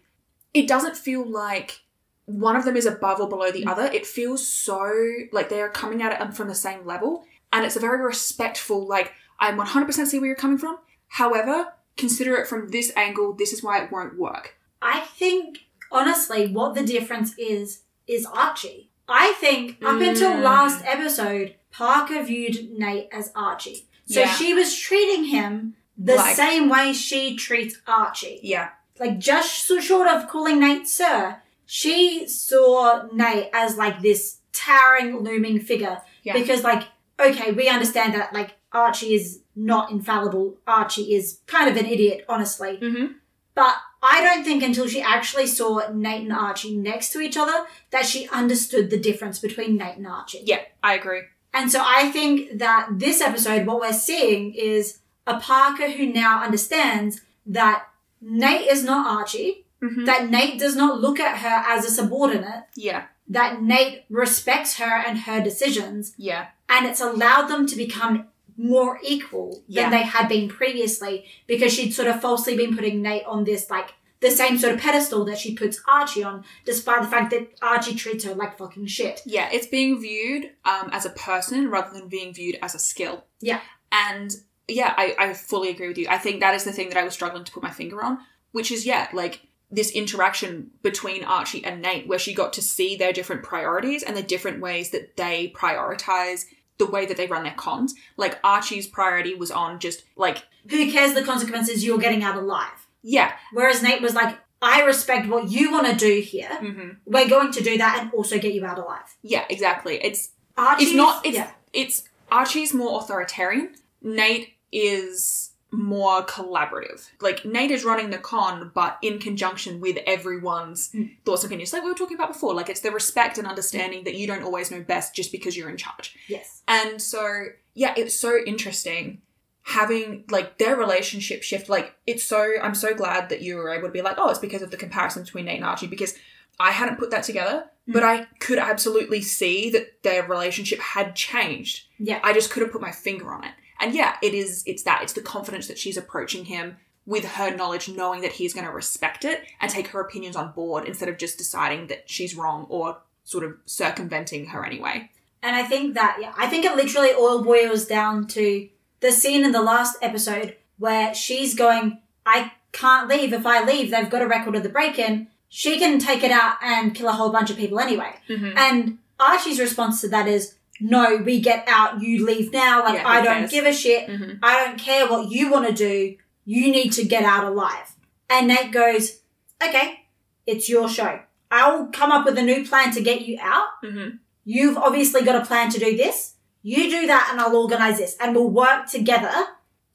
It 0.55 0.67
doesn't 0.67 0.97
feel 0.97 1.25
like 1.29 1.81
one 2.27 2.57
of 2.57 2.65
them 2.65 2.77
is 2.77 2.87
above 2.87 3.21
or 3.21 3.29
below 3.29 3.51
the 3.51 3.67
other. 3.67 3.85
It 3.85 4.07
feels 4.07 4.47
so 4.49 4.91
like 5.33 5.49
they 5.51 5.61
are 5.61 5.69
coming 5.69 6.01
at 6.03 6.13
it 6.19 6.35
from 6.35 6.49
the 6.49 6.55
same 6.55 6.87
level, 6.87 7.25
and 7.53 7.65
it's 7.67 7.77
a 7.77 7.81
very 7.81 8.03
respectful, 8.03 8.87
like, 8.87 9.13
I'm 9.39 9.59
100% 9.59 10.07
see 10.07 10.19
where 10.19 10.27
you're 10.29 10.37
coming 10.37 10.57
from. 10.59 10.79
However, 11.09 11.75
consider 11.97 12.35
it 12.37 12.47
from 12.47 12.71
this 12.71 12.93
angle, 12.97 13.35
this 13.35 13.53
is 13.53 13.63
why 13.63 13.83
it 13.83 13.93
won't 13.93 14.19
work. 14.19 14.57
I 14.81 15.01
think 15.01 15.67
honestly, 15.93 16.49
what 16.51 16.75
the 16.75 16.83
difference 16.85 17.35
is 17.39 17.83
is 18.07 18.27
Archie. 18.27 18.91
I 19.09 19.33
think 19.35 19.79
up 19.85 20.01
until 20.01 20.31
Mm. 20.33 20.43
last 20.43 20.83
episode, 20.87 21.57
Parker 21.71 22.23
viewed 22.23 22.71
Nate 22.79 23.09
as 23.13 23.33
Archie. 23.35 23.87
So 24.07 24.21
Yeah. 24.21 24.33
she 24.35 24.55
was 24.55 24.77
treating 24.79 25.25
him 25.27 25.77
the 25.97 26.17
Like- 26.17 26.37
same 26.37 26.69
way 26.69 26.93
she 26.93 27.37
treats 27.37 27.77
Archie. 27.87 28.41
Yeah. 28.43 28.71
Like 28.99 29.19
just 29.19 29.67
so 29.67 29.81
short 29.81 30.09
of 30.09 30.29
calling 30.29 30.61
Nate 30.61 30.87
sir, 30.89 31.39
she 31.67 32.27
saw 32.29 33.03
Nate 33.13 33.51
as 33.53 33.77
like 33.77 34.01
this 34.01 34.39
towering, 34.53 35.19
looming 35.19 35.61
figure. 35.61 36.01
Yeah. 36.23 36.35
Because 36.35 36.63
like, 36.63 36.85
okay, 37.19 37.53
we 37.53 37.69
understand 37.69 38.15
that 38.15 38.33
like 38.33 38.55
Archie 38.73 39.15
is 39.15 39.41
not 39.57 39.91
infallible. 39.91 40.57
Archie 40.67 41.15
is 41.15 41.41
kind 41.47 41.71
of 41.71 41.77
an 41.77 41.87
idiot, 41.87 42.25
honestly. 42.29 42.79
Mm-hmm. 42.81 43.13
But 43.55 43.77
I 44.03 44.21
don't 44.21 44.45
think 44.45 44.63
until 44.63 44.89
she 44.89 45.01
actually 45.01 45.47
saw 45.47 45.81
Nate 45.93 46.23
and 46.23 46.33
Archie 46.33 46.77
next 46.77 47.11
to 47.13 47.21
each 47.21 47.37
other 47.37 47.67
that 47.91 48.05
she 48.05 48.29
understood 48.29 48.91
the 48.91 48.99
difference 48.99 49.39
between 49.39 49.77
Nate 49.77 49.97
and 49.97 50.07
Archie. 50.07 50.43
Yeah, 50.45 50.61
I 50.83 50.95
agree. 50.95 51.23
And 51.53 51.71
so 51.71 51.81
I 51.85 52.11
think 52.11 52.59
that 52.59 52.89
this 52.93 53.21
episode, 53.21 53.65
what 53.65 53.81
we're 53.81 53.93
seeing 53.93 54.55
is 54.55 54.99
a 55.27 55.39
Parker 55.41 55.91
who 55.91 56.07
now 56.07 56.43
understands 56.43 57.21
that 57.47 57.85
Nate 58.21 58.69
is 58.71 58.85
not 58.85 59.07
Archie, 59.07 59.61
Mm-hmm. 59.83 60.07
that 60.07 60.31
Nate 60.31 60.59
does 60.59 60.75
not 60.77 61.01
look 61.03 61.21
at 61.21 61.39
her 61.41 61.63
as 61.71 61.85
a 61.85 61.91
subordinate, 61.91 62.65
Yeah. 62.75 63.05
that 63.29 63.61
Nate 63.61 64.05
respects 64.09 64.79
her 64.79 65.03
and 65.07 65.19
her 65.21 65.43
decisions, 65.43 66.15
Yeah. 66.17 66.47
and 66.71 66.87
it's 66.87 67.03
allowed 67.03 67.49
them 67.49 67.67
to 67.67 67.77
become 67.77 68.29
more 68.57 68.99
equal 69.03 69.63
Yeah. 69.67 69.83
than 69.83 69.91
they 69.91 70.03
had 70.05 70.27
been 70.29 70.49
previously 70.49 71.27
because 71.47 71.71
she'd 71.75 71.91
sort 71.93 72.09
of 72.09 72.23
falsely 72.23 72.57
been 72.57 72.75
putting 72.75 73.03
Nate 73.03 73.25
on 73.27 73.45
this 73.45 73.69
like 73.69 73.93
the 74.21 74.31
same 74.31 74.57
sort 74.57 74.73
of 74.75 74.81
pedestal 74.81 75.23
that 75.27 75.37
she 75.39 75.55
puts 75.55 75.83
Archie 75.87 76.25
on, 76.25 76.45
despite 76.65 77.03
the 77.03 77.09
fact 77.09 77.31
that 77.33 77.49
Archie 77.61 77.95
treats 77.95 78.25
her 78.25 78.35
like 78.35 78.57
fucking 78.57 78.87
shit. 78.87 79.21
Yeah, 79.27 79.51
it's 79.53 79.67
being 79.67 80.01
viewed 80.01 80.45
um, 80.65 80.89
as 80.93 81.05
a 81.05 81.11
person 81.11 81.69
rather 81.69 81.93
than 81.93 82.09
being 82.09 82.33
viewed 82.33 82.57
as 82.63 82.75
a 82.75 82.79
skill. 82.79 83.25
Yeah. 83.43 83.61
And 83.93 84.31
yeah, 84.69 84.95
I, 84.97 85.15
I 85.19 85.33
fully 85.35 85.69
agree 85.71 85.89
with 85.89 85.99
you. 85.99 86.07
I 86.09 86.19
think 86.19 86.41
that 86.41 86.55
is 86.55 86.65
the 86.65 86.73
thing 86.73 86.89
that 86.89 86.99
I 86.99 87.05
was 87.05 87.15
struggling 87.15 87.45
to 87.45 87.53
put 87.53 87.63
my 87.63 87.71
finger 87.71 88.03
on, 88.03 88.19
which 88.53 88.71
is, 88.71 88.87
yeah, 88.87 89.09
like 89.13 89.43
this 89.71 89.91
interaction 89.91 90.71
between 90.83 91.25
Archie 91.25 91.65
and 91.65 91.83
Nate, 91.83 92.07
where 92.07 92.19
she 92.19 92.33
got 92.35 92.53
to 92.55 92.63
see 92.63 92.97
their 92.97 93.13
different 93.13 93.43
priorities 93.43 94.03
and 94.03 94.17
the 94.17 94.23
different 94.23 94.61
ways 94.61 94.91
that 94.91 95.17
they 95.17 95.53
prioritize 95.57 96.45
the 96.79 96.87
way 96.87 97.07
that 97.07 97.17
they 97.17 97.27
run 97.27 97.43
their 97.45 97.55
cons. 97.55 97.95
Like 98.17 98.39
Archie's 98.45 98.87
priority 98.87 99.35
was 99.35 99.51
on 99.51 99.79
just 99.81 100.05
like, 100.17 100.45
Who 100.71 100.91
cares 100.91 101.15
the 101.15 101.23
consequences 101.23 101.85
you're 101.85 101.99
getting 101.99 102.23
out 102.23 102.37
alive? 102.37 102.87
yeah, 103.03 103.33
Whereas 103.53 103.83
Nate 103.83 104.01
was 104.01 104.15
like, 104.15 104.39
I 104.63 104.83
respect 104.85 105.29
what 105.29 105.51
you 105.51 105.71
want 105.73 105.87
to 105.89 105.95
do 105.95 106.21
here. 106.23 106.49
hmm 106.59 106.91
We're 107.05 107.29
going 107.29 107.53
to 107.53 107.63
do 107.63 107.77
that 107.77 107.99
and 108.01 108.13
also 108.15 108.39
get 108.39 108.55
you 108.55 108.65
out 108.65 108.79
alive. 108.79 109.15
yeah, 109.23 109.45
exactly. 109.51 109.97
It's 110.03 110.31
Archie 110.57 110.85
it's 110.85 110.95
not 110.95 111.27
it's 111.27 111.37
yeah. 111.37 111.51
it's 111.73 112.05
Archie's 112.33 112.73
more 112.73 112.99
authoritarian. 113.01 113.75
Nate 114.01 114.54
is 114.75 115.51
more 115.71 116.25
collaborative. 116.25 117.09
Like 117.21 117.45
Nate 117.45 117.73
is 117.73 117.85
running 117.85 118.11
the 118.11 118.19
con, 118.19 118.71
but 118.75 118.97
in 119.03 119.19
conjunction 119.19 119.81
with 119.81 119.99
everyone's 120.07 120.91
Mm. 120.93 121.17
thoughts 121.25 121.43
and 121.43 121.51
opinions, 121.51 121.73
like 121.73 121.83
we 121.83 121.89
were 121.91 121.97
talking 121.97 122.17
about 122.17 122.33
before. 122.33 122.55
Like 122.55 122.69
it's 122.69 122.81
the 122.81 122.93
respect 122.93 123.39
and 123.39 123.47
understanding 123.47 124.05
that 124.05 124.15
you 124.15 124.27
don't 124.27 124.45
always 124.45 124.71
know 124.71 124.81
best 124.83 125.15
just 125.17 125.33
because 125.33 125.57
you're 125.57 125.69
in 125.71 125.77
charge. 125.77 126.17
Yes. 126.29 126.63
And 126.69 127.03
so, 127.03 127.47
yeah, 127.75 127.93
it's 127.97 128.15
so 128.15 128.39
interesting 128.47 129.23
having 129.63 130.25
like 130.31 130.59
their 130.59 130.77
relationship 130.77 131.43
shift. 131.43 131.69
Like, 131.69 131.97
it's 132.07 132.23
so, 132.23 132.53
I'm 132.63 132.75
so 132.75 132.95
glad 132.95 133.31
that 133.31 133.43
you 133.43 133.57
were 133.57 133.71
able 133.71 133.89
to 133.89 133.93
be 133.93 134.03
like, 134.03 134.17
oh, 134.19 134.29
it's 134.31 134.39
because 134.39 134.63
of 134.63 134.71
the 134.71 134.77
comparison 134.77 135.23
between 135.25 135.47
Nate 135.47 135.57
and 135.57 135.65
Archie, 135.65 135.87
because 135.89 136.15
I 136.61 136.71
hadn't 136.71 136.99
put 136.99 137.11
that 137.11 137.25
together, 137.25 137.65
but 137.89 138.05
I 138.05 138.27
could 138.39 138.59
absolutely 138.59 139.23
see 139.23 139.71
that 139.71 140.03
their 140.05 140.25
relationship 140.25 140.79
had 140.79 141.17
changed. 141.17 141.87
Yeah. 141.99 142.21
I 142.23 142.33
just 142.33 142.51
couldn't 142.51 142.71
put 142.71 142.81
my 142.81 142.93
finger 142.93 143.33
on 143.33 143.43
it. 143.43 143.55
And 143.81 143.95
yeah, 143.95 144.17
it 144.23 144.35
is, 144.35 144.63
it's 144.67 144.83
that, 144.85 145.03
it's 145.03 145.13
the 145.13 145.21
confidence 145.21 145.67
that 145.69 145.79
she's 145.79 145.97
approaching 145.97 146.47
him 146.47 146.77
with 147.07 147.25
her 147.25 147.55
knowledge, 147.55 147.89
knowing 147.89 148.23
that 148.23 148.33
he's 148.33 148.55
going 148.55 148.67
to 148.67 148.73
respect 148.73 149.25
it 149.25 149.43
and 149.61 149.71
take 149.71 149.89
her 149.89 150.01
opinions 150.01 150.37
on 150.37 150.53
board 150.53 150.87
instead 150.87 151.09
of 151.09 151.19
just 151.19 151.37
deciding 151.37 151.89
that 151.89 152.09
she's 152.09 152.35
wrong 152.35 152.67
or 152.69 152.99
sort 153.25 153.45
of 153.45 153.57
circumventing 153.67 154.47
her 154.47 154.65
anyway. 154.65 155.11
And 155.43 155.55
I 155.55 155.65
think 155.65 155.95
that, 155.95 156.19
yeah, 156.21 156.33
I 156.39 156.47
think 156.47 156.65
it 156.65 156.77
literally 156.77 157.13
all 157.13 157.43
boils 157.43 157.85
down 157.85 158.27
to 158.29 158.69
the 159.01 159.13
scene 159.13 159.45
in 159.45 159.53
the 159.53 159.61
last 159.61 159.99
episode 160.01 160.57
where 160.79 161.15
she's 161.15 161.55
going, 161.55 162.01
I 162.25 162.53
can't 162.73 163.09
leave. 163.09 163.33
If 163.35 163.45
I 163.45 163.63
leave, 163.63 163.91
they've 163.91 164.09
got 164.09 164.23
a 164.23 164.27
record 164.27 164.57
of 164.57 164.63
the 164.63 164.69
break 164.71 164.99
in. 164.99 165.29
She 165.51 165.79
can 165.79 165.99
take 165.99 166.25
it 166.25 166.31
out 166.31 166.57
and 166.63 166.95
kill 166.95 167.09
a 167.09 167.13
whole 167.13 167.31
bunch 167.31 167.51
of 167.51 167.57
people 167.57 167.79
anyway. 167.79 168.15
Mm-hmm. 168.29 168.57
And 168.57 168.99
Archie's 169.21 169.61
response 169.61 170.01
to 170.01 170.09
that 170.09 170.27
is, 170.27 170.55
no, 170.81 171.17
we 171.17 171.41
get 171.41 171.65
out, 171.69 172.01
you 172.03 172.25
leave 172.27 172.53
now. 172.53 172.83
Like, 172.85 172.95
Yeah, 172.97 173.09
I 173.09 173.21
don't 173.23 173.39
cares? 173.41 173.51
give 173.51 173.65
a 173.67 173.73
shit. 173.73 174.09
Mhm. 174.09 174.39
I 174.43 174.65
don't 174.65 174.79
care 174.79 175.07
what 175.09 175.31
you 175.31 175.51
want 175.51 175.67
to 175.69 175.73
do. 175.73 176.17
You 176.45 176.71
need 176.73 176.93
to 176.93 177.05
get 177.05 177.25
out 177.25 177.45
alive. 177.45 177.93
And 178.29 178.49
Nate 178.49 178.73
goes, 178.73 179.21
okay, 179.63 180.07
it's 180.47 180.69
your 180.69 180.89
show. 180.89 181.21
I'll 181.51 181.87
come 181.87 182.11
up 182.11 182.25
with 182.27 182.37
a 182.39 182.43
new 182.43 182.67
plan 182.67 182.93
to 182.93 183.01
get 183.01 183.23
you 183.23 183.39
out. 183.41 183.69
Mm-hmm. 183.85 184.17
You've 184.45 184.77
obviously 184.77 185.23
got 185.23 185.37
a 185.41 185.45
plan 185.47 185.71
to 185.71 185.79
do 185.79 185.97
this. 185.97 186.35
You 186.63 186.91
do 186.91 187.07
that 187.07 187.29
and 187.31 187.41
I'll 187.41 187.55
organize 187.57 187.99
this 187.99 188.17
and 188.21 188.35
we'll 188.35 188.51
work 188.51 188.87
together 188.91 189.33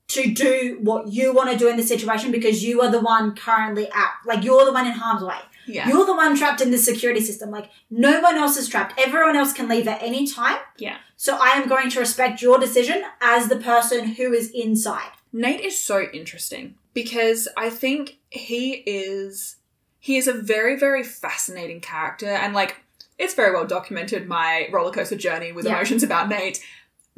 to 0.10 0.32
do 0.34 0.80
what 0.82 1.08
you 1.10 1.34
want 1.34 1.52
to 1.52 1.58
do 1.58 1.68
in 1.68 1.78
the 1.78 1.84
situation 1.84 2.32
because 2.32 2.64
you 2.64 2.82
are 2.82 2.90
the 2.90 3.00
one 3.00 3.36
currently 3.36 3.88
at, 3.92 4.12
like 4.26 4.44
you're 4.44 4.66
the 4.66 4.72
one 4.74 4.88
in 4.88 4.94
harm's 4.94 5.24
way. 5.24 5.38
Yeah. 5.70 5.88
You're 5.88 6.06
the 6.06 6.16
one 6.16 6.36
trapped 6.38 6.62
in 6.62 6.72
the 6.72 6.78
security 6.78 7.22
system. 7.22 7.52
Like 7.52 7.70
no 7.90 8.20
one 8.22 8.36
else 8.36 8.58
is 8.58 8.68
trapped. 8.68 9.00
Everyone 9.00 9.36
else 9.36 9.54
can 9.54 9.68
leave 9.70 9.88
at 9.88 10.02
any 10.02 10.28
time. 10.28 10.58
Yeah. 10.78 10.98
So 11.16 11.38
I 11.40 11.50
am 11.50 11.68
going 11.68 11.90
to 11.92 12.00
respect 12.00 12.42
your 12.42 12.60
decision 12.60 13.04
as 13.22 13.48
the 13.50 13.58
person 13.58 14.06
who 14.16 14.34
is 14.34 14.52
inside. 14.52 15.12
Nate 15.32 15.62
is 15.62 15.80
so 15.80 16.08
interesting 16.14 16.76
because 16.94 17.48
I 17.56 17.70
think 17.70 18.18
he 18.30 18.84
is 18.86 19.58
he 20.00 20.18
is 20.18 20.28
a 20.28 20.34
very 20.34 20.78
very 20.80 21.04
fascinating 21.04 21.82
character 21.82 22.28
and 22.30 22.54
like 22.54 22.78
it's 23.18 23.34
very 23.36 23.54
well 23.54 23.68
documented 23.68 24.28
my 24.28 24.70
roller 24.72 24.92
coaster 24.92 25.18
journey 25.18 25.52
with 25.52 25.66
Yeah. 25.66 25.74
emotions 25.76 26.04
about 26.04 26.30
Nate. 26.30 26.64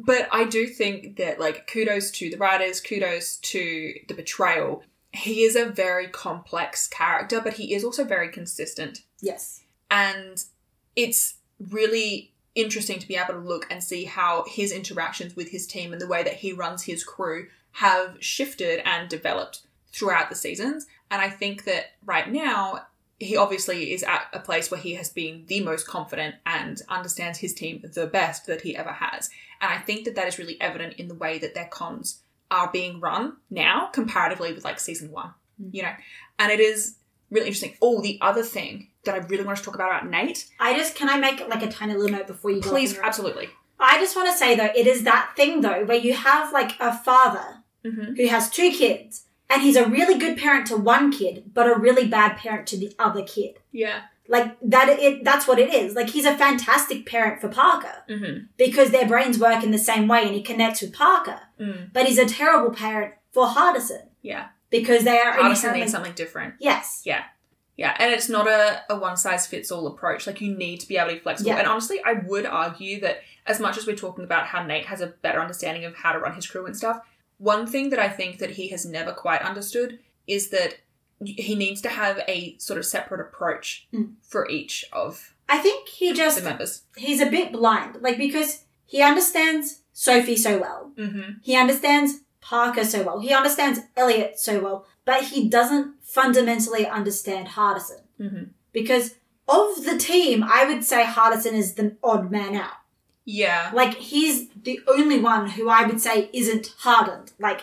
But 0.00 0.28
I 0.32 0.44
do 0.44 0.66
think 0.66 1.16
that 1.18 1.38
like 1.38 1.68
kudos 1.72 2.10
to 2.12 2.28
the 2.28 2.36
writers, 2.36 2.80
kudos 2.80 3.36
to 3.36 3.94
the 4.08 4.14
betrayal. 4.14 4.82
He 5.12 5.42
is 5.42 5.56
a 5.56 5.66
very 5.66 6.08
complex 6.08 6.88
character, 6.88 7.40
but 7.40 7.54
he 7.54 7.74
is 7.74 7.84
also 7.84 8.04
very 8.04 8.28
consistent. 8.30 9.02
Yes. 9.20 9.62
and 9.90 10.44
it's 10.96 11.34
really 11.70 12.32
interesting 12.54 12.98
to 12.98 13.08
be 13.08 13.16
able 13.16 13.34
to 13.34 13.40
look 13.40 13.66
and 13.70 13.82
see 13.82 14.04
how 14.04 14.44
his 14.48 14.72
interactions 14.72 15.36
with 15.36 15.50
his 15.50 15.66
team 15.66 15.92
and 15.92 16.00
the 16.00 16.06
way 16.06 16.22
that 16.22 16.34
he 16.34 16.52
runs 16.52 16.82
his 16.82 17.04
crew 17.04 17.46
have 17.72 18.16
shifted 18.20 18.86
and 18.86 19.08
developed 19.08 19.62
throughout 19.92 20.28
the 20.28 20.34
seasons 20.34 20.86
and 21.10 21.22
i 21.22 21.30
think 21.30 21.64
that 21.64 21.92
right 22.04 22.30
now 22.30 22.84
he 23.18 23.36
obviously 23.36 23.92
is 23.92 24.02
at 24.02 24.26
a 24.32 24.40
place 24.40 24.70
where 24.70 24.80
he 24.80 24.94
has 24.94 25.08
been 25.08 25.44
the 25.46 25.60
most 25.60 25.86
confident 25.86 26.34
and 26.44 26.82
understands 26.88 27.38
his 27.38 27.54
team 27.54 27.80
the 27.94 28.06
best 28.06 28.46
that 28.46 28.62
he 28.62 28.76
ever 28.76 28.92
has 28.92 29.30
and 29.60 29.72
i 29.72 29.78
think 29.78 30.04
that 30.04 30.14
that 30.14 30.28
is 30.28 30.38
really 30.38 30.60
evident 30.60 30.94
in 30.94 31.08
the 31.08 31.14
way 31.14 31.38
that 31.38 31.54
their 31.54 31.68
cons 31.68 32.21
are 32.52 32.70
being 32.70 33.00
run 33.00 33.36
now 33.50 33.88
comparatively 33.92 34.52
with 34.52 34.64
like 34.64 34.78
season 34.78 35.10
one 35.10 35.32
you 35.70 35.82
know 35.82 35.92
and 36.38 36.52
it 36.52 36.60
is 36.60 36.96
really 37.30 37.46
interesting 37.46 37.74
oh 37.82 38.00
the 38.00 38.18
other 38.20 38.42
thing 38.42 38.88
that 39.04 39.14
i 39.14 39.18
really 39.26 39.44
want 39.44 39.56
to 39.58 39.64
talk 39.64 39.74
about 39.74 39.88
about 39.90 40.08
nate 40.08 40.46
I 40.60 40.76
just 40.76 40.94
can 40.94 41.08
I 41.08 41.16
make 41.18 41.40
like 41.48 41.62
a 41.62 41.70
tiny 41.70 41.94
little 41.94 42.16
note 42.16 42.26
before 42.28 42.50
you 42.52 42.60
go? 42.60 42.70
Please, 42.70 42.96
absolutely. 42.98 43.48
I 43.80 43.98
just 43.98 44.14
want 44.14 44.28
to 44.30 44.36
say 44.36 44.54
though, 44.54 44.70
it 44.76 44.86
is 44.86 45.02
that 45.02 45.32
thing 45.36 45.60
though 45.62 45.84
where 45.84 45.98
you 45.98 46.12
have 46.14 46.52
like 46.52 46.72
a 46.78 46.96
father 46.96 47.58
Mm-hmm. 47.84 48.14
who 48.14 48.28
has 48.28 48.48
two 48.48 48.70
kids 48.70 49.24
and 49.50 49.60
he's 49.60 49.74
a 49.74 49.88
really 49.88 50.16
good 50.16 50.38
parent 50.38 50.68
to 50.68 50.76
one 50.76 51.10
kid, 51.10 51.50
but 51.52 51.66
a 51.66 51.74
really 51.74 52.06
bad 52.06 52.36
parent 52.36 52.64
to 52.68 52.76
the 52.76 52.94
other 52.96 53.24
kid. 53.24 53.58
Yeah. 53.72 54.02
Like 54.28 54.56
that, 54.62 54.88
it 54.88 55.24
that's 55.24 55.46
what 55.48 55.58
it 55.58 55.74
is. 55.74 55.94
Like 55.94 56.10
he's 56.10 56.24
a 56.24 56.36
fantastic 56.36 57.04
parent 57.06 57.40
for 57.40 57.48
Parker 57.48 58.04
Mm-hmm. 58.08 58.44
because 58.56 58.90
their 58.90 59.06
brains 59.06 59.38
work 59.38 59.62
in 59.64 59.72
the 59.72 59.78
same 59.78 60.06
way 60.08 60.22
and 60.24 60.34
he 60.34 60.42
connects 60.42 60.80
with 60.80 60.92
Parker. 60.94 61.40
Mm. 61.60 61.92
But 61.92 62.06
he's 62.06 62.18
a 62.18 62.26
terrible 62.26 62.72
parent 62.74 63.14
for 63.32 63.46
Hardison 63.46 64.06
Yeah. 64.22 64.48
because 64.70 65.04
they 65.04 65.18
are 65.18 65.34
Hardison 65.36 65.74
needs 65.74 65.90
something 65.92 66.12
different. 66.14 66.54
Yes. 66.60 67.02
Yeah. 67.04 67.24
Yeah, 67.74 67.96
and 67.98 68.12
it's 68.12 68.28
not 68.28 68.46
a, 68.46 68.82
a 68.90 68.96
one 68.98 69.16
size 69.16 69.46
fits 69.46 69.72
all 69.72 69.86
approach. 69.86 70.26
Like 70.26 70.40
you 70.42 70.54
need 70.54 70.78
to 70.80 70.86
be 70.88 70.98
able 70.98 71.08
to 71.08 71.14
be 71.14 71.20
flexible. 71.20 71.50
Yeah. 71.50 71.58
And 71.58 71.66
honestly, 71.66 72.00
I 72.04 72.12
would 72.12 72.44
argue 72.46 73.00
that 73.00 73.22
as 73.46 73.58
much 73.60 73.76
as 73.78 73.86
we're 73.86 73.96
talking 73.96 74.24
about 74.24 74.46
how 74.46 74.62
Nate 74.62 74.86
has 74.86 75.00
a 75.00 75.06
better 75.08 75.40
understanding 75.40 75.84
of 75.86 75.96
how 75.96 76.12
to 76.12 76.18
run 76.18 76.34
his 76.34 76.46
crew 76.46 76.66
and 76.66 76.76
stuff, 76.76 77.00
one 77.38 77.66
thing 77.66 77.88
that 77.90 77.98
I 77.98 78.08
think 78.10 78.38
that 78.38 78.50
he 78.50 78.68
has 78.68 78.84
never 78.84 79.10
quite 79.12 79.40
understood 79.42 79.98
is 80.26 80.50
that 80.50 80.76
he 81.26 81.54
needs 81.54 81.80
to 81.82 81.88
have 81.88 82.20
a 82.28 82.56
sort 82.58 82.78
of 82.78 82.86
separate 82.86 83.20
approach 83.20 83.86
Mm. 83.92 84.14
for 84.22 84.48
each 84.48 84.84
of 84.92 85.34
I 85.48 85.58
think 85.58 85.88
he 85.88 86.12
just 86.12 86.38
the 86.38 86.44
members. 86.44 86.82
he's 86.96 87.20
a 87.20 87.26
bit 87.26 87.52
blind, 87.52 87.98
like 88.00 88.16
because 88.18 88.64
he 88.86 89.02
understands 89.02 89.80
Sophie 89.92 90.36
so 90.36 90.58
well. 90.58 90.92
Mm-hmm. 90.96 91.32
He 91.42 91.56
understands 91.56 92.20
Parker 92.40 92.84
so 92.84 93.02
well. 93.02 93.20
He 93.20 93.32
understands 93.32 93.80
Eliot 93.96 94.38
so 94.38 94.60
well, 94.60 94.86
but 95.04 95.24
he 95.24 95.48
doesn't 95.48 95.94
fundamentally 96.02 96.86
understand 96.86 97.48
Hardison. 97.48 98.00
Mm-hmm. 98.20 98.44
Because 98.72 99.16
of 99.48 99.84
the 99.84 99.98
team, 99.98 100.42
I 100.44 100.64
would 100.64 100.84
say 100.84 101.04
Hardison 101.04 101.52
is 101.52 101.74
the 101.74 101.96
odd 102.02 102.30
man 102.30 102.54
out. 102.56 102.72
Yeah. 103.24 103.70
Like 103.74 103.94
he's 103.94 104.48
the 104.50 104.80
only 104.88 105.20
one 105.20 105.50
who 105.50 105.68
I 105.68 105.84
would 105.86 106.00
say 106.00 106.30
isn't 106.32 106.74
hardened. 106.78 107.32
Like 107.38 107.60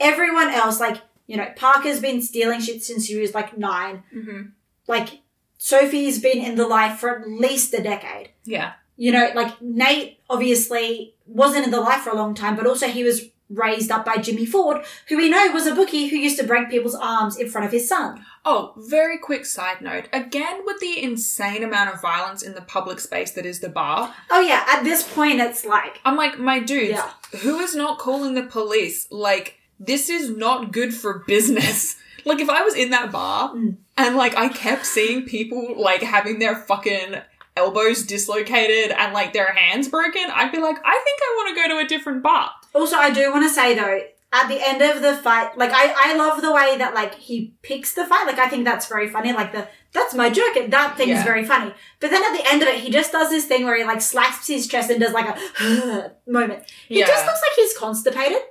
everyone 0.00 0.50
else, 0.50 0.80
like 0.80 0.98
you 1.28 1.36
know, 1.36 1.46
Parker's 1.54 2.00
been 2.00 2.20
stealing 2.20 2.60
shit 2.60 2.82
since 2.82 3.06
he 3.06 3.14
was 3.20 3.34
like 3.34 3.56
nine. 3.56 4.02
Mm-hmm. 4.12 4.42
Like 4.88 5.20
Sophie's 5.58 6.20
been 6.20 6.38
in 6.38 6.56
the 6.56 6.66
life 6.66 6.98
for 6.98 7.10
at 7.20 7.28
least 7.28 7.72
a 7.74 7.82
decade. 7.82 8.30
Yeah. 8.44 8.72
You 8.96 9.12
know, 9.12 9.30
like 9.34 9.62
Nate 9.62 10.18
obviously 10.28 11.14
wasn't 11.26 11.66
in 11.66 11.70
the 11.70 11.80
life 11.80 12.00
for 12.02 12.10
a 12.10 12.16
long 12.16 12.34
time, 12.34 12.56
but 12.56 12.66
also 12.66 12.88
he 12.88 13.04
was 13.04 13.26
raised 13.50 13.90
up 13.90 14.04
by 14.04 14.16
Jimmy 14.16 14.44
Ford, 14.44 14.84
who 15.08 15.16
we 15.16 15.30
know 15.30 15.50
was 15.52 15.66
a 15.66 15.74
bookie 15.74 16.08
who 16.08 16.16
used 16.16 16.38
to 16.38 16.46
break 16.46 16.68
people's 16.68 16.94
arms 16.94 17.36
in 17.38 17.48
front 17.48 17.64
of 17.66 17.72
his 17.72 17.88
son. 17.88 18.24
Oh, 18.44 18.74
very 18.76 19.16
quick 19.18 19.46
side 19.46 19.80
note. 19.80 20.06
Again, 20.12 20.62
with 20.66 20.80
the 20.80 21.02
insane 21.02 21.62
amount 21.64 21.94
of 21.94 22.00
violence 22.02 22.42
in 22.42 22.54
the 22.54 22.60
public 22.60 23.00
space 23.00 23.30
that 23.32 23.46
is 23.46 23.60
the 23.60 23.68
bar, 23.70 24.14
Oh 24.30 24.40
yeah, 24.40 24.64
at 24.68 24.82
this 24.84 25.02
point 25.02 25.40
it's 25.40 25.64
like 25.64 25.98
I'm 26.04 26.16
like, 26.16 26.38
my 26.38 26.60
dudes, 26.60 26.90
Yeah. 26.98 27.10
who 27.40 27.58
is 27.60 27.74
not 27.74 27.98
calling 27.98 28.34
the 28.34 28.42
police? 28.42 29.06
Like, 29.10 29.57
this 29.80 30.08
is 30.08 30.30
not 30.30 30.72
good 30.72 30.94
for 30.94 31.24
business. 31.26 31.96
like, 32.24 32.40
if 32.40 32.48
I 32.50 32.62
was 32.62 32.74
in 32.74 32.90
that 32.90 33.10
bar 33.12 33.50
Mm. 33.54 33.76
and 33.96 34.16
like 34.16 34.36
I 34.36 34.48
kept 34.48 34.86
seeing 34.86 35.24
people 35.24 35.74
like 35.80 36.02
having 36.02 36.38
their 36.38 36.56
fucking 36.56 37.16
elbows 37.56 38.04
dislocated 38.04 38.92
and 38.96 39.12
like 39.12 39.32
their 39.32 39.52
hands 39.52 39.88
broken, 39.88 40.22
I'd 40.32 40.52
be 40.52 40.58
like, 40.58 40.76
I 40.84 41.02
think 41.04 41.20
I 41.22 41.34
want 41.36 41.48
to 41.56 41.62
go 41.62 41.68
to 41.80 41.84
a 41.84 41.88
different 41.88 42.22
bar. 42.22 42.50
Also, 42.74 42.96
I 42.96 43.10
do 43.10 43.30
want 43.32 43.44
to 43.44 43.50
say 43.50 43.74
though, 43.74 44.00
at 44.30 44.46
the 44.48 44.60
end 44.62 44.82
of 44.82 45.00
the 45.00 45.16
fight, 45.16 45.56
like 45.56 45.70
I, 45.72 45.94
I 46.12 46.16
love 46.16 46.42
the 46.42 46.52
way 46.52 46.76
that 46.78 46.92
like 46.94 47.14
he 47.14 47.54
picks 47.62 47.94
the 47.94 48.04
fight. 48.04 48.26
Like 48.26 48.38
I 48.38 48.48
think 48.48 48.64
that's 48.66 48.86
very 48.86 49.08
funny. 49.08 49.32
Like 49.32 49.52
the 49.52 49.66
that's 49.92 50.14
my 50.14 50.28
joke. 50.28 50.54
That 50.68 50.98
thing 50.98 51.08
is 51.08 51.22
very 51.24 51.44
funny. 51.46 51.72
But 51.98 52.10
then 52.10 52.22
at 52.22 52.36
the 52.36 52.46
end 52.52 52.60
of 52.62 52.68
it, 52.68 52.80
he 52.80 52.90
just 52.90 53.10
does 53.10 53.30
this 53.30 53.46
thing 53.46 53.64
where 53.64 53.74
he 53.76 53.84
like 53.84 54.02
slaps 54.02 54.46
his 54.46 54.66
chest 54.68 54.90
and 54.90 55.00
does 55.00 55.14
like 55.14 55.34
a 55.34 56.12
moment. 56.26 56.64
He 56.88 56.98
Yeah. 57.00 57.06
just 57.06 57.24
looks 57.24 57.40
like 57.40 57.56
he's 57.56 57.76
constipated. 57.78 58.42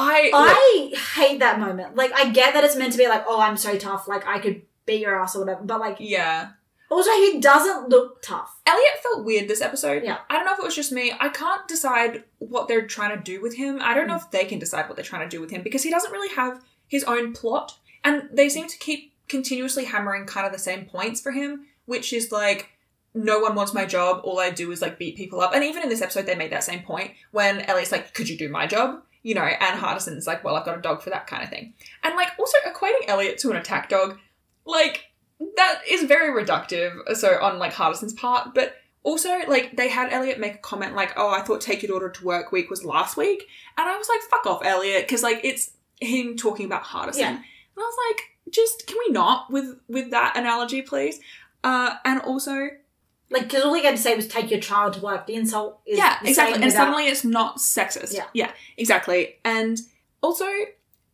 I, 0.00 0.30
I 0.32 0.96
hate 1.16 1.40
that 1.40 1.58
moment. 1.58 1.96
Like 1.96 2.12
I 2.12 2.30
get 2.30 2.54
that 2.54 2.64
it's 2.64 2.76
meant 2.76 2.92
to 2.92 2.98
be 2.98 3.08
like, 3.08 3.24
oh, 3.26 3.40
I'm 3.40 3.56
so 3.56 3.76
tough. 3.76 4.06
Like 4.06 4.26
I 4.26 4.38
could 4.38 4.62
beat 4.86 5.00
your 5.00 5.20
ass 5.20 5.34
or 5.34 5.40
whatever. 5.40 5.62
But 5.64 5.80
like 5.80 5.96
yeah. 5.98 6.50
also 6.90 7.10
he 7.10 7.40
doesn't 7.40 7.88
look 7.88 8.22
tough. 8.22 8.60
Eliot 8.66 9.02
felt 9.02 9.24
weird 9.24 9.48
this 9.48 9.60
episode. 9.60 10.04
Yeah. 10.04 10.18
I 10.30 10.36
don't 10.36 10.44
know 10.44 10.52
if 10.52 10.60
it 10.60 10.64
was 10.64 10.76
just 10.76 10.92
me. 10.92 11.12
I 11.18 11.28
can't 11.30 11.66
decide 11.66 12.22
what 12.38 12.68
they're 12.68 12.86
trying 12.86 13.16
to 13.16 13.22
do 13.22 13.42
with 13.42 13.56
him. 13.56 13.80
I 13.82 13.94
don't 13.94 14.06
know 14.06 14.16
if 14.16 14.30
they 14.30 14.44
can 14.44 14.58
decide 14.60 14.88
what 14.88 14.96
they're 14.96 15.04
trying 15.04 15.28
to 15.28 15.36
do 15.36 15.40
with 15.40 15.50
him 15.50 15.62
because 15.62 15.82
he 15.82 15.90
doesn't 15.90 16.12
really 16.12 16.34
have 16.34 16.62
his 16.86 17.04
own 17.04 17.32
plot. 17.32 17.76
And 18.04 18.28
they 18.32 18.48
seem 18.48 18.68
to 18.68 18.78
keep 18.78 19.14
continuously 19.28 19.84
hammering 19.84 20.26
kind 20.26 20.46
of 20.46 20.52
the 20.52 20.58
same 20.58 20.86
points 20.86 21.20
for 21.20 21.32
him, 21.32 21.66
which 21.86 22.12
is 22.12 22.30
like 22.30 22.70
no 23.18 23.40
one 23.40 23.54
wants 23.54 23.74
my 23.74 23.84
job. 23.84 24.20
All 24.22 24.38
I 24.38 24.50
do 24.50 24.70
is 24.70 24.80
like 24.80 24.98
beat 24.98 25.16
people 25.16 25.40
up. 25.40 25.54
And 25.54 25.64
even 25.64 25.82
in 25.82 25.88
this 25.88 26.02
episode, 26.02 26.26
they 26.26 26.36
made 26.36 26.52
that 26.52 26.64
same 26.64 26.82
point 26.82 27.12
when 27.32 27.60
Eliot's 27.62 27.92
like, 27.92 28.14
could 28.14 28.28
you 28.28 28.38
do 28.38 28.48
my 28.48 28.66
job? 28.66 29.02
You 29.22 29.34
know, 29.34 29.42
and 29.42 29.80
Hardison's 29.80 30.26
like, 30.26 30.44
well, 30.44 30.54
I've 30.54 30.64
got 30.64 30.78
a 30.78 30.80
dog 30.80 31.02
for 31.02 31.10
that 31.10 31.26
kind 31.26 31.42
of 31.42 31.50
thing. 31.50 31.74
And 32.04 32.14
like 32.14 32.28
also 32.38 32.56
equating 32.66 33.08
Eliot 33.08 33.38
to 33.38 33.50
an 33.50 33.56
attack 33.56 33.88
dog, 33.88 34.18
like 34.64 35.06
that 35.56 35.80
is 35.88 36.04
very 36.04 36.30
reductive. 36.30 36.92
So 37.16 37.40
on 37.42 37.58
like 37.58 37.72
Hardison's 37.72 38.14
part, 38.14 38.54
but 38.54 38.76
also 39.02 39.30
like 39.48 39.76
they 39.76 39.88
had 39.88 40.12
Eliot 40.12 40.38
make 40.38 40.54
a 40.54 40.58
comment 40.58 40.94
like, 40.94 41.12
oh, 41.16 41.30
I 41.30 41.42
thought 41.42 41.60
take 41.60 41.82
your 41.82 41.90
daughter 41.90 42.10
to 42.10 42.24
work 42.24 42.52
week 42.52 42.70
was 42.70 42.84
last 42.84 43.16
week. 43.16 43.44
And 43.76 43.88
I 43.88 43.96
was 43.96 44.08
like, 44.08 44.20
fuck 44.30 44.46
off, 44.46 44.64
Eliot. 44.64 45.08
Cause 45.08 45.24
like 45.24 45.40
it's 45.42 45.72
him 46.00 46.36
talking 46.36 46.66
about 46.66 46.84
Hardison. 46.84 47.18
Yeah. 47.18 47.30
And 47.30 47.40
I 47.76 47.80
was 47.80 47.96
like, 48.08 48.54
just 48.54 48.86
can 48.86 48.96
we 49.04 49.12
not 49.12 49.50
with 49.50 49.76
with 49.88 50.10
that 50.12 50.36
analogy, 50.36 50.82
please? 50.82 51.20
Uh, 51.64 51.96
and 52.04 52.20
also, 52.20 52.68
Like, 53.30 53.44
because 53.44 53.62
all 53.62 53.74
he 53.74 53.84
had 53.84 53.96
to 53.96 54.02
say 54.02 54.16
was 54.16 54.26
take 54.26 54.50
your 54.50 54.60
child 54.60 54.94
to 54.94 55.00
work. 55.00 55.26
The 55.26 55.34
insult 55.34 55.80
is 55.84 55.98
yeah, 55.98 56.18
exactly. 56.24 56.54
And 56.54 56.64
without- 56.64 56.78
suddenly 56.78 57.06
it's 57.08 57.24
not 57.24 57.58
sexist. 57.58 58.14
Yeah. 58.14 58.24
yeah, 58.32 58.52
exactly. 58.76 59.36
And 59.44 59.78
also, 60.22 60.46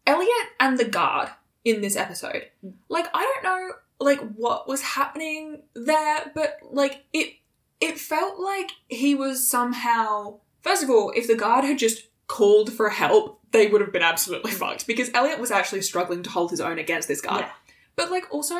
Eliot 0.06 0.46
and 0.60 0.78
the 0.78 0.84
guard 0.84 1.30
in 1.64 1.80
this 1.80 1.96
episode, 1.96 2.46
mm. 2.64 2.74
like 2.88 3.06
I 3.14 3.22
don't 3.22 3.44
know, 3.44 3.74
like 4.00 4.20
what 4.34 4.68
was 4.68 4.82
happening 4.82 5.62
there, 5.74 6.30
but 6.34 6.58
like 6.70 7.04
it, 7.12 7.34
it 7.80 7.98
felt 7.98 8.38
like 8.38 8.70
he 8.88 9.14
was 9.14 9.48
somehow. 9.48 10.38
First 10.62 10.82
of 10.82 10.90
all, 10.90 11.12
if 11.14 11.26
the 11.26 11.34
guard 11.34 11.64
had 11.64 11.78
just 11.78 12.08
called 12.26 12.72
for 12.72 12.88
help, 12.90 13.40
they 13.50 13.66
would 13.66 13.80
have 13.80 13.92
been 13.92 14.02
absolutely 14.02 14.50
fucked 14.52 14.86
because 14.86 15.10
Eliot 15.14 15.40
was 15.40 15.50
actually 15.50 15.82
struggling 15.82 16.22
to 16.22 16.30
hold 16.30 16.50
his 16.50 16.60
own 16.60 16.78
against 16.78 17.08
this 17.08 17.20
guard. 17.20 17.40
Yeah. 17.40 17.50
But 17.96 18.10
like 18.10 18.26
also, 18.30 18.58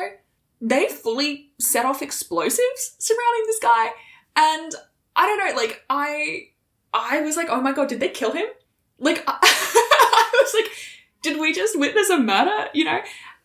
they 0.61 0.87
fully 0.87 1.51
set 1.59 1.85
off 1.85 2.01
explosives 2.01 2.95
surrounding 2.97 3.43
this 3.45 3.59
guy, 3.59 3.89
and 4.35 4.73
I 5.15 5.25
don't 5.25 5.37
know, 5.37 5.61
like 5.61 5.83
I 5.89 6.49
I 6.93 7.21
was 7.21 7.37
like, 7.37 7.47
oh 7.49 7.61
my 7.61 7.73
god, 7.73 7.89
did 7.89 7.99
they 7.99 8.09
kill 8.09 8.31
him? 8.31 8.45
Like 8.99 9.23
I 9.27 10.29
was 10.33 10.53
like, 10.53 10.71
did 11.21 11.39
we 11.39 11.53
just 11.53 11.77
witness 11.77 12.09
a 12.09 12.17
murder? 12.17 12.69
You 12.73 12.85
know? 12.85 13.01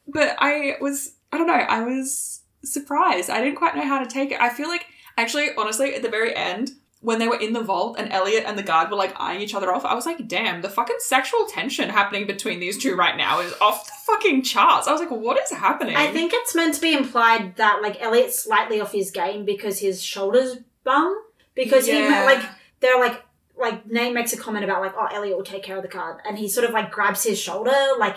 But 0.07 0.37
I 0.39 0.77
was 0.81 1.15
I 1.33 1.39
don't 1.39 1.47
know, 1.47 1.55
I 1.55 1.83
was 1.83 2.41
surprised. 2.65 3.31
I 3.31 3.41
didn't 3.41 3.57
quite 3.57 3.77
know 3.77 3.87
how 3.87 4.03
to 4.03 4.07
take 4.07 4.33
it. 4.33 4.41
I 4.41 4.51
feel 4.51 4.69
like 4.69 4.87
actually, 5.17 5.51
honestly, 5.57 5.95
at 5.95 6.03
the 6.03 6.09
very 6.09 6.35
end, 6.35 6.73
when 7.03 7.19
they 7.19 7.29
were 7.29 7.39
in 7.39 7.55
the 7.55 7.63
vault 7.63 7.97
and 7.99 8.13
Eliot 8.13 8.45
and 8.47 8.59
the 8.59 8.63
guard 8.63 8.91
were 8.91 8.97
like 8.97 9.19
eyeing 9.19 9.41
each 9.41 9.55
other 9.55 9.73
off, 9.73 9.85
I 9.85 9.95
was 9.95 10.05
like, 10.05 10.29
damn, 10.29 10.61
the 10.61 10.69
fucking 10.69 10.97
sexual 10.99 11.47
tension 11.47 11.89
happening 11.89 12.27
between 12.27 12.61
these 12.61 12.77
two 12.77 12.95
right 12.95 13.17
now 13.17 13.41
is 13.41 13.55
off 13.61 13.87
the 13.87 13.93
fucking 14.07 14.43
charts. 14.43 14.87
I 14.87 14.93
was 14.93 15.01
like, 15.01 15.11
what 15.11 15.41
is 15.41 15.51
happening? 15.51 15.97
I 15.97 16.09
think 16.13 16.33
it's 16.35 16.55
meant 16.55 16.75
to 16.75 16.81
be 16.81 16.93
implied 16.93 17.57
that 17.57 17.81
like 17.83 18.01
Eliot's 18.03 18.39
slightly 18.39 18.81
off 18.81 18.93
his 18.93 19.11
game 19.11 19.47
because 19.47 19.79
his 19.79 20.03
shoulders 20.03 20.59
bum. 20.85 21.17
Because 21.55 21.87
he 21.87 22.07
like 22.07 22.45
they're 22.81 22.99
like 22.99 23.23
like 23.57 23.87
Nate 23.87 24.15
makes 24.15 24.33
a 24.33 24.37
comment 24.37 24.65
about 24.65 24.81
like 24.83 24.95
oh 24.97 25.07
Eliot 25.07 25.37
will 25.37 25.45
take 25.45 25.63
care 25.63 25.77
of 25.77 25.83
the 25.83 25.89
guard 25.89 26.21
and 26.27 26.39
he 26.39 26.49
sort 26.49 26.67
of 26.67 26.73
like 26.73 26.91
grabs 26.91 27.25
his 27.25 27.39
shoulder 27.39 27.75
like 27.99 28.17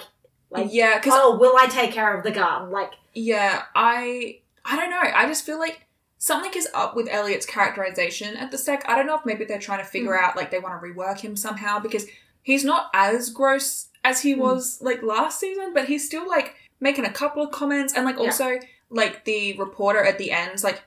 like 0.50 0.68
yeah, 0.72 0.98
because 0.98 1.14
oh 1.16 1.38
will 1.38 1.56
I 1.58 1.66
take 1.68 1.92
care 1.92 2.16
of 2.16 2.24
the 2.24 2.32
guard 2.32 2.70
like 2.70 2.92
Yeah, 3.14 3.64
I 3.76 4.40
I 4.66 4.76
don't 4.76 4.90
know. 4.90 5.02
I 5.02 5.26
just 5.26 5.46
feel 5.46 5.60
like 5.60 5.86
something 6.24 6.54
is 6.56 6.70
up 6.74 6.96
with 6.96 7.10
Eliot's 7.10 7.46
characterization 7.46 8.38
at 8.38 8.50
the 8.50 8.58
sec. 8.58 8.86
I 8.88 8.96
don't 8.96 9.06
know 9.06 9.18
if 9.18 9.26
maybe 9.26 9.44
they're 9.44 9.60
trying 9.60 9.80
to 9.80 9.84
figure 9.86 10.18
out 10.18 10.38
like 10.38 10.52
they 10.52 10.60
want 10.60 10.82
to 10.82 10.88
rework 10.88 11.20
him 11.20 11.36
somehow 11.36 11.80
because 11.80 12.06
he's 12.42 12.64
not 12.64 12.90
as 12.94 13.30
gross 13.30 13.90
as 14.06 14.22
he 14.22 14.32
Hmm. 14.32 14.40
was 14.40 14.82
like 14.82 15.04
last 15.04 15.42
season, 15.42 15.74
but 15.74 15.90
he's 15.90 16.06
still 16.06 16.26
like 16.26 16.56
making 16.80 17.04
a 17.04 17.12
couple 17.12 17.44
of 17.44 17.52
comments 17.52 17.94
and 17.94 18.06
like 18.06 18.16
Yeah. 18.16 18.22
also 18.24 18.58
like 18.90 19.26
the 19.26 19.58
reporter 19.58 20.02
at 20.02 20.18
the 20.18 20.32
end, 20.32 20.64
like 20.64 20.84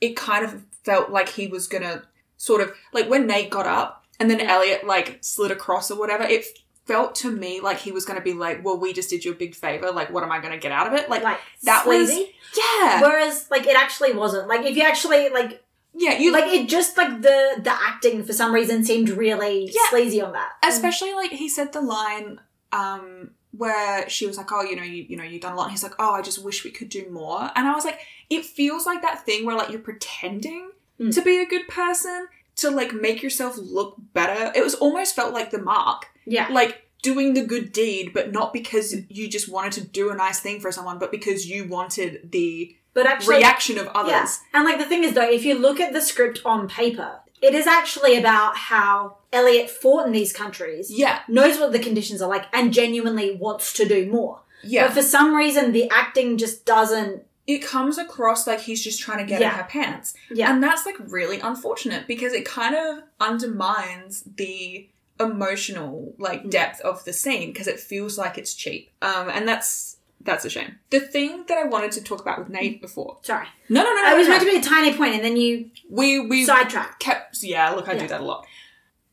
it 0.00 0.16
kind 0.16 0.44
of 0.44 0.64
felt 0.82 1.08
like 1.10 1.28
he 1.28 1.46
was 1.46 1.68
gonna 1.68 2.02
sort 2.36 2.60
of 2.60 2.74
like 2.92 3.08
when 3.08 3.28
Nate 3.28 3.50
got 3.50 3.66
up 3.68 4.04
and 4.18 4.28
then 4.28 4.40
Yeah. 4.40 4.54
Eliot 4.54 4.84
like 4.84 5.18
slid 5.20 5.52
across 5.52 5.88
or 5.88 5.96
whatever, 6.00 6.24
it 6.24 6.46
felt 6.86 7.14
to 7.16 7.30
me 7.30 7.60
like 7.60 7.78
he 7.78 7.92
was 7.92 8.04
gonna 8.04 8.20
be 8.20 8.34
like, 8.34 8.64
Well, 8.64 8.78
we 8.78 8.92
just 8.92 9.10
did 9.10 9.24
you 9.24 9.32
a 9.32 9.34
big 9.34 9.54
favor, 9.54 9.90
like 9.90 10.10
what 10.12 10.22
am 10.22 10.30
I 10.32 10.40
gonna 10.40 10.58
get 10.58 10.72
out 10.72 10.86
of 10.86 10.92
it? 10.94 11.08
Like 11.08 11.22
like 11.22 11.38
that 11.62 11.86
was- 11.86 12.08
sleazy. 12.08 12.34
Yeah. 12.56 13.00
Whereas 13.02 13.50
like 13.50 13.66
it 13.66 13.76
actually 13.76 14.12
wasn't 14.12 14.48
like 14.48 14.64
if 14.66 14.76
you 14.76 14.82
actually 14.82 15.28
like 15.30 15.62
Yeah, 15.94 16.18
you 16.18 16.32
like 16.32 16.52
it 16.52 16.68
just 16.68 16.96
like 16.96 17.22
the 17.22 17.60
the 17.62 17.72
acting 17.72 18.22
for 18.24 18.32
some 18.32 18.52
reason 18.54 18.84
seemed 18.84 19.08
really 19.10 19.66
Yeah. 19.72 19.90
sleazy 19.90 20.20
on 20.20 20.32
that. 20.32 20.52
especially 20.62 21.14
like 21.14 21.30
he 21.32 21.48
said 21.48 21.72
the 21.72 21.80
line 21.80 22.40
um 22.72 23.30
where 23.56 24.08
she 24.08 24.26
was 24.26 24.36
like, 24.36 24.50
"Oh, 24.50 24.62
you 24.62 24.74
know, 24.74 24.82
you 24.82 25.06
you 25.08 25.16
know, 25.16 25.22
you've 25.22 25.40
done 25.42 25.52
a 25.52 25.56
lot." 25.56 25.64
And 25.64 25.70
he's 25.70 25.84
like, 25.84 25.94
"Oh, 26.00 26.12
I 26.14 26.22
just 26.22 26.42
wish 26.44 26.64
we 26.64 26.72
could 26.72 26.88
do 26.88 27.08
more." 27.10 27.40
And 27.54 27.68
I 27.68 27.72
was 27.74 27.84
like, 27.84 28.00
it 28.28 28.44
feels 28.44 28.84
like 28.84 29.00
that 29.02 29.24
thing 29.24 29.46
where 29.46 29.56
like 29.56 29.70
you're 29.70 29.78
pretending 29.78 30.70
Mm. 31.00 31.12
to 31.14 31.22
be 31.22 31.38
a 31.38 31.46
good 31.46 31.66
person 31.68 32.28
to 32.56 32.70
like 32.70 32.92
make 32.92 33.20
yourself 33.22 33.56
look 33.58 33.94
better. 34.12 34.52
It 34.56 34.62
was 34.62 34.74
almost 34.76 35.14
felt 35.16 35.32
like 35.32 35.50
the 35.52 35.58
mark, 35.58 36.06
yeah. 36.26 36.48
like 36.50 36.88
doing 37.02 37.34
the 37.34 37.44
good 37.44 37.70
deed, 37.72 38.12
but 38.14 38.32
not 38.32 38.52
because 38.52 38.94
you 39.08 39.28
just 39.28 39.48
wanted 39.48 39.72
to 39.72 39.80
do 39.82 40.10
a 40.10 40.14
nice 40.14 40.40
thing 40.40 40.58
for 40.60 40.72
someone, 40.72 40.98
but 40.98 41.10
because 41.10 41.46
you 41.48 41.66
wanted 41.68 42.30
the 42.32 42.74
But 42.94 43.06
actually 43.06 43.36
reaction 43.36 43.78
of 43.78 43.88
others. 43.88 44.10
Yeah. 44.10 44.30
And 44.54 44.64
like 44.64 44.78
the 44.78 44.86
thing 44.86 45.04
is 45.04 45.12
though, 45.12 45.28
if 45.28 45.44
you 45.44 45.54
look 45.58 45.80
at 45.80 45.92
the 45.92 46.00
script 46.00 46.40
on 46.44 46.66
paper, 46.68 47.20
it 47.42 47.54
is 47.54 47.66
actually 47.66 48.16
about 48.16 48.56
how 48.56 49.18
Eliot 49.32 49.68
fought 49.68 50.06
in 50.06 50.12
these 50.12 50.32
countries, 50.32 50.90
Yeah, 50.90 51.20
knows 51.28 51.58
what 51.58 51.72
the 51.72 51.78
conditions 51.78 52.22
are 52.22 52.28
like, 52.28 52.46
and 52.54 52.72
genuinely 52.72 53.36
wants 53.36 53.74
to 53.74 53.86
do 53.86 54.10
more. 54.10 54.40
yeah. 54.62 54.86
But 54.86 54.94
for 54.94 55.02
some 55.02 55.34
reason 55.34 55.72
the 55.72 55.90
acting 55.90 56.38
just 56.38 56.64
doesn't 56.64 57.22
it 57.46 57.58
comes 57.58 57.98
across 57.98 58.46
like 58.46 58.60
he's 58.60 58.82
just 58.82 59.02
trying 59.02 59.18
to 59.18 59.24
get 59.24 59.42
Yeah. 59.42 59.50
in 59.50 59.56
her 59.58 59.64
pants. 59.68 60.14
Yeah. 60.30 60.50
And 60.50 60.62
that's 60.62 60.86
like 60.86 60.96
really 61.08 61.38
unfortunate 61.40 62.06
because 62.06 62.32
it 62.32 62.46
kind 62.46 62.74
of 62.74 63.02
undermines 63.20 64.22
the 64.36 64.88
emotional 65.20 66.14
like 66.18 66.44
Mm. 66.44 66.50
depth 66.50 66.80
of 66.80 67.04
the 67.04 67.12
scene 67.12 67.52
because 67.52 67.66
it 67.66 67.78
feels 67.80 68.18
like 68.18 68.36
it's 68.38 68.54
cheap. 68.54 68.90
Um 69.02 69.28
and 69.28 69.46
that's 69.48 69.96
that's 70.20 70.44
a 70.44 70.50
shame. 70.50 70.78
The 70.90 71.00
thing 71.00 71.44
that 71.48 71.58
I 71.58 71.64
wanted 71.64 71.92
to 71.92 72.02
talk 72.02 72.20
about 72.22 72.38
with 72.38 72.48
Nate 72.48 72.80
before. 72.80 73.18
sorry. 73.22 73.46
No, 73.68 73.82
no, 73.82 73.90
no, 73.94 74.02
no. 74.02 74.08
I 74.08 74.14
was 74.14 74.26
no, 74.26 74.30
meant 74.34 74.44
to 74.44 74.50
be 74.50 74.56
a 74.56 74.62
tiny 74.62 74.96
point 74.96 75.14
and 75.14 75.24
then 75.24 75.36
you 75.36 75.70
we 75.90 76.18
we 76.20 76.44
sidetracked. 76.44 77.00
kept 77.00 77.42
yeah, 77.42 77.70
look, 77.70 77.88
I 77.88 77.92
Yeah. 77.92 78.00
do 78.00 78.08
that 78.08 78.20
a 78.20 78.24
lot. 78.24 78.46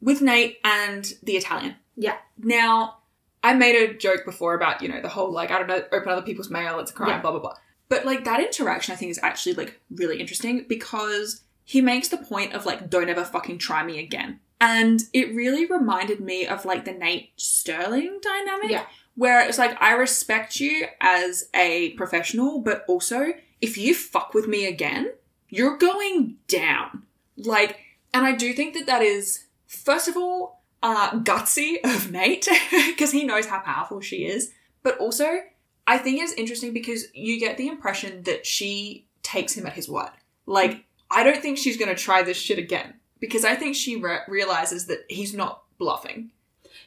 With 0.02 0.22
Nate 0.22 0.58
and 0.64 1.14
the 1.22 1.34
Italian. 1.34 1.76
Yeah. 1.96 2.18
Now, 2.38 2.98
I 3.44 3.54
made 3.54 3.76
a 3.76 3.94
joke 3.94 4.24
before 4.26 4.56
about, 4.56 4.82
you 4.82 4.88
know, 4.90 5.02
the 5.02 5.10
whole 5.10 5.32
like, 5.32 5.52
I 5.52 5.58
don't 5.60 5.68
know, 5.68 5.84
open 5.92 6.10
other 6.10 6.22
people's 6.24 6.50
mail, 6.50 6.80
it's 6.80 6.92
a 6.92 6.94
crime, 6.94 7.10
Yeah. 7.10 7.22
blah, 7.22 7.32
blah, 7.32 7.40
blah. 7.40 7.56
But 7.90 8.06
like 8.06 8.24
that 8.24 8.40
interaction 8.40 8.94
I 8.94 8.96
think 8.96 9.12
is 9.12 9.20
actually 9.22 9.54
like 9.56 9.80
really 9.94 10.20
interesting 10.20 10.66
because 10.68 11.42
he 11.64 11.82
makes 11.82 12.08
the 12.08 12.18
point 12.18 12.54
of 12.54 12.66
like, 12.66 12.90
don't 12.90 13.10
ever 13.10 13.24
fucking 13.26 13.58
try 13.60 13.84
me 13.84 14.00
again. 14.00 14.40
And 14.62 15.02
it 15.12 15.34
really 15.34 15.66
reminded 15.66 16.20
me 16.20 16.46
of 16.46 16.66
like 16.66 16.86
the 16.86 16.94
Nate 16.94 17.32
Sterling 17.36 18.20
dynamic. 18.22 18.70
Yeah. 18.70 18.86
Where 19.16 19.46
it's 19.46 19.58
like, 19.58 19.76
I 19.82 19.94
respect 19.94 20.60
you 20.60 20.86
as 21.02 21.50
a 21.54 21.90
professional, 21.94 22.62
but 22.62 22.86
also 22.88 23.34
if 23.60 23.78
you 23.78 23.96
fuck 23.96 24.34
with 24.36 24.48
me 24.48 24.68
again, 24.68 25.12
you're 25.50 25.78
going 25.78 26.38
down. 26.48 27.04
Like, 27.36 27.80
and 28.14 28.24
I 28.24 28.34
do 28.34 28.54
think 28.54 28.76
that 28.76 28.86
that 28.86 29.02
is, 29.02 29.48
first 29.66 30.08
of 30.08 30.16
all, 30.16 30.62
uh, 30.84 31.20
gutsy 31.20 31.78
of 31.84 32.12
Nate 32.12 32.48
because 32.72 33.12
he 33.12 33.24
knows 33.24 33.48
how 33.48 33.60
powerful 33.60 34.00
she 34.00 34.28
is. 34.28 34.52
But 34.84 34.98
also, 35.00 35.40
I 35.88 35.98
think 35.98 36.22
it's 36.22 36.34
interesting 36.34 36.72
because 36.72 37.06
you 37.16 37.40
get 37.40 37.58
the 37.58 37.68
impression 37.68 38.24
that 38.24 38.46
she 38.46 39.08
takes 39.24 39.54
him 39.54 39.66
at 39.66 39.74
his 39.74 39.90
word. 39.90 40.12
Like, 40.46 40.86
I 41.10 41.24
don't 41.24 41.42
think 41.42 41.58
she's 41.58 41.78
going 41.78 41.94
to 41.94 42.02
try 42.02 42.22
this 42.22 42.38
shit 42.38 42.60
again 42.60 42.94
because 43.22 43.46
I 43.46 43.56
think 43.56 43.76
she 43.78 43.96
re- 43.96 44.20
realizes 44.28 44.88
that 44.88 45.06
he's 45.08 45.34
not 45.34 45.64
bluffing. 45.78 46.32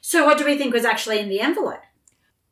So 0.03 0.27
what 0.27 0.37
do 0.37 0.45
we 0.45 0.59
think 0.59 0.75
was 0.75 0.85
actually 0.85 1.19
in 1.21 1.31
the 1.31 1.41
envelope? 1.41 1.81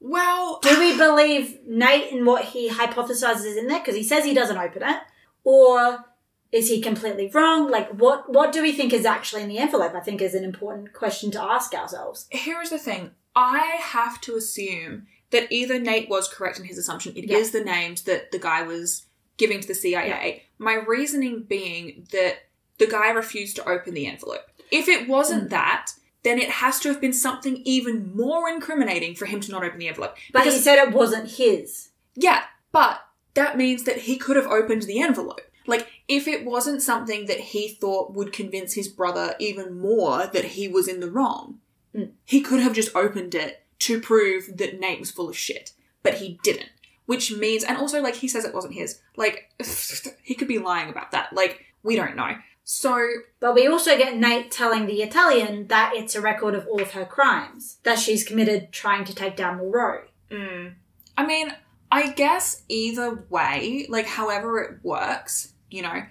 Well, 0.01 0.59
Do 0.62 0.78
we 0.80 0.97
believe 1.07 1.59
Nate 1.66 2.12
and 2.12 2.26
what 2.26 2.47
he 2.47 2.70
hypothesizes 2.70 3.45
is 3.45 3.57
in 3.59 3.66
there 3.68 3.80
because 3.80 3.95
he 3.97 4.03
says 4.03 4.24
he 4.24 4.33
doesn't 4.35 4.57
open 4.57 4.83
it, 4.83 5.01
or 5.45 6.05
is 6.51 6.68
he 6.68 6.80
completely 6.80 7.30
wrong? 7.33 7.70
Like, 7.70 7.91
what 7.91 8.33
what 8.33 8.53
do 8.53 8.62
we 8.62 8.72
think 8.72 8.93
is 8.93 9.05
actually 9.05 9.43
in 9.43 9.49
the 9.49 9.59
envelope? 9.59 9.95
I 9.95 10.01
think 10.01 10.20
is 10.22 10.35
an 10.35 10.45
important 10.45 10.93
question 10.93 11.30
to 11.33 11.43
ask 11.43 11.74
ourselves. 11.74 12.26
here's 12.30 12.70
the 12.70 12.78
thing 12.78 13.11
I 13.37 13.61
have 13.80 14.20
to 14.22 14.37
assume 14.37 15.07
that 15.30 15.51
either 15.51 15.78
Nate 15.78 16.11
was 16.11 16.28
correct 16.28 16.59
in 16.59 16.66
his 16.66 16.76
assumption, 16.76 17.16
It 17.16 17.30
is 17.30 17.53
Yeah. 17.55 17.61
the 17.61 17.64
names 17.64 18.03
that 18.03 18.33
the 18.33 18.39
guy 18.39 18.62
was 18.62 19.05
giving 19.39 19.61
to 19.61 19.66
the 19.68 19.74
CIA. 19.74 20.43
My 20.59 20.74
reasoning 20.74 21.45
being 21.45 22.07
that 22.12 22.35
the 22.79 22.87
guy 22.87 23.11
refused 23.11 23.57
to 23.57 23.68
open 23.68 23.95
the 23.95 24.07
envelope. 24.07 24.51
If 24.70 24.89
it 24.89 25.07
wasn't 25.09 25.47
Mm. 25.49 25.51
that, 25.51 25.93
then 26.23 26.39
it 26.39 26.49
has 26.49 26.79
to 26.81 26.89
have 26.89 27.01
been 27.01 27.12
something 27.12 27.61
even 27.64 28.14
more 28.14 28.49
incriminating 28.49 29.14
for 29.14 29.27
him 29.27 29.41
to 29.41 29.51
not 29.51 29.64
open 29.64 29.79
the 29.79 29.89
envelope. 29.89 30.16
But 30.33 30.41
Because 30.41 30.55
he 30.55 30.61
said 30.61 30.79
it 30.79 30.93
wasn't 30.93 31.31
his. 31.33 31.89
yeah, 32.14 32.45
but 32.70 33.01
that 33.35 33.57
means 33.57 33.85
that 33.85 33.99
he 34.03 34.16
could 34.16 34.37
have 34.37 34.47
opened 34.47 34.83
the 34.83 35.01
envelope. 35.01 35.41
Like, 35.66 35.89
if 36.09 36.27
it 36.27 36.45
wasn't 36.45 36.83
something 36.83 37.27
that 37.27 37.39
he 37.41 37.68
thought 37.68 38.12
would 38.14 38.33
convince 38.33 38.75
his 38.75 38.89
brother 38.89 39.35
even 39.39 39.79
more 39.79 40.27
that 40.27 40.45
he 40.45 40.68
was 40.68 40.89
in 40.89 41.01
the 41.01 41.11
wrong, 41.11 41.61
Mm. 41.95 42.12
he 42.25 42.41
could 42.41 42.61
have 42.61 42.73
just 42.73 42.95
opened 42.97 43.35
it 43.35 43.62
to 43.81 44.01
prove 44.01 44.57
that 44.57 44.81
Nate 44.81 44.99
was 45.01 45.11
full 45.11 45.29
of 45.29 45.37
shit. 45.37 45.73
But 46.03 46.14
he 46.14 46.39
didn't. 46.43 46.70
Which 47.07 47.33
means, 47.33 47.64
and 47.64 47.77
also, 47.77 48.01
like, 48.01 48.14
he 48.16 48.29
says 48.29 48.45
it 48.45 48.55
wasn't 48.55 48.75
his. 48.75 49.01
Like, 49.16 49.51
he 50.23 50.35
could 50.35 50.49
be 50.49 50.59
lying 50.59 50.89
about 50.89 51.11
that. 51.11 51.33
Like, 51.33 51.64
We 51.85 51.97
don't 51.97 52.14
know. 52.16 52.37
So, 52.65 53.07
But 53.41 53.55
we 53.55 53.67
also 53.67 53.99
get 53.99 54.17
Nate 54.17 54.51
telling 54.51 54.87
the 54.87 55.03
Italian 55.03 55.67
that 55.67 55.93
it's 55.95 56.15
a 56.15 56.21
record 56.21 56.55
of 56.55 56.67
all 56.67 56.81
of 56.81 56.93
her 56.93 57.05
crimes 57.05 57.79
that 57.83 57.99
she's 57.99 58.25
committed 58.25 58.73
trying 58.73 59.05
to 59.05 59.15
take 59.15 59.37
down 59.37 59.59
Moreau. 59.59 60.05
mm, 60.31 60.75
I 61.17 61.27
mean, 61.27 61.53
I 61.91 62.13
guess 62.13 62.63
either 62.69 63.27
way, 63.29 63.87
like 63.89 64.07
however 64.07 64.61
it 64.63 64.79
works, 64.83 65.53
you 65.71 65.83
know, 65.83 66.03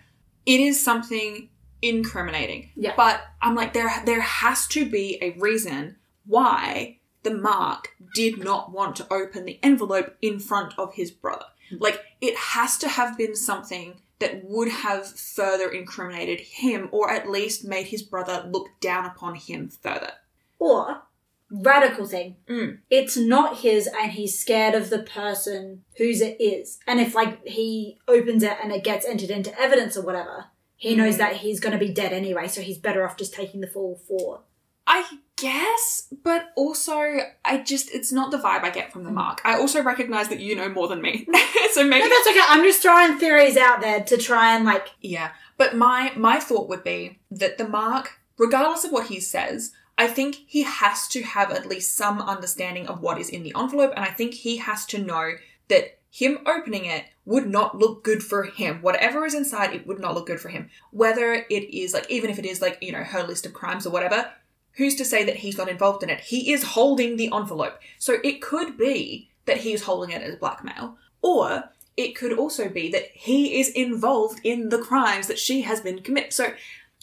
it 0.45 0.60
is 0.60 0.80
something 0.80 1.49
incriminating. 1.82 2.70
Yeah. 2.76 2.93
But 2.95 3.22
I'm 3.41 3.56
like, 3.56 3.74
there 3.74 3.91
there 4.06 4.22
has 4.22 4.68
to 4.68 4.88
be 4.88 5.18
a 5.22 5.32
reason 5.39 5.95
why 6.26 6.99
the 7.24 7.34
Mark 7.34 7.89
did 8.14 8.43
not 8.43 8.72
want 8.72 8.95
to 8.97 9.08
open 9.12 9.45
the 9.45 9.60
envelope 9.64 10.16
in 10.22 10.39
front 10.39 10.74
of 10.78 10.93
his 10.93 11.12
brother. 11.12 11.45
Like, 11.80 12.02
it 12.20 12.36
has 12.36 12.78
to 12.80 12.89
have 12.89 13.18
been 13.18 13.36
something 13.36 14.02
that 14.22 14.43
would 14.45 14.69
have 14.69 15.05
further 15.07 15.69
incriminated 15.69 16.39
him, 16.39 16.88
or 16.91 17.11
at 17.11 17.30
least 17.30 17.65
made 17.65 17.88
his 17.88 18.01
brother 18.01 18.47
look 18.49 18.67
down 18.80 19.05
upon 19.05 19.36
him 19.36 19.67
further. 19.69 20.13
Or, 20.57 21.03
radical 21.49 22.05
thing, 22.05 22.38
Mm. 22.47 22.80
it's 22.89 23.17
not 23.17 23.57
his 23.59 23.88
and 23.88 24.13
he's 24.13 24.39
scared 24.39 24.74
of 24.74 24.89
the 24.89 25.03
person 25.03 25.84
whose 25.97 26.22
it 26.22 26.38
is. 26.39 26.80
And 26.88 26.99
if, 27.01 27.13
like, 27.13 27.45
he 27.45 27.99
opens 28.07 28.41
it 28.43 28.57
and 28.63 28.72
it 28.72 28.84
gets 28.84 29.05
entered 29.05 29.30
into 29.30 29.59
evidence 29.59 29.97
or 29.97 30.01
whatever, 30.05 30.45
he 30.78 30.95
knows 30.95 31.15
Mm. 31.15 31.19
that 31.19 31.36
he's 31.38 31.59
going 31.59 31.78
to 31.78 31.86
be 31.86 31.93
dead 31.93 32.13
anyway, 32.13 32.47
so 32.47 32.61
he's 32.61 32.78
better 32.78 33.05
off 33.05 33.17
just 33.17 33.34
taking 33.34 33.59
the 33.61 33.67
fall 33.67 33.99
for. 34.07 34.41
I 34.88 35.03
guess, 35.41 36.07
but 36.23 36.51
also 36.55 37.17
I 37.43 37.57
just 37.65 37.91
it's 37.91 38.11
not 38.11 38.31
the 38.31 38.37
vibe 38.37 38.63
I 38.63 38.69
get 38.69 38.93
from 38.93 39.03
the 39.03 39.09
mm. 39.09 39.15
mark. 39.15 39.41
I 39.43 39.57
also 39.57 39.81
recognize 39.81 40.29
that 40.29 40.39
you 40.39 40.55
know 40.55 40.69
more 40.69 40.87
than 40.87 41.01
me. 41.01 41.27
so 41.71 41.83
maybe 41.83 42.07
No, 42.07 42.09
that's 42.09 42.27
okay. 42.27 42.41
I'm 42.47 42.63
just 42.63 42.81
throwing 42.81 43.17
theories 43.17 43.57
out 43.57 43.81
there 43.81 44.03
to 44.03 44.17
try 44.17 44.55
and, 44.55 44.65
like, 44.65 44.87
Yeah. 45.01 45.31
But 45.57 45.75
my 45.75 46.13
my 46.15 46.39
thought 46.39 46.69
would 46.69 46.83
be 46.83 47.19
that 47.31 47.57
the 47.57 47.67
mark, 47.67 48.19
regardless 48.37 48.83
of 48.83 48.91
what 48.91 49.07
he 49.07 49.19
says, 49.19 49.71
I 49.97 50.07
think 50.07 50.35
he 50.47 50.63
has 50.63 51.07
to 51.09 51.23
have 51.23 51.51
at 51.51 51.67
least 51.67 51.95
some 51.95 52.21
understanding 52.21 52.87
of 52.87 53.01
what 53.01 53.19
is 53.19 53.29
in 53.29 53.43
the 53.43 53.53
envelope 53.57 53.93
and 53.95 54.05
I 54.05 54.11
think 54.11 54.33
he 54.33 54.57
has 54.57 54.85
to 54.87 54.97
know 54.97 55.33
that 55.67 55.99
him 56.11 56.39
opening 56.45 56.85
it 56.85 57.05
would 57.25 57.47
not 57.47 57.77
look 57.77 58.03
good 58.03 58.21
for 58.21 58.43
him. 58.43 58.81
Whatever 58.81 59.25
is 59.25 59.33
inside, 59.33 59.73
it 59.73 59.87
would 59.87 59.99
not 59.99 60.13
look 60.13 60.27
good 60.27 60.41
for 60.41 60.49
him. 60.49 60.69
Whether 60.91 61.33
it 61.33 61.73
is 61.73 61.93
like 61.93 62.09
even 62.09 62.29
if 62.29 62.37
it 62.37 62.45
is 62.45 62.61
like, 62.61 62.77
you 62.81 62.91
know, 62.91 63.03
her 63.03 63.23
list 63.23 63.45
of 63.45 63.53
crimes 63.53 63.85
or 63.85 63.91
whatever, 63.91 64.29
who's 64.74 64.95
to 64.95 65.05
say 65.05 65.24
that 65.24 65.38
he's 65.38 65.57
not 65.57 65.69
involved 65.69 66.03
in 66.03 66.09
it? 66.09 66.22
He 66.22 66.51
is 66.51 66.63
holding 66.63 67.17
the 67.17 67.32
envelope. 67.34 67.80
So 67.97 68.17
it 68.24 68.41
could 68.41 68.78
be 68.78 69.30
that 69.45 69.57
he's 69.57 69.84
holding 69.84 70.11
it 70.11 70.22
as 70.22 70.36
blackmail. 70.36 70.97
Or 71.22 71.65
it 71.97 72.15
could 72.15 72.38
also 72.38 72.69
be 72.69 72.89
that 72.91 73.09
he 73.13 73.59
is 73.59 73.69
involved 73.69 74.39
in 74.43 74.69
the 74.69 74.80
crimes 74.80 75.28
that 75.28 75.39
she 75.39 75.61
has 75.61 75.82
been 75.82 76.01
committed. 76.01 76.34
So 76.34 76.53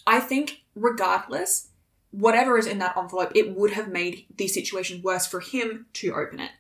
I 0.06 0.20
think, 0.20 0.62
regardless, 0.74 1.68
whatever 2.10 2.58
is 2.58 2.66
in 2.66 2.78
that 2.78 2.96
envelope, 2.96 3.32
it 3.34 3.54
would 3.54 3.72
have 3.72 3.88
made 3.88 4.26
the 4.36 4.48
situation 4.48 5.02
worse 5.02 5.26
for 5.26 5.40
him 5.40 5.86
to 5.94 6.14
open 6.14 6.40
it. 6.40 6.50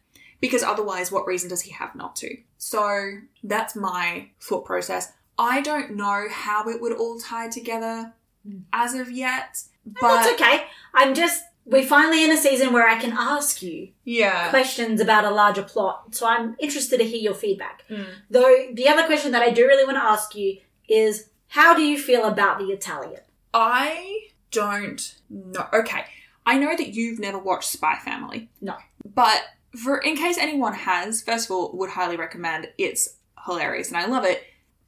Because 0.40 0.62
otherwise, 0.62 1.10
what 1.10 1.26
reason 1.26 1.48
does 1.48 1.62
he 1.62 1.72
have 1.72 1.96
not 1.96 2.14
to? 2.16 2.36
So 2.58 3.18
that's 3.42 3.74
my 3.74 4.30
thought 4.40 4.64
process. 4.64 5.12
I 5.36 5.60
don't 5.60 5.96
know 5.96 6.26
how 6.30 6.68
it 6.68 6.80
would 6.80 6.92
all 6.92 7.18
tie 7.18 7.48
together 7.48 8.12
hmm. 8.46 8.58
as 8.72 8.94
of 8.94 9.10
yet, 9.10 9.62
but 10.00 10.22
that's 10.22 10.32
okay. 10.40 10.64
I'm 10.94 11.14
just, 11.14 11.44
we're 11.64 11.84
finally 11.84 12.24
in 12.24 12.32
a 12.32 12.36
season 12.36 12.72
where 12.72 12.88
I 12.88 12.98
can 12.98 13.12
ask 13.12 13.62
you 13.62 13.90
yeah, 14.04 14.48
questions 14.50 15.00
about 15.00 15.24
a 15.24 15.30
larger 15.30 15.62
plot. 15.62 16.14
So 16.14 16.26
I'm 16.26 16.56
interested 16.58 16.98
to 16.98 17.04
hear 17.04 17.20
your 17.20 17.34
feedback. 17.34 17.84
Mm. 17.90 18.06
Though 18.30 18.68
the 18.72 18.88
other 18.88 19.04
question 19.04 19.32
that 19.32 19.42
I 19.42 19.50
do 19.50 19.66
really 19.66 19.84
want 19.84 19.96
to 19.96 20.02
ask 20.02 20.34
you 20.34 20.58
is 20.88 21.28
how 21.48 21.74
do 21.74 21.82
you 21.82 21.98
feel 21.98 22.24
about 22.24 22.58
the 22.58 22.66
Italian? 22.66 23.20
I 23.52 24.28
don't 24.50 25.14
know. 25.28 25.66
Okay, 25.72 26.04
I 26.46 26.58
know 26.58 26.74
that 26.76 26.94
you've 26.94 27.18
never 27.18 27.38
watched 27.38 27.68
Spy 27.70 27.96
Family. 27.96 28.48
No. 28.60 28.76
But 29.14 29.42
for 29.76 29.98
in 29.98 30.16
case 30.16 30.38
anyone 30.38 30.74
has, 30.74 31.22
first 31.22 31.46
of 31.46 31.50
all, 31.50 31.76
would 31.76 31.90
highly 31.90 32.16
recommend. 32.16 32.68
It's 32.78 33.16
hilarious 33.44 33.88
and 33.88 33.96
I 33.98 34.06
love 34.06 34.24
it. 34.24 34.42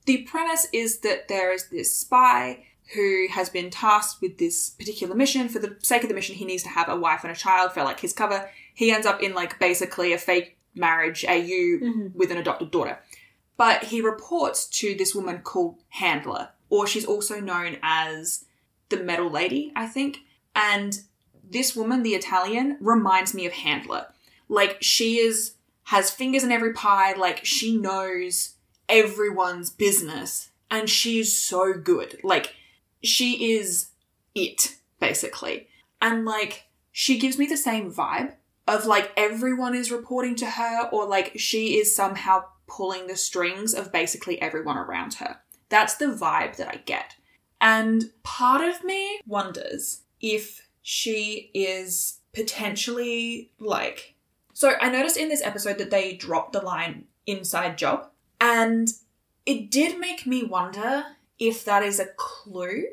The 0.06 0.22
premise 0.22 0.66
is 0.72 1.00
that 1.00 1.28
there 1.28 1.52
is 1.52 1.68
this 1.68 1.94
spy 1.94 2.64
who 2.94 3.28
has 3.30 3.48
been 3.48 3.70
tasked 3.70 4.20
with 4.20 4.38
this 4.38 4.70
particular 4.70 5.14
mission. 5.14 5.48
For 5.48 5.58
the 5.60 5.76
sake 5.80 6.02
of 6.02 6.08
the 6.08 6.14
mission, 6.14 6.34
he 6.36 6.44
needs 6.44 6.62
to 6.64 6.68
have 6.70 6.88
a 6.88 6.96
wife 6.96 7.22
and 7.22 7.32
a 7.32 7.36
child 7.36 7.72
for 7.72 7.82
like 7.84 8.00
his 8.00 8.12
cover. 8.12 8.50
He 8.74 8.90
ends 8.90 9.06
up 9.06 9.22
in 9.22 9.34
like 9.34 9.58
basically 9.60 10.12
a 10.12 10.18
fake 10.18 10.56
marriage 10.74 11.24
AU 11.24 11.78
Mhm. 11.80 12.14
with 12.14 12.30
an 12.30 12.36
adopted 12.38 12.70
daughter. 12.70 12.98
But 13.56 13.84
he 13.84 14.00
reports 14.00 14.66
to 14.80 14.94
this 14.94 15.14
woman 15.14 15.42
called 15.42 15.76
Handler, 15.90 16.50
or 16.68 16.86
she's 16.86 17.04
also 17.04 17.40
known 17.40 17.78
as 17.82 18.44
the 18.88 18.96
Metal 18.96 19.28
Lady, 19.30 19.72
I 19.76 19.86
think. 19.86 20.18
And 20.54 21.00
this 21.48 21.76
woman, 21.76 22.02
the 22.02 22.14
Italian, 22.14 22.76
reminds 22.80 23.34
me 23.34 23.46
of 23.46 23.52
Handler. 23.52 24.06
Like 24.48 24.78
she 24.80 25.18
is 25.18 25.52
has 25.84 26.10
fingers 26.10 26.42
in 26.44 26.52
every 26.52 26.72
pie, 26.72 27.12
like 27.14 27.44
she 27.44 27.76
knows 27.76 28.54
everyone's 28.88 29.70
business 29.70 30.50
and 30.70 30.88
she's 30.90 31.36
so 31.36 31.72
good. 31.74 32.18
Like 32.22 32.54
she 33.02 33.52
is 33.52 33.90
it 34.34 34.76
basically. 34.98 35.68
And 36.00 36.24
like 36.24 36.66
she 36.92 37.18
gives 37.18 37.38
me 37.38 37.46
the 37.46 37.56
same 37.56 37.92
vibe 37.92 38.34
of 38.66 38.86
like 38.86 39.12
everyone 39.16 39.74
is 39.74 39.90
reporting 39.90 40.36
to 40.36 40.46
her 40.46 40.88
or 40.92 41.06
like 41.06 41.32
she 41.36 41.78
is 41.78 41.94
somehow 41.94 42.44
pulling 42.66 43.06
the 43.06 43.16
strings 43.16 43.74
of 43.74 43.92
basically 43.92 44.40
everyone 44.40 44.76
around 44.76 45.14
her. 45.14 45.38
That's 45.68 45.96
the 45.96 46.06
vibe 46.06 46.56
that 46.56 46.68
I 46.68 46.76
get. 46.84 47.16
And 47.60 48.10
part 48.22 48.62
of 48.62 48.84
me 48.84 49.20
wonders 49.26 50.02
if 50.20 50.68
she 50.82 51.50
is 51.54 52.20
potentially 52.32 53.50
like. 53.58 54.14
So 54.54 54.74
I 54.80 54.90
noticed 54.90 55.16
in 55.16 55.28
this 55.28 55.42
episode 55.42 55.78
that 55.78 55.90
they 55.90 56.14
dropped 56.14 56.52
the 56.52 56.60
line 56.60 57.04
inside 57.26 57.78
job, 57.78 58.08
and 58.40 58.88
it 59.46 59.70
did 59.70 59.98
make 59.98 60.26
me 60.26 60.42
wonder 60.42 61.04
if 61.40 61.64
that 61.64 61.82
is 61.82 61.98
a 61.98 62.06
clue. 62.16 62.84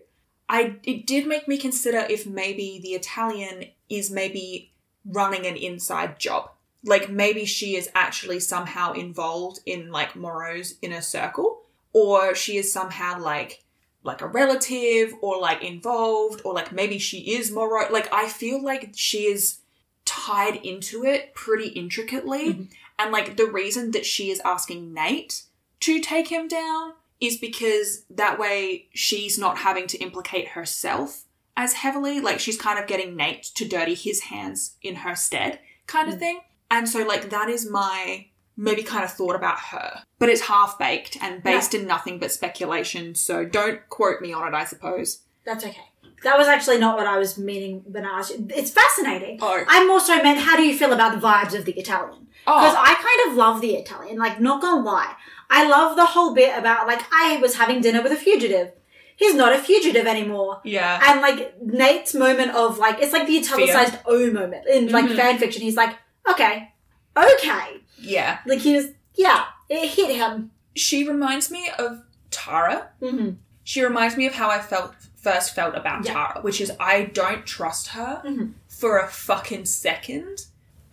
I 0.50 0.78
it 0.84 1.06
did 1.06 1.28
make 1.28 1.48
me 1.48 1.58
consider 1.58 2.08
if 2.10 2.26
maybe 2.26 2.80
the 2.82 2.94
Italian 2.94 3.66
is 3.90 4.10
maybe 4.10 4.72
running 5.06 5.46
an 5.46 5.58
inside 5.58 6.20
job. 6.20 6.52
Like 6.84 7.10
maybe 7.10 7.44
she 7.46 7.76
is 7.76 7.90
actually 7.94 8.40
somehow 8.40 8.94
involved 8.94 9.60
in 9.66 9.92
like 9.92 10.16
Moreau's 10.16 10.76
inner 10.82 11.02
circle, 11.02 11.64
or 11.92 12.34
she 12.34 12.58
is 12.58 12.72
somehow 12.72 13.20
like 13.20 13.64
like 14.04 14.22
a 14.22 14.28
relative 14.28 15.14
or 15.22 15.38
like 15.40 15.62
involved 15.62 16.42
or 16.46 16.54
like 16.54 16.72
maybe 16.72 16.98
she 16.98 17.36
is 17.36 17.52
Moreau. 17.52 17.92
Like 17.92 18.12
I 18.14 18.30
feel 18.30 18.64
like 18.64 18.92
she 18.96 19.24
is 19.24 19.58
tied 20.06 20.56
into 20.58 21.04
it 21.04 21.36
pretty 21.36 21.68
intricately. 21.70 22.54
Mhm. 22.54 22.68
And 22.98 23.12
like 23.12 23.36
the 23.36 23.46
reason 23.46 23.92
that 23.92 24.06
she 24.06 24.32
is 24.32 24.40
asking 24.46 24.94
Nate 24.94 25.44
to 25.82 26.00
take 26.00 26.30
him 26.30 26.48
down 26.48 26.94
is 27.20 27.38
because 27.38 28.06
that 28.10 28.38
way 28.40 28.88
she's 28.94 29.38
not 29.38 29.58
having 29.60 29.88
to 29.88 29.98
implicate 29.98 30.50
herself 30.50 31.24
as 31.56 31.74
heavily. 31.74 32.20
Like 32.20 32.40
she's 32.40 32.58
kind 32.58 32.78
of 32.80 32.88
getting 32.88 33.16
Nate 33.16 33.44
to 33.56 33.68
dirty 33.68 33.96
his 33.96 34.22
hands 34.22 34.76
in 34.82 34.98
her 34.98 35.16
stead, 35.16 35.60
kind 35.88 36.10
of 36.10 36.16
Mm. 36.16 36.20
thing. 36.20 36.40
And 36.70 36.90
so, 36.90 37.04
like, 37.06 37.30
that 37.30 37.48
is 37.50 37.70
my 37.70 38.28
maybe 38.58 38.84
kind 38.84 39.04
of 39.06 39.12
thought 39.12 39.36
about 39.36 39.58
her. 39.72 40.04
But 40.20 40.30
it's 40.30 40.42
half 40.42 40.78
baked 40.78 41.18
and 41.22 41.42
based 41.42 41.74
in 41.74 41.88
nothing 41.88 42.20
but 42.20 42.32
speculation, 42.32 43.16
so 43.16 43.46
don't 43.46 43.88
quote 43.88 44.20
me 44.20 44.34
on 44.34 44.48
it, 44.48 44.56
I 44.56 44.66
suppose. 44.66 45.22
That's 45.46 45.64
okay. 45.64 45.86
That 46.24 46.38
was 46.38 46.48
actually 46.48 46.80
not 46.80 46.98
what 46.98 47.06
I 47.08 47.18
was 47.20 47.38
meaning 47.38 47.84
when 47.86 48.04
I 48.04 48.20
asked 48.20 48.32
you. 48.32 48.48
It's 48.50 48.72
fascinating. 48.72 49.38
Oh. 49.42 49.64
I 49.68 49.86
more 49.86 50.00
so 50.00 50.22
meant 50.24 50.40
how 50.40 50.58
do 50.58 50.64
you 50.64 50.76
feel 50.78 50.92
about 50.92 51.14
the 51.14 51.26
vibes 51.26 51.54
of 51.58 51.66
the 51.66 51.74
Italian? 51.80 52.28
Because 52.44 52.74
Oh, 52.76 52.78
I 52.78 52.96
kind 52.96 53.32
of 53.32 53.38
love 53.38 53.62
the 53.62 53.76
Italian, 53.76 54.18
like, 54.18 54.40
not 54.42 54.62
gonna 54.62 54.82
lie. 54.84 55.14
I 55.50 55.68
love 55.68 55.96
the 55.96 56.06
whole 56.06 56.34
bit 56.34 56.58
about, 56.58 56.88
like, 56.88 57.02
I 57.12 57.38
was 57.42 57.56
having 57.56 57.82
dinner 57.82 58.02
with 58.02 58.12
a 58.12 58.16
fugitive. 58.18 58.72
He's 59.16 59.34
not 59.34 59.54
a 59.54 59.58
fugitive 59.60 60.06
anymore. 60.06 60.62
yeah. 60.64 61.02
And, 61.08 61.22
like, 61.22 61.60
Nate's 61.62 62.14
moment 62.14 62.52
of, 62.52 62.78
like, 62.78 63.02
it's 63.02 63.14
like 63.14 63.26
the 63.28 63.38
italicized 63.38 63.98
O 64.06 64.30
moment 64.32 64.68
in, 64.68 64.90
like, 64.92 65.06
Mhm. 65.06 65.16
fan 65.16 65.38
fiction. 65.40 65.62
He's 65.64 65.76
like, 65.78 65.96
okay, 66.30 66.72
okay. 67.16 67.82
Yeah. 68.00 68.40
Like, 68.46 68.60
he 68.60 68.76
was, 68.76 68.88
yeah, 69.16 69.46
it 69.70 69.88
hit 69.90 70.16
him. 70.16 70.52
She 70.76 71.08
reminds 71.08 71.50
me 71.50 71.70
of 71.80 72.04
Tara. 72.30 72.90
hmm 73.00 73.32
She 73.64 73.82
reminds 73.82 74.16
me 74.16 74.26
of 74.28 74.34
how 74.36 74.50
I 74.50 74.60
felt 74.60 74.94
first 75.16 75.56
felt 75.56 75.76
about 75.76 76.06
Yeah. 76.06 76.14
Tara, 76.14 76.42
which 76.42 76.62
is 76.62 76.72
I 76.80 77.04
don't 77.06 77.46
trust 77.46 77.90
her 77.90 78.22
Mhm. 78.26 78.54
for 78.70 79.00
a 79.00 79.08
fucking 79.08 79.66
second. 79.66 80.46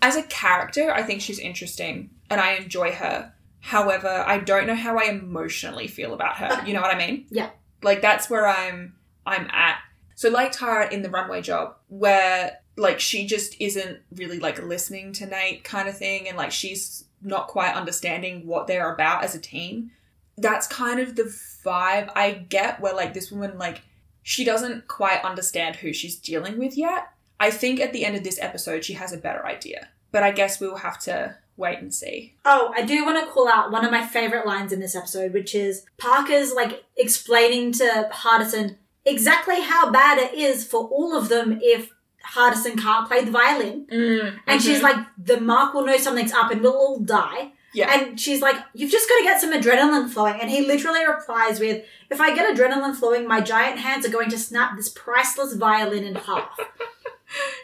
As 0.03 0.17
a 0.17 0.23
character, 0.25 0.91
I 0.93 1.03
think 1.03 1.21
she's 1.21 1.39
interesting 1.39 2.11
and 2.31 2.41
I 2.41 2.55
enjoy 2.55 2.93
her. 2.93 3.33
However, 3.65 4.23
I 4.27 4.39
don't 4.41 4.67
know 4.67 4.75
how 4.75 4.99
I 4.99 5.05
emotionally 5.05 5.87
feel 5.89 6.13
about 6.13 6.37
her. 6.37 6.63
You 6.67 6.75
know 6.75 6.83
what 6.83 6.95
I 6.95 6.99
mean? 6.99 7.27
Yeah. 7.31 7.49
Like 7.83 8.03
that's 8.03 8.29
where 8.29 8.47
I'm 8.47 8.95
I'm 9.25 9.49
at. 9.51 9.79
So 10.17 10.29
like 10.29 10.53
Tara 10.53 10.93
in 10.93 11.01
the 11.01 11.09
runway 11.09 11.41
job, 11.41 11.77
where 11.89 12.59
like 12.77 13.01
she 13.01 13.27
just 13.27 13.59
isn't 13.61 14.01
really 14.15 14.39
like 14.39 14.63
listening 14.63 15.15
to 15.15 15.27
Nate 15.27 15.65
kind 15.65 15.89
of 15.89 15.97
thing 15.97 16.29
and 16.29 16.37
like 16.37 16.53
she's 16.53 17.05
not 17.23 17.49
quite 17.49 17.75
understanding 17.75 18.47
what 18.47 18.67
they're 18.67 18.93
about 18.93 19.25
as 19.25 19.35
a 19.35 19.41
team. 19.41 19.91
that's 20.37 20.67
kind 20.67 21.01
of 21.01 21.17
the 21.17 21.25
vibe 21.65 22.11
I 22.15 22.33
get 22.33 22.81
where 22.81 22.95
like 22.95 23.15
this 23.15 23.31
woman 23.33 23.57
like 23.57 23.81
she 24.23 24.45
doesn't 24.45 24.89
quite 24.89 25.25
understand 25.25 25.77
who 25.77 25.93
she's 25.95 26.17
dealing 26.17 26.59
with 26.59 26.77
yet. 26.77 27.09
I 27.41 27.51
think 27.51 27.81
at 27.81 27.93
the 27.95 28.05
end 28.05 28.17
of 28.17 28.25
this 28.25 28.39
episode 28.41 28.85
she 28.85 28.93
has 28.95 29.13
a 29.13 29.17
better 29.19 29.47
idea. 29.47 29.89
But 30.13 30.23
I 30.23 30.33
guess 30.33 30.61
we'll 30.61 30.77
have 30.77 30.99
to 31.01 31.37
wait 31.57 31.79
and 31.79 31.93
see. 31.95 32.35
Oh, 32.45 32.73
I 32.77 32.83
do 32.83 33.05
want 33.05 33.25
to 33.25 33.31
call 33.33 33.49
out 33.49 33.71
one 33.71 33.85
of 33.85 33.91
my 33.91 34.05
favorite 34.07 34.47
lines 34.47 34.73
in 34.73 34.81
this 34.81 34.97
episode, 34.97 35.33
which 35.33 35.55
is 35.55 35.85
Parker's 35.99 36.53
like 36.53 36.85
explaining 36.97 37.73
to 37.73 38.11
Hardison 38.13 38.77
exactly 39.05 39.61
how 39.61 39.91
bad 39.91 40.19
it 40.19 40.35
is 40.35 40.67
for 40.67 40.87
all 40.89 41.17
of 41.17 41.29
them 41.29 41.59
if 41.63 41.91
Hardison 42.35 42.79
can't 42.81 43.07
play 43.07 43.25
the 43.25 43.31
violin. 43.31 43.87
Mm, 43.93 44.39
And 44.47 44.63
she's 44.63 44.79
mhm. 44.79 44.83
like, 44.85 45.07
the 45.19 45.41
Mark 45.41 45.75
will 45.75 45.85
know 45.85 45.99
something's 45.99 46.33
up 46.33 46.51
and 46.51 46.63
we'll 46.63 46.73
all 46.73 46.99
die. 47.01 47.53
Yeah. 47.75 47.93
And 47.93 48.19
she's 48.19 48.41
like, 48.41 48.57
you've 48.73 48.91
just 48.93 49.09
got 49.09 49.19
to 49.19 49.25
get 49.25 49.41
some 49.41 49.53
adrenaline 49.53 50.09
flowing. 50.09 50.41
And 50.41 50.49
he 50.49 50.65
literally 50.65 51.07
replies 51.07 51.59
with, 51.61 51.85
if 52.09 52.21
I 52.21 52.35
get 52.35 52.57
adrenaline 52.57 52.95
flowing, 52.95 53.27
my 53.27 53.41
giant 53.41 53.81
hands 53.81 54.07
are 54.07 54.11
going 54.11 54.31
to 54.31 54.39
snap 54.39 54.77
this 54.77 54.89
priceless 54.89 55.55
violin 55.55 56.05
in 56.05 56.15
half. 56.15 56.59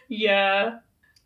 Yeah, 0.09 0.79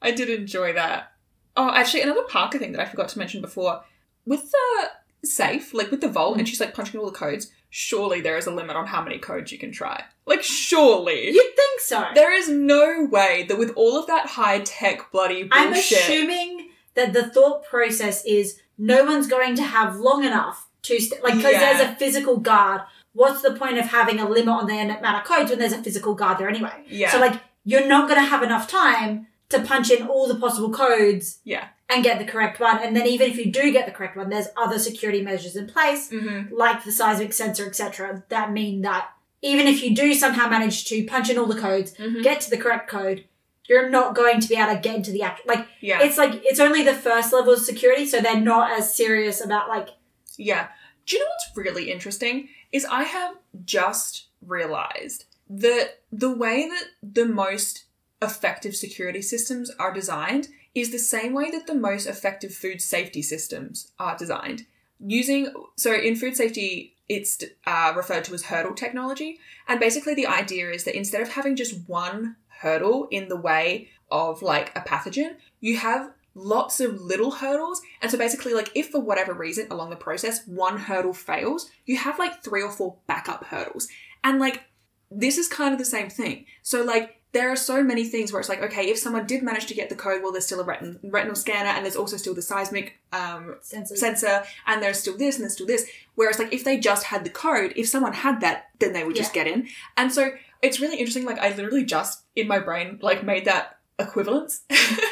I 0.02 0.10
did 0.10 0.28
enjoy 0.28 0.74
that. 0.74 1.13
Oh, 1.56 1.70
actually, 1.72 2.02
another 2.02 2.22
Parker 2.22 2.58
thing 2.58 2.72
that 2.72 2.80
I 2.80 2.84
forgot 2.84 3.08
to 3.10 3.18
mention 3.18 3.40
before 3.40 3.82
with 4.26 4.50
the 4.50 4.90
safe, 5.26 5.74
like 5.74 5.90
with 5.90 6.00
the 6.00 6.08
vault, 6.08 6.32
and 6.32 6.40
mm-hmm. 6.40 6.50
she's 6.50 6.60
like 6.60 6.74
punching 6.74 6.98
all 6.98 7.06
the 7.06 7.12
codes. 7.12 7.50
Surely 7.70 8.20
there 8.20 8.38
is 8.38 8.46
a 8.46 8.52
limit 8.52 8.76
on 8.76 8.86
how 8.86 9.02
many 9.02 9.18
codes 9.18 9.50
you 9.50 9.58
can 9.58 9.72
try. 9.72 10.04
Like, 10.26 10.42
surely. 10.42 11.30
You'd 11.30 11.56
think 11.56 11.80
so. 11.80 12.06
there 12.14 12.32
is 12.32 12.48
no 12.48 13.08
way 13.10 13.44
that 13.48 13.58
with 13.58 13.72
all 13.74 13.98
of 13.98 14.06
that 14.06 14.26
high 14.26 14.60
tech 14.60 15.10
bloody 15.10 15.48
I'm 15.50 15.72
assuming 15.72 16.70
that 16.94 17.12
the 17.12 17.28
thought 17.28 17.64
process 17.64 18.24
is 18.24 18.60
no 18.78 19.04
one's 19.04 19.26
going 19.26 19.56
to 19.56 19.64
have 19.64 19.96
long 19.96 20.24
enough 20.24 20.68
to, 20.82 21.00
st- 21.00 21.22
like, 21.22 21.34
because 21.36 21.52
Yeah. 21.52 21.72
there's 21.72 21.90
a 21.90 21.96
physical 21.96 22.36
guard. 22.36 22.82
What's 23.12 23.42
the 23.42 23.54
point 23.54 23.78
of 23.78 23.86
having 23.86 24.20
a 24.20 24.28
limit 24.28 24.48
on 24.48 24.66
the 24.66 24.78
amount 24.78 25.04
of 25.04 25.24
codes 25.24 25.50
when 25.50 25.58
there's 25.58 25.72
a 25.72 25.82
physical 25.82 26.14
guard 26.14 26.38
there 26.38 26.48
anyway? 26.48 26.84
yeah. 26.88 27.10
So, 27.10 27.18
like, 27.18 27.40
you're 27.64 27.86
not 27.86 28.08
going 28.08 28.20
to 28.20 28.26
have 28.28 28.42
enough 28.42 28.68
time 28.68 29.26
to 29.54 29.62
punch 29.66 29.90
in 29.90 30.06
all 30.06 30.28
the 30.28 30.34
possible 30.36 30.70
codes 30.70 31.38
yeah. 31.44 31.68
and 31.88 32.04
get 32.04 32.18
the 32.18 32.24
correct 32.24 32.60
one. 32.60 32.78
And 32.82 32.96
then 32.96 33.06
even 33.06 33.30
if 33.30 33.36
you 33.36 33.50
do 33.50 33.72
get 33.72 33.86
the 33.86 33.92
correct 33.92 34.16
one, 34.16 34.28
there's 34.30 34.48
other 34.56 34.78
security 34.78 35.22
measures 35.22 35.56
in 35.56 35.66
place, 35.66 36.10
Mm-hmm. 36.10 36.54
like 36.54 36.84
the 36.84 36.92
seismic 36.92 37.32
sensor, 37.32 37.66
etc., 37.66 38.22
that 38.28 38.52
mean 38.52 38.82
that 38.82 39.08
even 39.42 39.66
if 39.66 39.82
you 39.82 39.94
do 39.94 40.14
somehow 40.14 40.48
manage 40.48 40.86
to 40.86 41.04
punch 41.04 41.28
in 41.30 41.38
all 41.38 41.46
the 41.46 41.60
codes, 41.60 41.92
Mhm. 41.94 42.22
get 42.22 42.40
to 42.42 42.50
the 42.50 42.56
correct 42.56 42.88
code, 42.88 43.24
you're 43.68 43.88
not 43.90 44.14
going 44.14 44.40
to 44.40 44.48
be 44.48 44.56
able 44.56 44.74
to 44.74 44.80
get 44.80 44.96
into 44.96 45.10
the 45.10 45.22
act. 45.22 45.46
Like 45.46 45.66
Yeah. 45.80 46.02
it's 46.02 46.18
like 46.18 46.32
it's 46.44 46.60
only 46.60 46.82
the 46.82 46.94
first 46.94 47.32
level 47.32 47.52
of 47.54 47.60
security, 47.60 48.06
so 48.06 48.20
they're 48.20 48.40
not 48.40 48.70
as 48.78 48.94
serious 48.94 49.42
about 49.44 49.68
like 49.68 49.88
Yeah. 50.36 50.68
Do 51.06 51.16
you 51.16 51.22
know 51.22 51.28
what's 51.30 51.56
really 51.56 51.90
interesting? 51.92 52.48
Is 52.72 52.84
I 52.86 53.04
have 53.04 53.36
just 53.64 54.26
realized 54.40 55.24
that 55.50 56.00
the 56.10 56.30
way 56.34 56.68
that 56.68 56.84
the 57.02 57.26
most 57.26 57.83
effective 58.24 58.74
security 58.74 59.22
systems 59.22 59.70
are 59.78 59.92
designed 59.92 60.48
is 60.74 60.90
the 60.90 60.98
same 60.98 61.32
way 61.32 61.50
that 61.50 61.66
the 61.66 61.74
most 61.74 62.06
effective 62.06 62.52
food 62.52 62.80
safety 62.80 63.22
systems 63.22 63.92
are 63.98 64.16
designed. 64.16 64.66
Using, 64.98 65.52
so 65.76 65.94
in 65.94 66.16
food 66.16 66.36
safety, 66.36 66.96
it's 67.08 67.42
uh, 67.66 67.92
referred 67.96 68.24
to 68.24 68.34
as 68.34 68.44
hurdle 68.44 68.74
technology. 68.74 69.38
And 69.68 69.78
basically, 69.78 70.14
the 70.14 70.26
idea 70.26 70.70
is 70.70 70.84
that 70.84 70.96
instead 70.96 71.22
of 71.22 71.28
having 71.28 71.56
just 71.56 71.88
one 71.88 72.36
hurdle 72.60 73.08
in 73.10 73.28
the 73.28 73.36
way 73.36 73.90
of 74.10 74.42
like 74.42 74.76
a 74.76 74.80
pathogen, 74.80 75.36
you 75.60 75.76
have 75.76 76.10
lots 76.34 76.80
of 76.80 77.00
little 77.00 77.30
hurdles. 77.30 77.82
And 78.02 78.10
so 78.10 78.18
basically, 78.18 78.54
like 78.54 78.70
if 78.74 78.88
for 78.88 79.00
whatever 79.00 79.34
reason 79.34 79.68
along 79.70 79.90
the 79.90 79.96
process 79.96 80.46
one 80.46 80.78
hurdle 80.78 81.14
fails, 81.14 81.70
you 81.86 81.96
have 81.98 82.18
like 82.18 82.42
three 82.42 82.62
or 82.62 82.70
four 82.70 82.96
backup 83.06 83.44
hurdles. 83.44 83.88
And 84.22 84.40
like 84.40 84.62
this 85.10 85.38
is 85.38 85.48
kind 85.48 85.72
of 85.72 85.78
the 85.78 85.84
same 85.84 86.10
thing. 86.10 86.46
So 86.62 86.82
like 86.82 87.20
there 87.34 87.50
are 87.50 87.56
so 87.56 87.82
many 87.82 88.04
things 88.04 88.32
where 88.32 88.40
it's 88.40 88.48
like, 88.48 88.62
okay, 88.62 88.88
if 88.88 88.96
someone 88.96 89.26
did 89.26 89.42
manage 89.42 89.66
to 89.66 89.74
get 89.74 89.90
the 89.90 89.94
code, 89.96 90.22
well, 90.22 90.32
there's 90.32 90.46
still 90.46 90.60
a 90.60 90.64
retin- 90.64 90.98
retinal 91.02 91.34
scanner, 91.34 91.68
and 91.68 91.84
there's 91.84 91.96
also 91.96 92.16
still 92.16 92.34
the 92.34 92.40
seismic 92.40 92.98
um, 93.12 93.56
sensor, 93.60 94.44
and 94.66 94.82
there's 94.82 95.00
still 95.00 95.18
this, 95.18 95.36
and 95.36 95.42
there's 95.42 95.54
still 95.54 95.66
this. 95.66 95.86
Whereas, 96.14 96.38
like, 96.38 96.52
if 96.52 96.64
they 96.64 96.78
just 96.78 97.04
had 97.04 97.24
the 97.24 97.30
code, 97.30 97.72
if 97.76 97.88
someone 97.88 98.12
had 98.14 98.40
that, 98.40 98.68
then 98.78 98.92
they 98.92 99.04
would 99.04 99.16
just 99.16 99.34
get 99.34 99.46
in. 99.46 99.68
And 99.96 100.12
so 100.12 100.30
it's 100.62 100.80
really 100.80 100.96
interesting. 100.96 101.26
Like, 101.26 101.38
I 101.38 101.48
literally 101.54 101.84
just 101.84 102.22
in 102.34 102.48
my 102.48 102.60
brain 102.60 102.98
like 103.02 103.24
made 103.24 103.44
that 103.44 103.78
equivalence. 103.98 104.62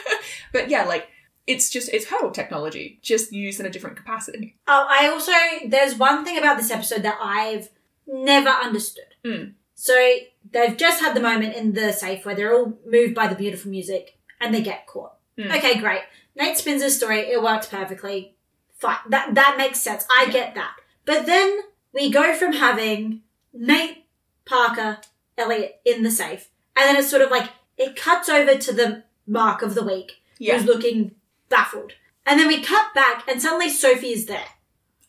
but 0.53 0.71
yeah, 0.71 0.85
like 0.85 1.09
it's 1.47 1.71
just 1.71 1.89
it's 1.89 2.07
hurdle 2.07 2.31
technology, 2.31 2.99
just 3.03 3.33
used 3.33 3.61
in 3.61 3.67
a 3.67 3.71
different 3.71 3.97
capacity. 3.97 4.57
Oh, 4.67 4.87
I 4.89 5.09
also 5.09 5.33
there's 5.69 5.97
one 5.97 6.25
thing 6.25 6.39
about 6.39 6.57
this 6.57 6.71
episode 6.71 7.03
that 7.03 7.19
I've 7.21 7.69
never 8.07 8.49
understood. 8.49 9.15
Mm. 9.25 9.55
So 9.75 9.95
they've 10.53 10.77
just 10.77 11.01
had 11.01 11.15
the 11.15 11.21
moment 11.21 11.55
in 11.57 11.73
the 11.73 11.93
safe 11.93 12.25
where 12.25 12.35
they're 12.35 12.55
all 12.55 12.79
moved 12.87 13.15
by 13.15 13.27
the 13.27 13.35
beautiful 13.35 13.71
music 13.71 14.19
and 14.41 14.55
they 14.55 14.63
get 14.63 14.87
caught. 14.87 15.15
Mm. 15.39 15.57
Okay, 15.57 15.79
great. 15.81 16.03
Nate 16.37 16.57
spins 16.57 16.83
his 16.83 16.97
story. 16.97 17.21
It 17.21 17.43
works 17.43 17.67
perfectly. 17.67 18.35
Fine. 18.79 18.99
That 19.11 19.35
that 19.35 19.57
makes 19.57 19.81
sense. 19.81 20.05
I 20.11 20.25
Yeah. 20.27 20.33
get 20.33 20.55
that. 20.55 20.75
But 21.05 21.27
then 21.27 21.61
we 21.93 22.11
go 22.11 22.35
from 22.35 22.53
having 22.55 23.23
Nate, 23.53 24.05
Parker, 24.45 24.99
Eliot 25.39 25.81
in 25.85 26.03
the 26.03 26.11
safe, 26.11 26.49
and 26.77 26.87
then 26.87 26.97
it's 26.97 27.11
sort 27.11 27.23
of 27.23 27.31
like 27.31 27.51
it 27.77 27.97
cuts 27.97 28.29
over 28.29 28.55
to 28.57 28.73
the 28.73 29.05
mark 29.27 29.63
of 29.63 29.75
the 29.75 29.85
week 29.85 30.23
Yeah. 30.39 30.57
who's 30.59 30.67
looking 30.67 31.15
baffled. 31.49 31.93
And 32.27 32.39
then 32.39 32.47
we 32.49 32.63
cut 32.63 32.95
back 32.95 33.29
and 33.29 33.41
suddenly 33.43 33.69
Sophie 33.69 34.13
is 34.13 34.27
there. 34.27 34.47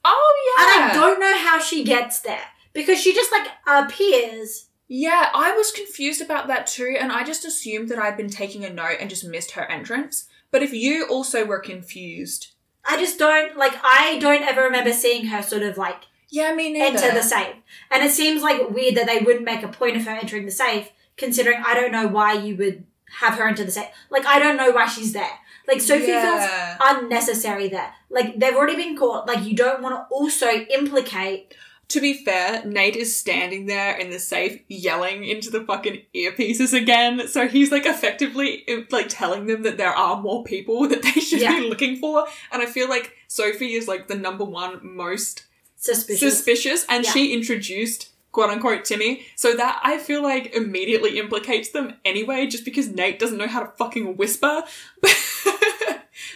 Oh 0.05 0.55
yeah. 0.57 0.83
And. 0.83 0.91
I 0.91 0.93
don't 0.93 1.19
know 1.19 1.37
how 1.37 1.59
she 1.59 1.83
gets 1.83 2.19
there. 2.19 2.47
Because 2.73 2.99
she 2.99 3.13
just 3.13 3.31
like 3.31 3.47
appears. 3.67 4.65
Yeah, 4.95 5.31
I 5.33 5.53
was 5.53 5.71
confused 5.71 6.21
about 6.21 6.45
that 6.49 6.67
too, 6.67 6.95
and 6.99 7.11
I 7.11 7.23
just 7.23 7.45
assumed 7.45 7.89
that 7.89 7.97
I'd 7.97 8.15
been 8.15 8.29
taking 8.29 8.63
a 8.63 8.71
note 8.71 8.97
and 8.99 9.09
just 9.09 9.25
missed 9.25 9.51
her 9.51 9.63
entrance. 9.63 10.25
But 10.51 10.61
if 10.61 10.71
you 10.71 11.07
also 11.09 11.45
were 11.45 11.57
confused, 11.57 12.51
I 12.87 12.97
just 12.99 13.17
don't 13.17 13.57
like 13.57 13.73
I 13.83 14.19
don't 14.19 14.43
ever 14.43 14.61
remember 14.61 14.93
seeing 14.93 15.25
her 15.25 15.41
sort 15.41 15.63
of 15.63 15.77
like 15.79 16.03
yeah, 16.29 16.53
me 16.53 16.71
neither. 16.71 16.95
enter 17.03 17.11
the 17.11 17.23
safe. 17.23 17.55
And 17.89 18.03
it 18.03 18.11
seems 18.11 18.43
like 18.43 18.69
weird 18.69 18.93
that 18.93 19.07
they 19.07 19.17
wouldn't 19.17 19.45
make 19.45 19.63
a 19.63 19.67
point 19.67 19.97
of 19.97 20.05
her 20.05 20.11
entering 20.11 20.45
the 20.45 20.51
safe, 20.51 20.91
considering 21.17 21.63
I 21.65 21.73
don't 21.73 21.91
know 21.91 22.05
why 22.07 22.33
you 22.33 22.55
would 22.57 22.85
have 23.19 23.33
her 23.39 23.47
enter 23.47 23.63
the 23.63 23.71
safe. 23.71 23.89
Like 24.11 24.27
I 24.27 24.37
don't 24.37 24.57
know 24.57 24.69
why 24.69 24.85
she's 24.85 25.13
there. 25.13 25.39
Like 25.67 25.81
Sophie 25.81 26.07
Yeah. 26.07 26.77
feels 26.77 26.77
unnecessary 27.03 27.67
there. 27.67 27.93
Like 28.11 28.37
they've 28.39 28.53
already 28.55 28.75
been 28.75 28.95
caught. 28.95 29.25
Like 29.25 29.43
you 29.43 29.55
don't 29.55 29.81
want 29.81 29.95
to 29.95 30.15
also 30.15 30.47
implicate 30.51 31.55
To 31.89 32.01
be 32.01 32.23
fair, 32.25 32.65
Nate 32.65 32.95
is 32.95 33.15
standing 33.15 33.67
there 33.67 33.95
in 33.95 34.09
the 34.09 34.17
safe 34.17 34.61
yelling 34.67 35.25
into 35.25 35.51
the 35.51 35.61
fucking 35.61 36.01
earpieces 36.15 36.73
again. 36.73 37.27
So 37.27 37.47
he's 37.47 37.71
like 37.71 37.86
effectively 37.86 38.63
uh, 38.67 38.81
like 38.89 39.07
telling 39.09 39.45
them 39.45 39.61
that 39.63 39.77
there 39.77 39.93
are 39.93 40.19
more 40.21 40.43
people 40.43 40.88
that 40.89 41.03
they 41.03 41.11
should 41.11 41.41
Yeah. 41.41 41.59
be 41.59 41.69
looking 41.69 41.97
for. 41.97 42.25
And 42.51 42.63
I 42.63 42.65
feel 42.65 42.89
like 42.89 43.11
Sophie 43.27 43.73
is 43.73 43.88
like 43.88 44.07
the 44.07 44.15
number 44.15 44.43
one 44.43 44.79
most 44.81 45.43
suspicious. 45.75 46.36
suspicious 46.36 46.86
and 46.89 47.03
Yeah. 47.03 47.11
she 47.11 47.31
introduced 47.34 48.09
quote 48.31 48.49
unquote 48.49 48.86
Timmy. 48.86 49.27
So 49.36 49.55
that 49.55 49.79
I 49.84 49.99
feel 49.99 50.23
like 50.23 50.55
immediately 50.55 51.19
implicates 51.19 51.69
them 51.69 51.93
anyway, 52.03 52.47
just 52.47 52.65
because 52.65 52.88
Nate 52.89 53.19
doesn't 53.19 53.38
know 53.38 53.47
how 53.47 53.59
to 53.59 53.67
fucking 53.77 54.17
whisper. 54.17 54.63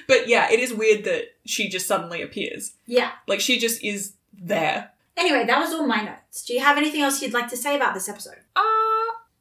but 0.08 0.28
yeah, 0.28 0.52
it 0.52 0.60
is 0.60 0.74
weird 0.74 1.04
that 1.06 1.36
she 1.46 1.68
just 1.70 1.88
suddenly 1.88 2.22
appears. 2.22 2.74
yeah. 2.86 3.12
Like 3.28 3.40
she 3.40 3.58
just 3.58 3.84
is 3.84 4.14
there. 4.40 4.92
Anyway, 5.18 5.46
that 5.46 5.60
was 5.60 5.74
all 5.74 5.88
my 5.88 6.02
notes. 6.02 6.44
Do 6.46 6.54
you 6.54 6.60
have 6.62 6.78
anything 6.78 7.02
else 7.02 7.22
you'd 7.22 7.34
like 7.34 7.50
to 7.50 7.58
say 7.58 7.76
about 7.76 7.94
this 7.94 8.08
episode? 8.08 8.38
Uh, 8.56 8.62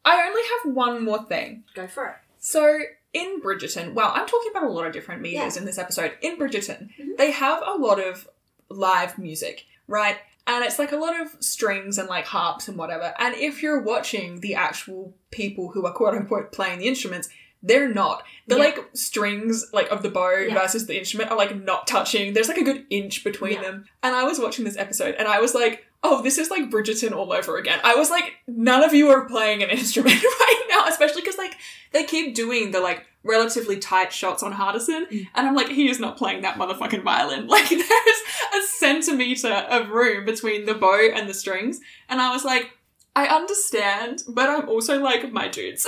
I 0.04 0.24
only 0.26 0.42
have 0.64 0.74
one 0.74 1.04
more 1.04 1.22
thing. 1.24 1.64
Go 1.74 1.86
for 1.86 2.06
it. 2.06 2.14
So 2.38 2.78
in 3.12 3.40
Bridgerton, 3.42 3.92
well, 3.92 4.10
I'm 4.14 4.26
talking 4.26 4.50
about 4.50 4.64
a 4.64 4.68
lot 4.72 4.86
of 4.86 4.92
different 4.92 5.20
medias 5.20 5.54
Yeah. 5.56 5.60
in 5.60 5.66
this 5.66 5.78
episode. 5.78 6.16
In 6.22 6.36
Bridgerton, 6.38 6.90
Mhm. 6.98 7.16
they 7.18 7.30
have 7.30 7.62
a 7.66 7.74
lot 7.74 8.00
of 8.02 8.28
live 8.70 9.18
music, 9.18 9.66
right? 9.86 10.18
And 10.46 10.64
it's 10.64 10.78
like 10.78 10.92
a 10.92 10.96
lot 10.96 11.20
of 11.20 11.36
strings 11.40 11.98
and 11.98 12.08
like 12.08 12.24
harps 12.26 12.68
and 12.68 12.78
whatever. 12.78 13.14
And 13.18 13.34
if 13.34 13.62
you're 13.62 13.80
watching 13.80 14.40
the 14.40 14.54
actual 14.54 15.12
people 15.30 15.70
who 15.72 15.84
are 15.86 15.92
quote 15.92 16.14
unquote 16.14 16.52
playing 16.52 16.78
the 16.78 16.86
instruments, 16.88 17.28
they're 17.66 17.88
not. 17.92 18.22
The 18.48 18.56
Yeah. 18.56 18.62
like 18.64 18.78
strings 18.94 19.66
like 19.72 19.88
of 19.90 20.02
the 20.02 20.08
bow 20.10 20.30
Yeah. 20.48 20.54
versus 20.54 20.86
the 20.86 20.96
instrument 20.98 21.30
are 21.30 21.36
like 21.36 21.54
not 21.64 21.86
touching. 21.86 22.32
There's 22.32 22.48
like 22.48 22.58
a 22.58 22.64
good 22.64 22.86
inch 22.90 23.24
between 23.24 23.54
Yeah. 23.54 23.62
them. 23.62 23.84
And 24.02 24.14
I 24.14 24.22
was 24.24 24.38
watching 24.38 24.64
this 24.64 24.76
episode 24.76 25.14
and 25.18 25.26
I 25.28 25.40
was 25.40 25.54
like, 25.54 25.84
oh, 26.04 26.22
this 26.22 26.38
is 26.38 26.50
like 26.50 26.70
Bridgerton 26.70 27.12
all 27.12 27.32
over 27.32 27.56
again. 27.56 27.80
I 27.82 27.96
was 27.96 28.10
like, 28.10 28.34
none 28.46 28.84
of 28.84 28.94
you 28.94 29.08
are 29.10 29.26
playing 29.26 29.62
an 29.64 29.70
instrument 29.80 30.22
right 30.40 30.62
now, 30.70 30.84
especially 30.86 31.22
because 31.22 31.38
like 31.38 31.56
they 31.92 32.04
keep 32.04 32.34
doing 32.34 32.70
the 32.70 32.80
like 32.80 33.04
relatively 33.24 33.76
tight 33.78 34.12
shots 34.12 34.44
on 34.44 34.52
Hardison, 34.52 35.08
Mm. 35.10 35.26
and 35.34 35.48
I'm 35.48 35.56
like, 35.56 35.68
he 35.68 35.88
is 35.90 35.98
not 35.98 36.16
playing 36.16 36.42
that 36.42 36.56
motherfucking 36.58 37.02
violin. 37.02 37.48
Like 37.56 37.68
there's 37.68 38.20
a 38.54 38.62
centimeter 38.78 39.48
of 39.48 39.88
room 39.90 40.24
between 40.24 40.64
the 40.66 40.74
bow 40.74 41.08
and 41.12 41.28
the 41.28 41.34
strings, 41.34 41.80
and 42.08 42.20
I 42.20 42.30
was 42.30 42.44
like, 42.44 42.70
I 43.16 43.26
understand, 43.26 44.22
but 44.28 44.48
I'm 44.48 44.68
also 44.68 45.00
like 45.00 45.32
my 45.32 45.48
dudes. 45.48 45.84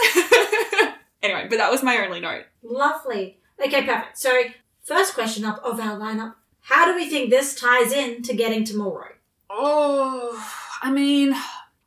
Anyway, 1.22 1.46
but 1.48 1.58
that 1.58 1.70
was 1.70 1.82
my 1.82 1.98
only 1.98 2.20
note. 2.20 2.44
Lovely. 2.62 3.38
Okay, 3.64 3.84
perfect. 3.84 4.18
So, 4.18 4.42
first 4.84 5.14
question 5.14 5.44
up 5.44 5.60
of 5.64 5.80
our 5.80 5.98
lineup. 5.98 6.34
How 6.62 6.84
do 6.86 6.94
we 6.94 7.08
think 7.08 7.30
this 7.30 7.54
ties 7.54 7.92
in 7.92 8.22
to 8.22 8.34
getting 8.34 8.64
to 8.64 8.74
Mulroy? 8.76 9.12
Oh, 9.50 10.46
I 10.82 10.90
mean, 10.92 11.34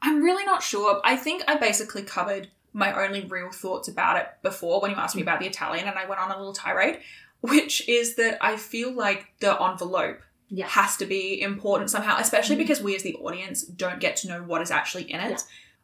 I'm 0.01 0.21
really 0.23 0.43
not 0.45 0.63
sure. 0.63 0.99
I 1.03 1.15
think 1.15 1.43
I 1.47 1.55
basically 1.55 2.03
covered 2.03 2.49
my 2.73 3.05
only 3.05 3.21
real 3.25 3.51
thoughts 3.51 3.87
about 3.87 4.17
it 4.17 4.27
before 4.41 4.81
when 4.81 4.91
you 4.91 4.97
asked 4.97 5.15
me 5.15 5.21
about 5.21 5.39
the 5.39 5.45
Italian, 5.47 5.87
and 5.87 5.97
I 5.97 6.07
went 6.07 6.19
on 6.21 6.31
a 6.31 6.37
little 6.37 6.53
tirade, 6.53 6.99
which 7.41 7.87
is 7.87 8.15
that 8.15 8.37
I 8.41 8.55
feel 8.57 8.91
like 8.93 9.27
the 9.39 9.61
envelope 9.61 10.21
Yeah. 10.49 10.67
has 10.67 10.97
to 10.97 11.05
be 11.05 11.41
important 11.41 11.89
somehow, 11.89 12.17
especially 12.17 12.55
Mhm. 12.55 12.59
because 12.59 12.81
we 12.81 12.95
as 12.95 13.03
the 13.03 13.15
audience 13.15 13.61
don't 13.63 13.99
get 13.99 14.15
to 14.17 14.27
know 14.27 14.41
what 14.43 14.61
is 14.61 14.71
actually 14.71 15.03
in 15.11 15.19
it. 15.21 15.31
Yeah. 15.31 15.37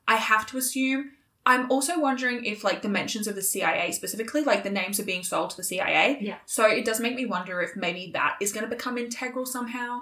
I 0.07 0.15
have 0.15 0.45
to 0.47 0.57
assume. 0.57 1.11
I'm 1.47 1.71
also 1.71 1.97
wondering 1.97 2.43
if, 2.43 2.65
like, 2.65 2.81
the 2.81 2.89
mentions 2.89 3.25
of 3.25 3.35
the 3.35 3.41
CIA 3.41 3.93
specifically, 3.93 4.43
like, 4.43 4.63
the 4.63 4.69
names 4.69 4.99
are 4.99 5.05
being 5.05 5.23
sold 5.23 5.51
to 5.51 5.57
the 5.57 5.63
CIA. 5.63 6.17
Yeah. 6.19 6.39
So 6.45 6.67
it 6.67 6.83
does 6.83 6.99
make 6.99 7.15
me 7.15 7.25
wonder 7.25 7.61
if 7.61 7.73
maybe 7.73 8.11
that 8.11 8.35
is 8.41 8.51
going 8.51 8.65
to 8.65 8.69
become 8.69 8.97
integral 8.97 9.45
somehow. 9.45 10.01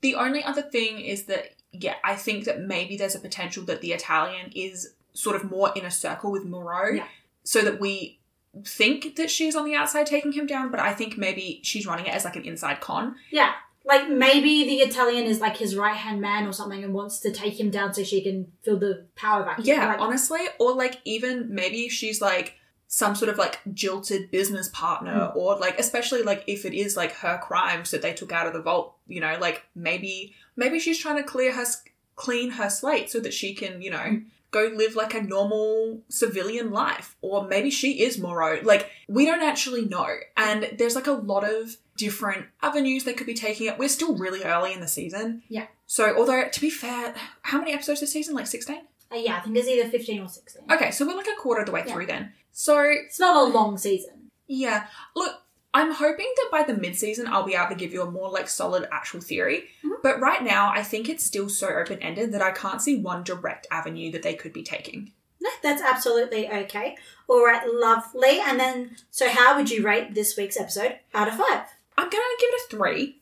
The 0.00 0.14
only 0.14 0.42
other 0.42 0.62
thing 0.62 1.00
is 1.00 1.24
that, 1.24 1.56
yeah, 1.72 1.96
I 2.02 2.16
think 2.16 2.44
that 2.46 2.62
maybe 2.62 2.96
there's 2.96 3.14
a 3.14 3.20
potential 3.20 3.64
that 3.64 3.82
the 3.82 3.92
Italian 3.92 4.50
is 4.54 4.94
sort 5.12 5.36
of 5.36 5.44
more 5.44 5.72
in 5.76 5.84
a 5.84 5.90
circle 5.90 6.32
with 6.32 6.46
Moreau. 6.46 6.94
Yeah. 6.94 7.06
So 7.44 7.60
that 7.60 7.78
we 7.78 8.18
think 8.64 9.16
that 9.16 9.30
she's 9.30 9.54
on 9.54 9.66
the 9.66 9.74
outside 9.74 10.06
taking 10.06 10.32
him 10.32 10.46
down, 10.46 10.70
but 10.70 10.80
I 10.80 10.94
think 10.94 11.18
maybe 11.18 11.60
she's 11.62 11.86
running 11.86 12.06
it 12.06 12.14
as 12.14 12.24
like 12.24 12.36
an 12.36 12.44
inside 12.44 12.80
con. 12.80 13.16
Yeah. 13.30 13.52
Like 13.84 14.10
maybe 14.10 14.64
the 14.64 14.76
Italian 14.76 15.24
is 15.24 15.40
like 15.40 15.56
his 15.56 15.74
right 15.76 15.96
hand 15.96 16.20
man 16.20 16.46
or 16.46 16.52
something 16.52 16.84
and 16.84 16.92
wants 16.92 17.20
to 17.20 17.30
take 17.30 17.58
him 17.58 17.70
down 17.70 17.94
so 17.94 18.02
she 18.04 18.22
can 18.22 18.52
fill 18.62 18.78
the 18.78 19.06
power 19.16 19.44
vacuum. 19.44 19.66
Yeah, 19.66 19.86
Like, 19.86 20.00
honestly, 20.00 20.40
or 20.58 20.74
like 20.74 21.00
even 21.04 21.54
maybe 21.54 21.88
she's 21.88 22.20
like 22.20 22.54
some 22.88 23.14
sort 23.14 23.28
of 23.30 23.38
like 23.38 23.60
jilted 23.72 24.30
business 24.30 24.68
partner, 24.72 25.26
hmm. 25.26 25.38
or 25.38 25.56
like 25.58 25.78
especially 25.78 26.22
like 26.22 26.44
if 26.46 26.64
it 26.64 26.74
is 26.74 26.96
like 26.96 27.12
her 27.12 27.38
crimes 27.42 27.90
that 27.90 28.02
they 28.02 28.12
took 28.12 28.32
out 28.32 28.46
of 28.46 28.52
the 28.52 28.62
vault, 28.62 28.96
you 29.06 29.20
know, 29.20 29.36
like 29.40 29.64
maybe 29.74 30.34
maybe 30.56 30.78
she's 30.78 30.98
trying 30.98 31.16
to 31.16 31.22
clear 31.22 31.52
her 31.52 31.62
s- 31.62 31.82
clean 32.16 32.50
her 32.50 32.68
slate 32.68 33.10
so 33.10 33.20
that 33.20 33.32
she 33.32 33.54
can, 33.54 33.80
you 33.80 33.90
know, 33.90 33.98
hmm. 33.98 34.18
Go 34.50 34.70
live 34.74 34.94
like 34.96 35.14
a 35.14 35.20
normal 35.22 36.00
civilian 36.08 36.70
life, 36.70 37.16
or 37.20 37.46
maybe 37.46 37.70
she 37.70 38.02
is 38.02 38.18
Moreau. 38.18 38.60
Like 38.62 38.90
we 39.08 39.24
don't 39.26 39.42
actually 39.42 39.84
know, 39.84 40.08
and 40.36 40.70
there's 40.78 40.94
like 40.94 41.06
a 41.06 41.12
lot 41.12 41.44
of 41.44 41.76
different 41.96 42.46
avenues 42.62 43.04
they 43.04 43.12
could 43.12 43.26
be 43.26 43.34
taking 43.34 43.66
it. 43.66 43.78
We're 43.78 43.88
still 43.88 44.16
really 44.16 44.42
early 44.44 44.72
in 44.72 44.80
the 44.80 44.88
season, 44.88 45.42
Yeah. 45.48 45.66
So 45.86 46.14
although 46.16 46.48
to 46.48 46.60
be 46.60 46.70
fair, 46.70 47.14
how 47.42 47.58
many 47.58 47.72
episodes 47.72 48.00
this 48.00 48.12
season? 48.12 48.34
Like 48.34 48.46
sixteen. 48.46 48.82
uh, 49.12 49.16
yeah, 49.16 49.36
I 49.36 49.40
think 49.40 49.56
it's 49.56 49.66
either 49.68 49.88
15 49.88 50.20
or 50.22 50.28
16. 50.28 50.62
Okay, 50.70 50.90
so 50.90 51.06
we're 51.06 51.16
like 51.16 51.26
a 51.28 51.40
quarter 51.40 51.60
of 51.62 51.66
the 51.66 51.72
way 51.72 51.82
Yeah. 51.86 51.92
through 51.94 52.06
then. 52.06 52.32
So 52.52 52.80
It's 52.82 53.18
not 53.18 53.36
a 53.36 53.44
long 53.50 53.78
season. 53.78 54.30
yeah, 54.46 54.86
look, 55.16 55.34
I'm 55.74 55.92
hoping 55.92 56.32
that 56.36 56.48
by 56.50 56.62
the 56.62 56.78
mid-season 56.78 57.26
I'll 57.28 57.44
be 57.44 57.54
able 57.54 57.68
to 57.68 57.74
give 57.74 57.92
you 57.92 58.02
a 58.02 58.10
more 58.10 58.30
like 58.30 58.48
solid 58.48 58.88
actual 58.90 59.20
theory. 59.20 59.68
Mhm. 59.84 60.02
But 60.02 60.20
right 60.20 60.42
now, 60.42 60.70
I 60.74 60.82
think 60.82 61.08
it's 61.08 61.24
still 61.24 61.48
so 61.48 61.68
open-ended 61.68 62.32
that 62.32 62.42
I 62.42 62.52
can't 62.52 62.80
see 62.82 62.96
one 62.96 63.22
direct 63.22 63.66
avenue 63.70 64.10
that 64.12 64.22
they 64.22 64.34
could 64.34 64.52
be 64.52 64.62
taking. 64.62 65.12
No, 65.40 65.50
that's 65.62 65.82
absolutely 65.82 66.48
okay. 66.50 66.96
All 67.28 67.44
right, 67.44 67.62
lovely. 67.72 68.40
And 68.40 68.58
then, 68.58 68.96
so 69.10 69.28
how 69.28 69.56
would 69.56 69.70
you 69.70 69.84
rate 69.84 70.14
this 70.14 70.36
week's 70.36 70.58
episode 70.58 70.98
out 71.14 71.28
of 71.28 71.34
five? 71.34 71.62
I'm 71.96 72.08
gonna 72.08 72.22
give 72.40 72.50
it 72.50 72.60
a 72.72 72.76
three. 72.76 73.20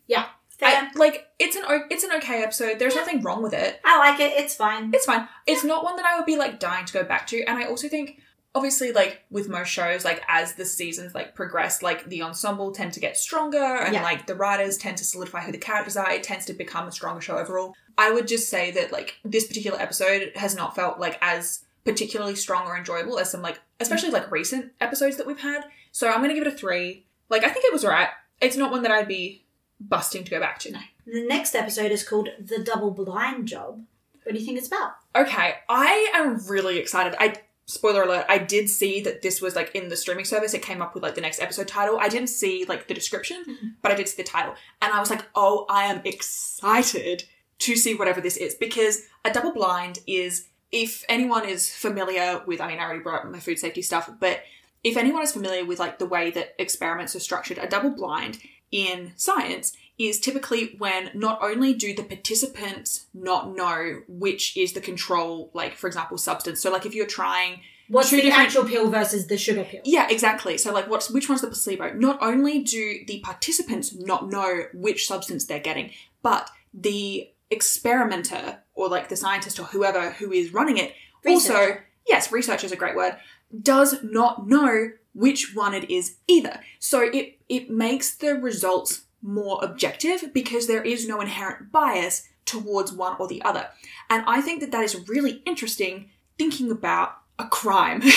Fair. 0.59 0.68
I, 0.68 0.90
like 0.94 1.26
it's 1.38 1.55
an 1.55 1.64
it's 1.90 2.03
an 2.03 2.12
okay 2.12 2.42
episode. 2.42 2.78
There's 2.78 2.94
Yeah. 2.94 3.03
nothing 3.03 3.20
wrong 3.20 3.42
with 3.42 3.53
it. 3.53 3.78
I 3.84 3.99
like 3.99 4.20
it. 4.20 4.32
It's 4.38 4.55
fine. 4.55 4.90
It's 4.94 5.05
fine. 5.05 5.28
It's 5.47 5.62
not 5.64 5.84
one 5.84 5.97
that 5.97 6.07
I 6.07 6.16
would 6.16 6.24
be 6.24 6.36
like 6.36 6.59
dying 6.59 6.86
to 6.86 6.92
go 6.94 7.03
back 7.05 7.26
to. 7.26 7.42
And 7.44 7.59
I 7.59 7.64
also 7.64 7.88
think, 7.88 8.18
obviously, 8.55 8.92
like 8.92 9.22
with 9.30 9.49
most 9.49 9.68
shows, 9.68 10.05
like 10.05 10.22
as 10.28 10.55
the 10.55 10.64
seasons 10.64 11.14
like 11.14 11.34
progress, 11.34 11.82
like 11.82 12.07
the 12.09 12.22
ensemble 12.22 12.72
tend 12.72 12.92
to 12.94 13.01
get 13.01 13.16
stronger, 13.16 13.62
and 13.62 13.94
Yeah. 13.94 14.03
like 14.03 14.26
the 14.26 14.34
writers 14.34 14.76
tend 14.78 14.97
to 14.99 15.05
solidify 15.05 15.40
who 15.42 15.53
the 15.53 15.59
characters 15.59 15.97
are. 15.97 16.11
It 16.11 16.22
tends 16.22 16.47
to 16.47 16.53
become 16.55 16.88
a 16.88 16.92
stronger 16.92 17.20
show 17.20 17.38
overall. 17.38 17.74
I 17.99 18.11
would 18.11 18.28
just 18.28 18.49
say 18.49 18.70
that 18.72 18.92
like 18.92 19.16
this 19.24 19.47
particular 19.47 19.80
episode 19.80 20.32
has 20.36 20.55
not 20.55 20.74
felt 20.74 20.99
like 20.99 21.18
as 21.20 21.64
particularly 21.84 22.34
strong 22.34 22.66
or 22.66 22.76
enjoyable 22.76 23.18
as 23.18 23.30
some 23.30 23.42
like 23.42 23.61
especially 23.80 24.11
like 24.11 24.30
recent 24.30 24.72
episodes 24.80 25.16
that 25.16 25.26
we've 25.26 25.40
had. 25.40 25.62
So 25.92 26.09
I'm 26.09 26.20
gonna 26.20 26.34
give 26.34 26.47
it 26.47 26.53
a 26.53 26.57
three. 26.57 27.07
Like 27.28 27.44
I 27.44 27.51
think 27.51 27.64
it 27.64 27.72
was 27.72 27.84
alright. 27.84 28.09
It's 28.40 28.57
not 28.57 28.70
one 28.70 28.82
that 28.82 28.90
I'd 28.92 29.09
be 29.09 29.44
busting 29.80 30.24
to 30.24 30.30
go 30.30 30.40
back 30.40 30.59
to. 30.61 30.72
No. 30.72 30.80
The 31.07 31.26
next 31.26 31.55
episode 31.55 31.92
is 31.92 32.03
called 32.07 32.28
The 32.40 32.59
Double 32.62 32.90
Blind 32.90 33.47
Job. 33.49 33.84
What 34.24 34.32
do 34.34 34.38
you 34.40 34.44
think 34.44 34.59
it's 34.59 34.66
about? 34.66 34.92
Okay, 35.14 35.55
I 35.68 36.11
am 36.14 36.44
really 36.49 36.78
excited. 36.78 37.14
I 37.20 37.34
spoiler 37.66 38.02
alert, 38.04 38.26
I 38.28 38.38
did 38.38 38.70
see 38.70 39.00
that 39.02 39.22
this 39.22 39.40
was 39.40 39.54
like 39.56 39.74
in 39.74 39.88
the 39.88 39.96
streaming 39.96 40.24
service. 40.24 40.54
It 40.54 40.62
came 40.62 40.80
up 40.80 40.94
with 40.94 41.02
like 41.02 41.14
the 41.16 41.20
next 41.20 41.40
episode 41.40 41.68
title. 41.68 41.98
I 42.00 42.08
didn't 42.08 42.28
see 42.28 42.64
like 42.68 42.86
the 42.88 42.94
description, 42.94 43.44
Mhm. 43.46 43.74
but 43.82 43.90
I 43.92 43.94
did 43.96 44.08
see 44.08 44.22
the 44.22 44.28
title, 44.28 44.54
and 44.80 44.92
I 44.92 45.00
was 45.00 45.10
like, 45.10 45.24
oh, 45.34 45.66
I 45.68 45.86
am 45.86 46.00
excited 46.04 47.24
to 47.58 47.76
see 47.76 47.94
whatever 47.94 48.20
this 48.20 48.36
is 48.36 48.54
because 48.54 49.02
a 49.24 49.32
double 49.32 49.52
blind 49.52 50.00
is 50.06 50.48
if 50.72 51.04
anyone 51.08 51.48
is 51.48 51.68
familiar 51.74 52.42
with. 52.46 52.60
I 52.60 52.68
mean, 52.68 52.78
I 52.78 52.84
already 52.84 53.00
brought 53.02 53.24
up 53.24 53.30
my 53.30 53.40
food 53.40 53.58
safety 53.58 53.82
stuff, 53.82 54.10
but 54.20 54.42
if 54.84 54.96
anyone 54.96 55.22
is 55.22 55.32
familiar 55.32 55.64
with 55.64 55.78
like 55.80 55.98
the 55.98 56.06
way 56.06 56.30
that 56.32 56.54
experiments 56.58 57.16
are 57.16 57.20
structured, 57.20 57.58
a 57.58 57.66
double 57.66 57.90
blind 57.90 58.38
in 58.70 59.12
science 59.16 59.76
is 59.99 60.20
typically 60.20 60.74
when 60.78 61.11
not 61.14 61.38
only 61.42 61.72
do 61.72 61.94
the 61.94 62.03
participants 62.03 63.07
not 63.14 63.57
know 63.57 64.03
which 64.09 64.57
is 64.57 64.72
the 64.74 64.80
control, 64.80 65.51
like 65.55 65.74
for 65.74 65.86
example, 65.86 66.18
substance. 66.18 66.61
So 66.61 66.70
like 66.70 66.84
if 66.86 66.94
you're 66.94 67.07
trying 67.07 67.61
What's 67.88 68.11
Two 68.11 68.16
the 68.16 68.22
different- 68.22 68.47
actual 68.49 68.64
pill 68.64 68.90
versus 68.90 69.28
the 69.28 69.38
sugar 69.38 69.62
pill? 69.64 69.80
yeah, 69.84 70.09
exactly. 70.11 70.59
So 70.59 70.72
like 70.72 70.88
what's 70.90 71.09
which 71.09 71.28
one's 71.28 71.40
the 71.40 71.47
placebo? 71.47 71.92
Not 71.94 72.18
only 72.20 72.62
do 72.62 73.05
the 73.07 73.20
participants 73.20 73.94
not 73.94 74.28
know 74.28 74.64
which 74.74 75.07
substance 75.07 75.47
they're 75.47 75.61
getting, 75.61 75.92
but 76.20 76.51
the 76.74 77.30
experimenter 77.51 78.59
or 78.74 78.88
like 78.88 79.09
the 79.09 79.16
scientist 79.16 79.59
or 79.61 79.64
whoever 79.64 80.11
who 80.11 80.32
is 80.32 80.53
running 80.53 80.76
it 80.78 80.94
also 81.26 81.76
yes, 82.09 82.30
research 82.32 82.62
is 82.64 82.72
a 82.72 82.76
great 82.76 82.94
word, 82.97 83.16
does 83.62 84.03
not 84.03 84.47
know 84.49 84.90
which 85.14 85.55
one 85.55 85.72
it 85.74 85.88
is 85.90 86.16
either. 86.28 86.61
So 86.78 87.01
it 87.03 87.38
it 87.49 87.70
makes 87.70 88.14
the 88.16 88.34
results 88.34 89.03
more 89.26 89.58
objective 89.62 90.32
because 90.32 90.66
there 90.66 90.82
is 90.82 91.08
no 91.08 91.20
inherent 91.20 91.72
bias 91.72 92.28
towards 92.44 92.92
one 92.92 93.16
or 93.18 93.26
the 93.28 93.42
other. 93.42 93.68
And 94.08 94.24
I 94.26 94.40
think 94.40 94.60
that 94.60 94.70
that 94.70 94.84
is 94.84 95.08
really 95.08 95.42
interesting 95.44 96.10
thinking 96.38 96.70
about 96.70 97.16
a 97.38 97.46
crime. 97.46 98.02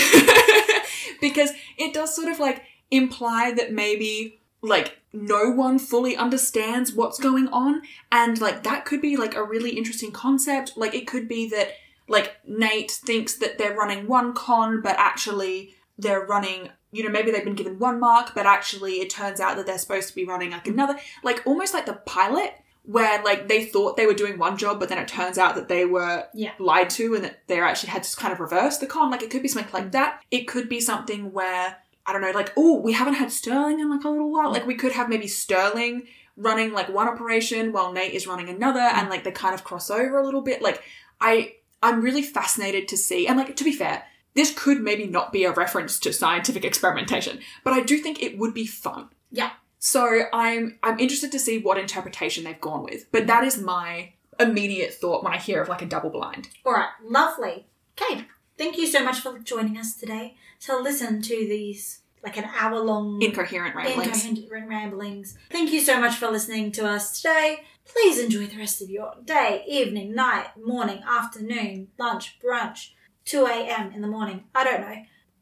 Because 1.22 1.52
it 1.78 1.94
does 1.94 2.16
sort 2.16 2.30
of 2.30 2.40
like 2.40 2.64
imply 2.92 3.52
that 3.52 3.74
maybe 3.74 4.40
like 4.62 5.00
no 5.12 5.50
one 5.50 5.78
fully 5.78 6.16
understands 6.16 6.94
what's 6.94 7.20
going 7.20 7.50
on. 7.50 7.82
And 8.10 8.40
like 8.40 8.64
that 8.64 8.86
could 8.86 9.02
be 9.02 9.18
like 9.18 9.36
a 9.36 9.44
really 9.44 9.72
interesting 9.72 10.12
concept. 10.12 10.78
Like 10.78 10.96
it 10.96 11.08
could 11.08 11.28
be 11.28 11.50
that 11.50 11.74
like 12.08 12.38
Nate 12.48 12.92
thinks 12.92 13.36
that 13.36 13.58
they're 13.58 13.76
running 13.76 14.08
one 14.08 14.34
con 14.34 14.82
but 14.82 14.96
actually 14.98 15.76
they're 15.98 16.26
running 16.26 16.70
you 16.92 17.04
know 17.04 17.10
maybe 17.10 17.32
they've 17.32 17.44
been 17.44 17.56
given 17.56 17.78
one 17.80 18.00
mark 18.00 18.34
but 18.34 18.46
actually 18.46 18.94
it 18.94 19.10
turns 19.10 19.40
out 19.40 19.56
that 19.56 19.66
they're 19.66 19.78
supposed 19.78 20.10
to 20.10 20.16
be 20.16 20.26
running 20.26 20.52
like 20.52 20.68
another 20.68 20.98
like 21.24 21.42
almost 21.46 21.74
like 21.74 21.86
the 21.86 21.94
pilot 21.94 22.54
where 22.90 23.22
like 23.24 23.48
they 23.48 23.66
thought 23.66 23.98
they 23.98 24.08
were 24.08 24.16
doing 24.16 24.40
one 24.40 24.58
job 24.58 24.80
but 24.80 24.90
then 24.90 24.98
it 24.98 25.08
turns 25.08 25.38
out 25.38 25.54
that 25.54 25.68
they 25.68 25.86
were 25.86 26.26
Yeah. 26.34 26.54
lied 26.58 26.90
to 26.92 27.14
and 27.14 27.24
that 27.24 27.48
they 27.48 27.60
actually 27.62 27.90
had 27.90 28.04
to 28.04 28.16
kind 28.16 28.34
of 28.34 28.40
reverse 28.40 28.78
the 28.78 28.88
con. 28.88 29.12
Like 29.12 29.22
it 29.22 29.30
could 29.30 29.44
be 29.44 29.48
something 29.48 29.72
like 29.72 29.90
mm. 29.90 29.92
that. 29.92 30.24
It 30.32 30.48
could 30.48 30.68
be 30.68 30.80
something 30.80 31.32
where 31.32 31.78
i 32.08 32.12
don't 32.12 32.22
know 32.22 32.32
like 32.32 32.52
oh 32.58 32.80
we 32.80 32.94
haven't 32.94 33.14
had 33.14 33.32
sterling 33.32 33.80
in 33.80 33.92
like 33.92 34.04
a 34.04 34.10
little 34.10 34.32
while. 34.32 34.52
Like 34.52 34.66
we 34.66 34.74
could 34.74 34.94
have 34.94 35.08
maybe 35.08 35.28
sterling 35.28 36.08
running 36.36 36.74
like 36.74 36.90
one 36.90 37.08
operation 37.08 37.74
while 37.74 37.92
nate 37.92 38.14
is 38.14 38.26
running 38.26 38.50
another 38.50 38.80
and 38.80 39.08
mm. 39.08 39.12
like 39.12 39.24
they 39.24 39.32
kind 39.32 39.54
of 39.54 39.64
cross 39.64 39.92
over 39.92 40.18
a 40.18 40.26
little 40.26 40.42
bit. 40.42 40.62
Like 40.62 40.82
i 41.22 41.54
i'm 41.84 42.02
really 42.02 42.24
fascinated 42.24 42.88
to 42.88 42.98
see 42.98 43.28
and 43.28 43.38
like 43.38 43.56
to 43.56 43.64
be 43.64 43.72
fair 43.72 44.04
this 44.36 44.54
could 44.58 44.82
maybe 44.82 45.06
not 45.08 45.32
be 45.34 45.44
a 45.44 45.52
reference 45.52 46.00
to 46.00 46.14
scientific 46.14 46.64
experimentation 46.64 47.40
but 47.64 47.74
i 47.74 47.82
do 47.82 47.98
think 47.98 48.22
it 48.22 48.38
would 48.38 48.54
be 48.54 48.66
fun 48.68 49.10
Yeah. 49.32 49.52
so 49.80 50.24
I'm 50.34 50.78
I'm 50.84 51.00
interested 51.00 51.32
to 51.34 51.40
see 51.40 51.58
what 51.60 51.78
interpretation 51.78 52.44
they've 52.44 52.60
gone 52.70 52.84
with. 52.84 53.02
But 53.12 53.28
that 53.28 53.44
is 53.44 53.58
my 53.62 54.14
immediate 54.40 54.94
thought 54.94 55.24
when 55.24 55.34
I 55.34 55.38
hear 55.38 55.62
of 55.62 55.70
like 55.70 55.82
a 55.82 55.86
double 55.86 56.10
blind. 56.10 56.50
All 56.66 56.74
right, 56.74 56.90
lovely. 57.04 57.66
Okay, 57.96 58.26
thank 58.58 58.78
you 58.78 58.88
so 58.88 59.04
much 59.04 59.20
for 59.20 59.38
joining 59.40 59.78
us 59.78 59.96
today 59.96 60.36
to 60.66 60.78
listen 60.78 61.22
to 61.24 61.36
these 61.36 62.02
like 62.24 62.38
an 62.38 62.46
hour 62.60 62.80
long 62.80 63.22
Incoherent 63.22 63.76
ramblings. 63.76 64.26
incoherent 64.26 64.68
ramblings. 64.70 65.38
Thank 65.50 65.72
you 65.72 65.80
so 65.80 66.00
much 66.00 66.16
for 66.16 66.30
listening 66.30 66.72
to 66.74 66.86
us 66.86 67.22
today. 67.22 67.64
Please 67.86 68.20
enjoy 68.20 68.46
the 68.48 68.58
rest 68.58 68.82
of 68.82 68.90
your 68.90 69.14
day, 69.26 69.64
evening, 69.68 70.14
night, 70.14 70.48
morning, 70.62 71.02
afternoon, 71.08 71.88
lunch, 71.98 72.38
brunch, 72.44 72.90
2 73.30 73.46
a.m. 73.46 73.92
in 73.94 74.02
the 74.02 74.08
morning. 74.08 74.44
I 74.56 74.64
don't 74.64 74.82
know. 74.82 74.96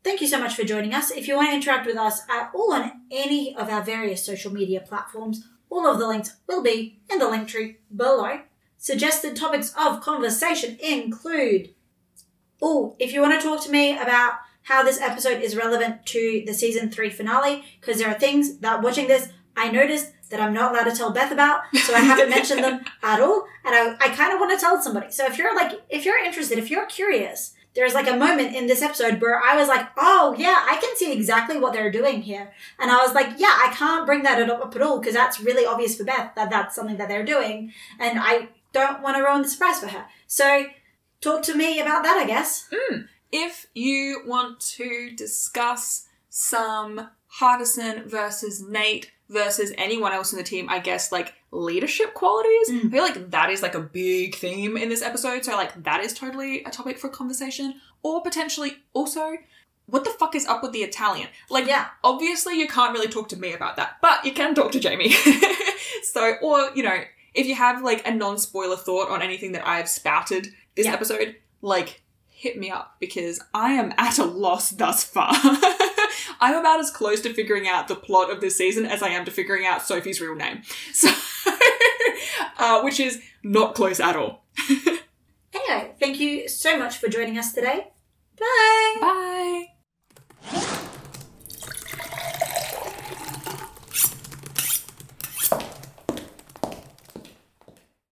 Thank 0.04 0.20
you 0.20 0.28
so 0.28 0.40
much 0.40 0.56
for 0.56 0.64
joining 0.64 0.94
us. 0.94 1.10
If 1.10 1.28
you 1.28 1.38
want 1.38 1.50
to 1.50 1.56
interact 1.56 1.86
with 1.86 1.96
us 1.96 2.22
at 2.30 2.52
all 2.54 2.74
on 2.74 2.92
any 3.10 3.56
of 3.56 3.70
our 3.70 3.82
various 3.82 4.26
social 4.26 4.52
media 4.52 4.82
platforms, 4.82 5.48
all 5.70 5.88
of 5.88 5.98
the 5.98 6.08
links 6.08 6.36
will 6.48 6.62
be 6.62 7.00
in 7.10 7.20
the 7.20 7.30
link 7.30 7.48
tree 7.48 7.78
below. 7.96 8.42
Suggested 8.78 9.38
topics 9.38 9.74
of 9.78 10.02
conversation 10.02 10.78
include 10.84 11.74
Oh, 12.62 12.96
if 13.00 13.14
you 13.14 13.22
want 13.22 13.40
to 13.40 13.48
talk 13.48 13.64
to 13.64 13.72
me 13.72 13.98
about 13.98 14.34
how 14.64 14.84
this 14.84 15.00
episode 15.00 15.42
is 15.42 15.56
relevant 15.56 16.06
to 16.08 16.44
the 16.46 16.54
season 16.54 16.90
three 16.90 17.10
finale, 17.10 17.64
because 17.80 18.00
there 18.00 18.10
are 18.10 18.20
things 18.20 18.58
that 18.58 18.82
watching 18.82 19.08
this 19.08 19.30
I 19.56 19.72
noticed 19.72 20.12
that 20.30 20.42
I'm 20.42 20.54
not 20.54 20.74
allowed 20.74 20.90
to 20.90 20.96
tell 20.96 21.12
Beth 21.12 21.32
about, 21.32 21.62
so 21.74 21.94
I 21.94 22.00
haven't 22.00 22.30
mentioned 22.30 22.64
them 22.64 22.82
at 23.04 23.22
all. 23.22 23.46
And 23.64 23.74
I, 23.74 23.96
I 24.00 24.10
kind 24.10 24.34
of 24.34 24.40
want 24.40 24.52
to 24.52 24.64
tell 24.64 24.82
somebody. 24.82 25.12
So 25.12 25.26
if 25.26 25.38
you're 25.38 25.56
like, 25.56 25.80
if 25.90 26.04
you're 26.04 26.24
interested, 26.24 26.58
if 26.58 26.70
you're 26.70 26.86
curious, 26.86 27.54
there's 27.76 27.94
like 27.94 28.10
a 28.10 28.16
moment 28.16 28.56
in 28.56 28.68
this 28.68 28.82
episode 28.82 29.22
where 29.22 29.40
I 29.40 29.56
was 29.56 29.68
like, 29.68 29.88
oh 29.98 30.36
yeah, 30.38 30.66
I 30.68 30.78
can 30.78 30.96
see 30.96 31.14
exactly 31.14 31.60
what 31.60 31.74
they're 31.74 31.92
doing 31.92 32.22
here. 32.24 32.52
And 32.80 32.90
I 32.92 32.98
was 32.98 33.14
like, 33.14 33.36
yeah, 33.38 33.56
I 33.56 33.72
can't 33.74 34.06
bring 34.06 34.24
that 34.24 34.50
up 34.50 34.76
at 34.76 34.82
all 34.82 35.00
because 35.00 35.14
that's 35.14 35.40
really 35.40 35.66
obvious 35.66 35.96
for 35.96 36.04
Beth 36.04 36.34
that 36.36 36.50
that's 36.50 36.76
something 36.76 36.98
that 36.98 37.08
they're 37.08 37.26
doing. 37.26 37.72
And 38.00 38.20
I 38.20 38.50
don't 38.74 39.02
want 39.02 39.18
to 39.18 39.24
ruin 39.24 39.44
the 39.44 39.50
surprise 39.50 39.80
for 39.80 39.88
her. 39.88 40.06
So 40.26 40.66
talk 41.22 41.44
to 41.44 41.56
me 41.56 41.80
about 41.80 42.04
that, 42.04 42.18
I 42.18 42.26
guess. 42.26 42.68
Hmm. 42.74 43.02
If 43.32 43.68
you 43.74 44.22
want 44.26 44.60
to 44.78 45.12
discuss 45.16 46.08
some 46.30 47.10
Hardison 47.40 48.06
versus 48.06 48.62
Nate 48.68 49.12
versus 49.30 49.74
anyone 49.78 50.14
else 50.14 50.32
in 50.32 50.38
the 50.38 50.44
team, 50.44 50.70
I 50.70 50.80
guess 50.80 51.12
like 51.12 51.34
leadership 51.52 52.14
qualities. 52.14 52.70
Mm. 52.70 52.86
I 52.86 52.90
feel 52.90 53.04
like 53.04 53.32
that 53.32 53.50
is 53.50 53.62
like 53.62 53.76
a 53.76 53.80
big 53.82 54.36
theme 54.36 54.78
in 54.78 54.90
this 54.90 55.02
episode. 55.02 55.44
So 55.46 55.54
like 55.56 55.84
that 55.84 56.02
is 56.04 56.14
totally 56.14 56.64
a 56.64 56.70
topic 56.70 56.98
for 56.98 57.10
conversation. 57.10 57.76
Or 58.04 58.22
potentially 58.22 58.78
also, 58.94 59.34
what 59.88 60.04
the 60.04 60.12
fuck 60.12 60.36
is 60.36 60.46
up 60.46 60.64
with 60.64 60.72
the 60.72 60.80
Italian? 60.84 61.28
Like 61.50 61.68
Yeah. 61.68 61.88
obviously 62.04 62.58
you 62.60 62.68
can't 62.68 62.94
really 62.94 63.08
talk 63.10 63.28
to 63.30 63.38
me 63.38 63.54
about 63.54 63.76
that, 63.78 63.98
but 64.02 64.24
you 64.24 64.32
can 64.34 64.56
talk 64.56 64.72
to 64.74 64.80
Jamie. 64.80 65.12
so, 66.04 66.36
or, 66.42 66.70
you 66.76 66.84
know, 66.84 66.98
if 67.34 67.46
you 67.48 67.56
have 67.56 67.84
like 67.84 68.08
a 68.08 68.14
non 68.14 68.38
spoiler 68.38 68.78
thought 68.78 69.10
on 69.10 69.22
anything 69.22 69.52
that 69.54 69.68
I've 69.68 69.90
spouted 69.90 70.48
this 70.76 70.86
Yeah. 70.86 70.94
episode, 70.94 71.36
like 71.62 72.02
hit 72.30 72.58
me 72.58 72.70
up 72.70 72.96
because 73.00 73.42
I 73.54 73.74
am 73.74 73.94
at 73.98 74.20
a 74.20 74.24
loss 74.26 74.70
thus 74.70 75.04
far. 75.04 75.34
I'm 76.40 76.56
about 76.56 76.80
as 76.80 76.92
close 76.92 77.22
to 77.22 77.34
figuring 77.34 77.68
out 77.68 77.88
the 77.88 77.96
plot 77.96 78.30
of 78.32 78.42
this 78.42 78.56
season 78.58 78.86
as 78.86 79.02
I 79.02 79.10
am 79.10 79.26
to 79.26 79.32
figuring 79.32 79.66
out 79.66 79.82
Sophie's 79.82 80.22
real 80.22 80.36
name. 80.36 80.62
So, 80.94 81.10
uh, 82.58 82.82
which 82.82 83.00
is 83.00 83.22
not 83.44 83.76
close 83.76 84.00
at 84.00 84.16
all. 84.16 84.44
Anyway, 85.54 85.92
thank 86.00 86.20
you 86.20 86.48
so 86.48 86.78
much 86.78 86.98
for 86.98 87.08
joining 87.08 87.38
us 87.38 87.54
today. 87.54 87.88
Bye. 88.40 88.98
Bye. 89.02 89.66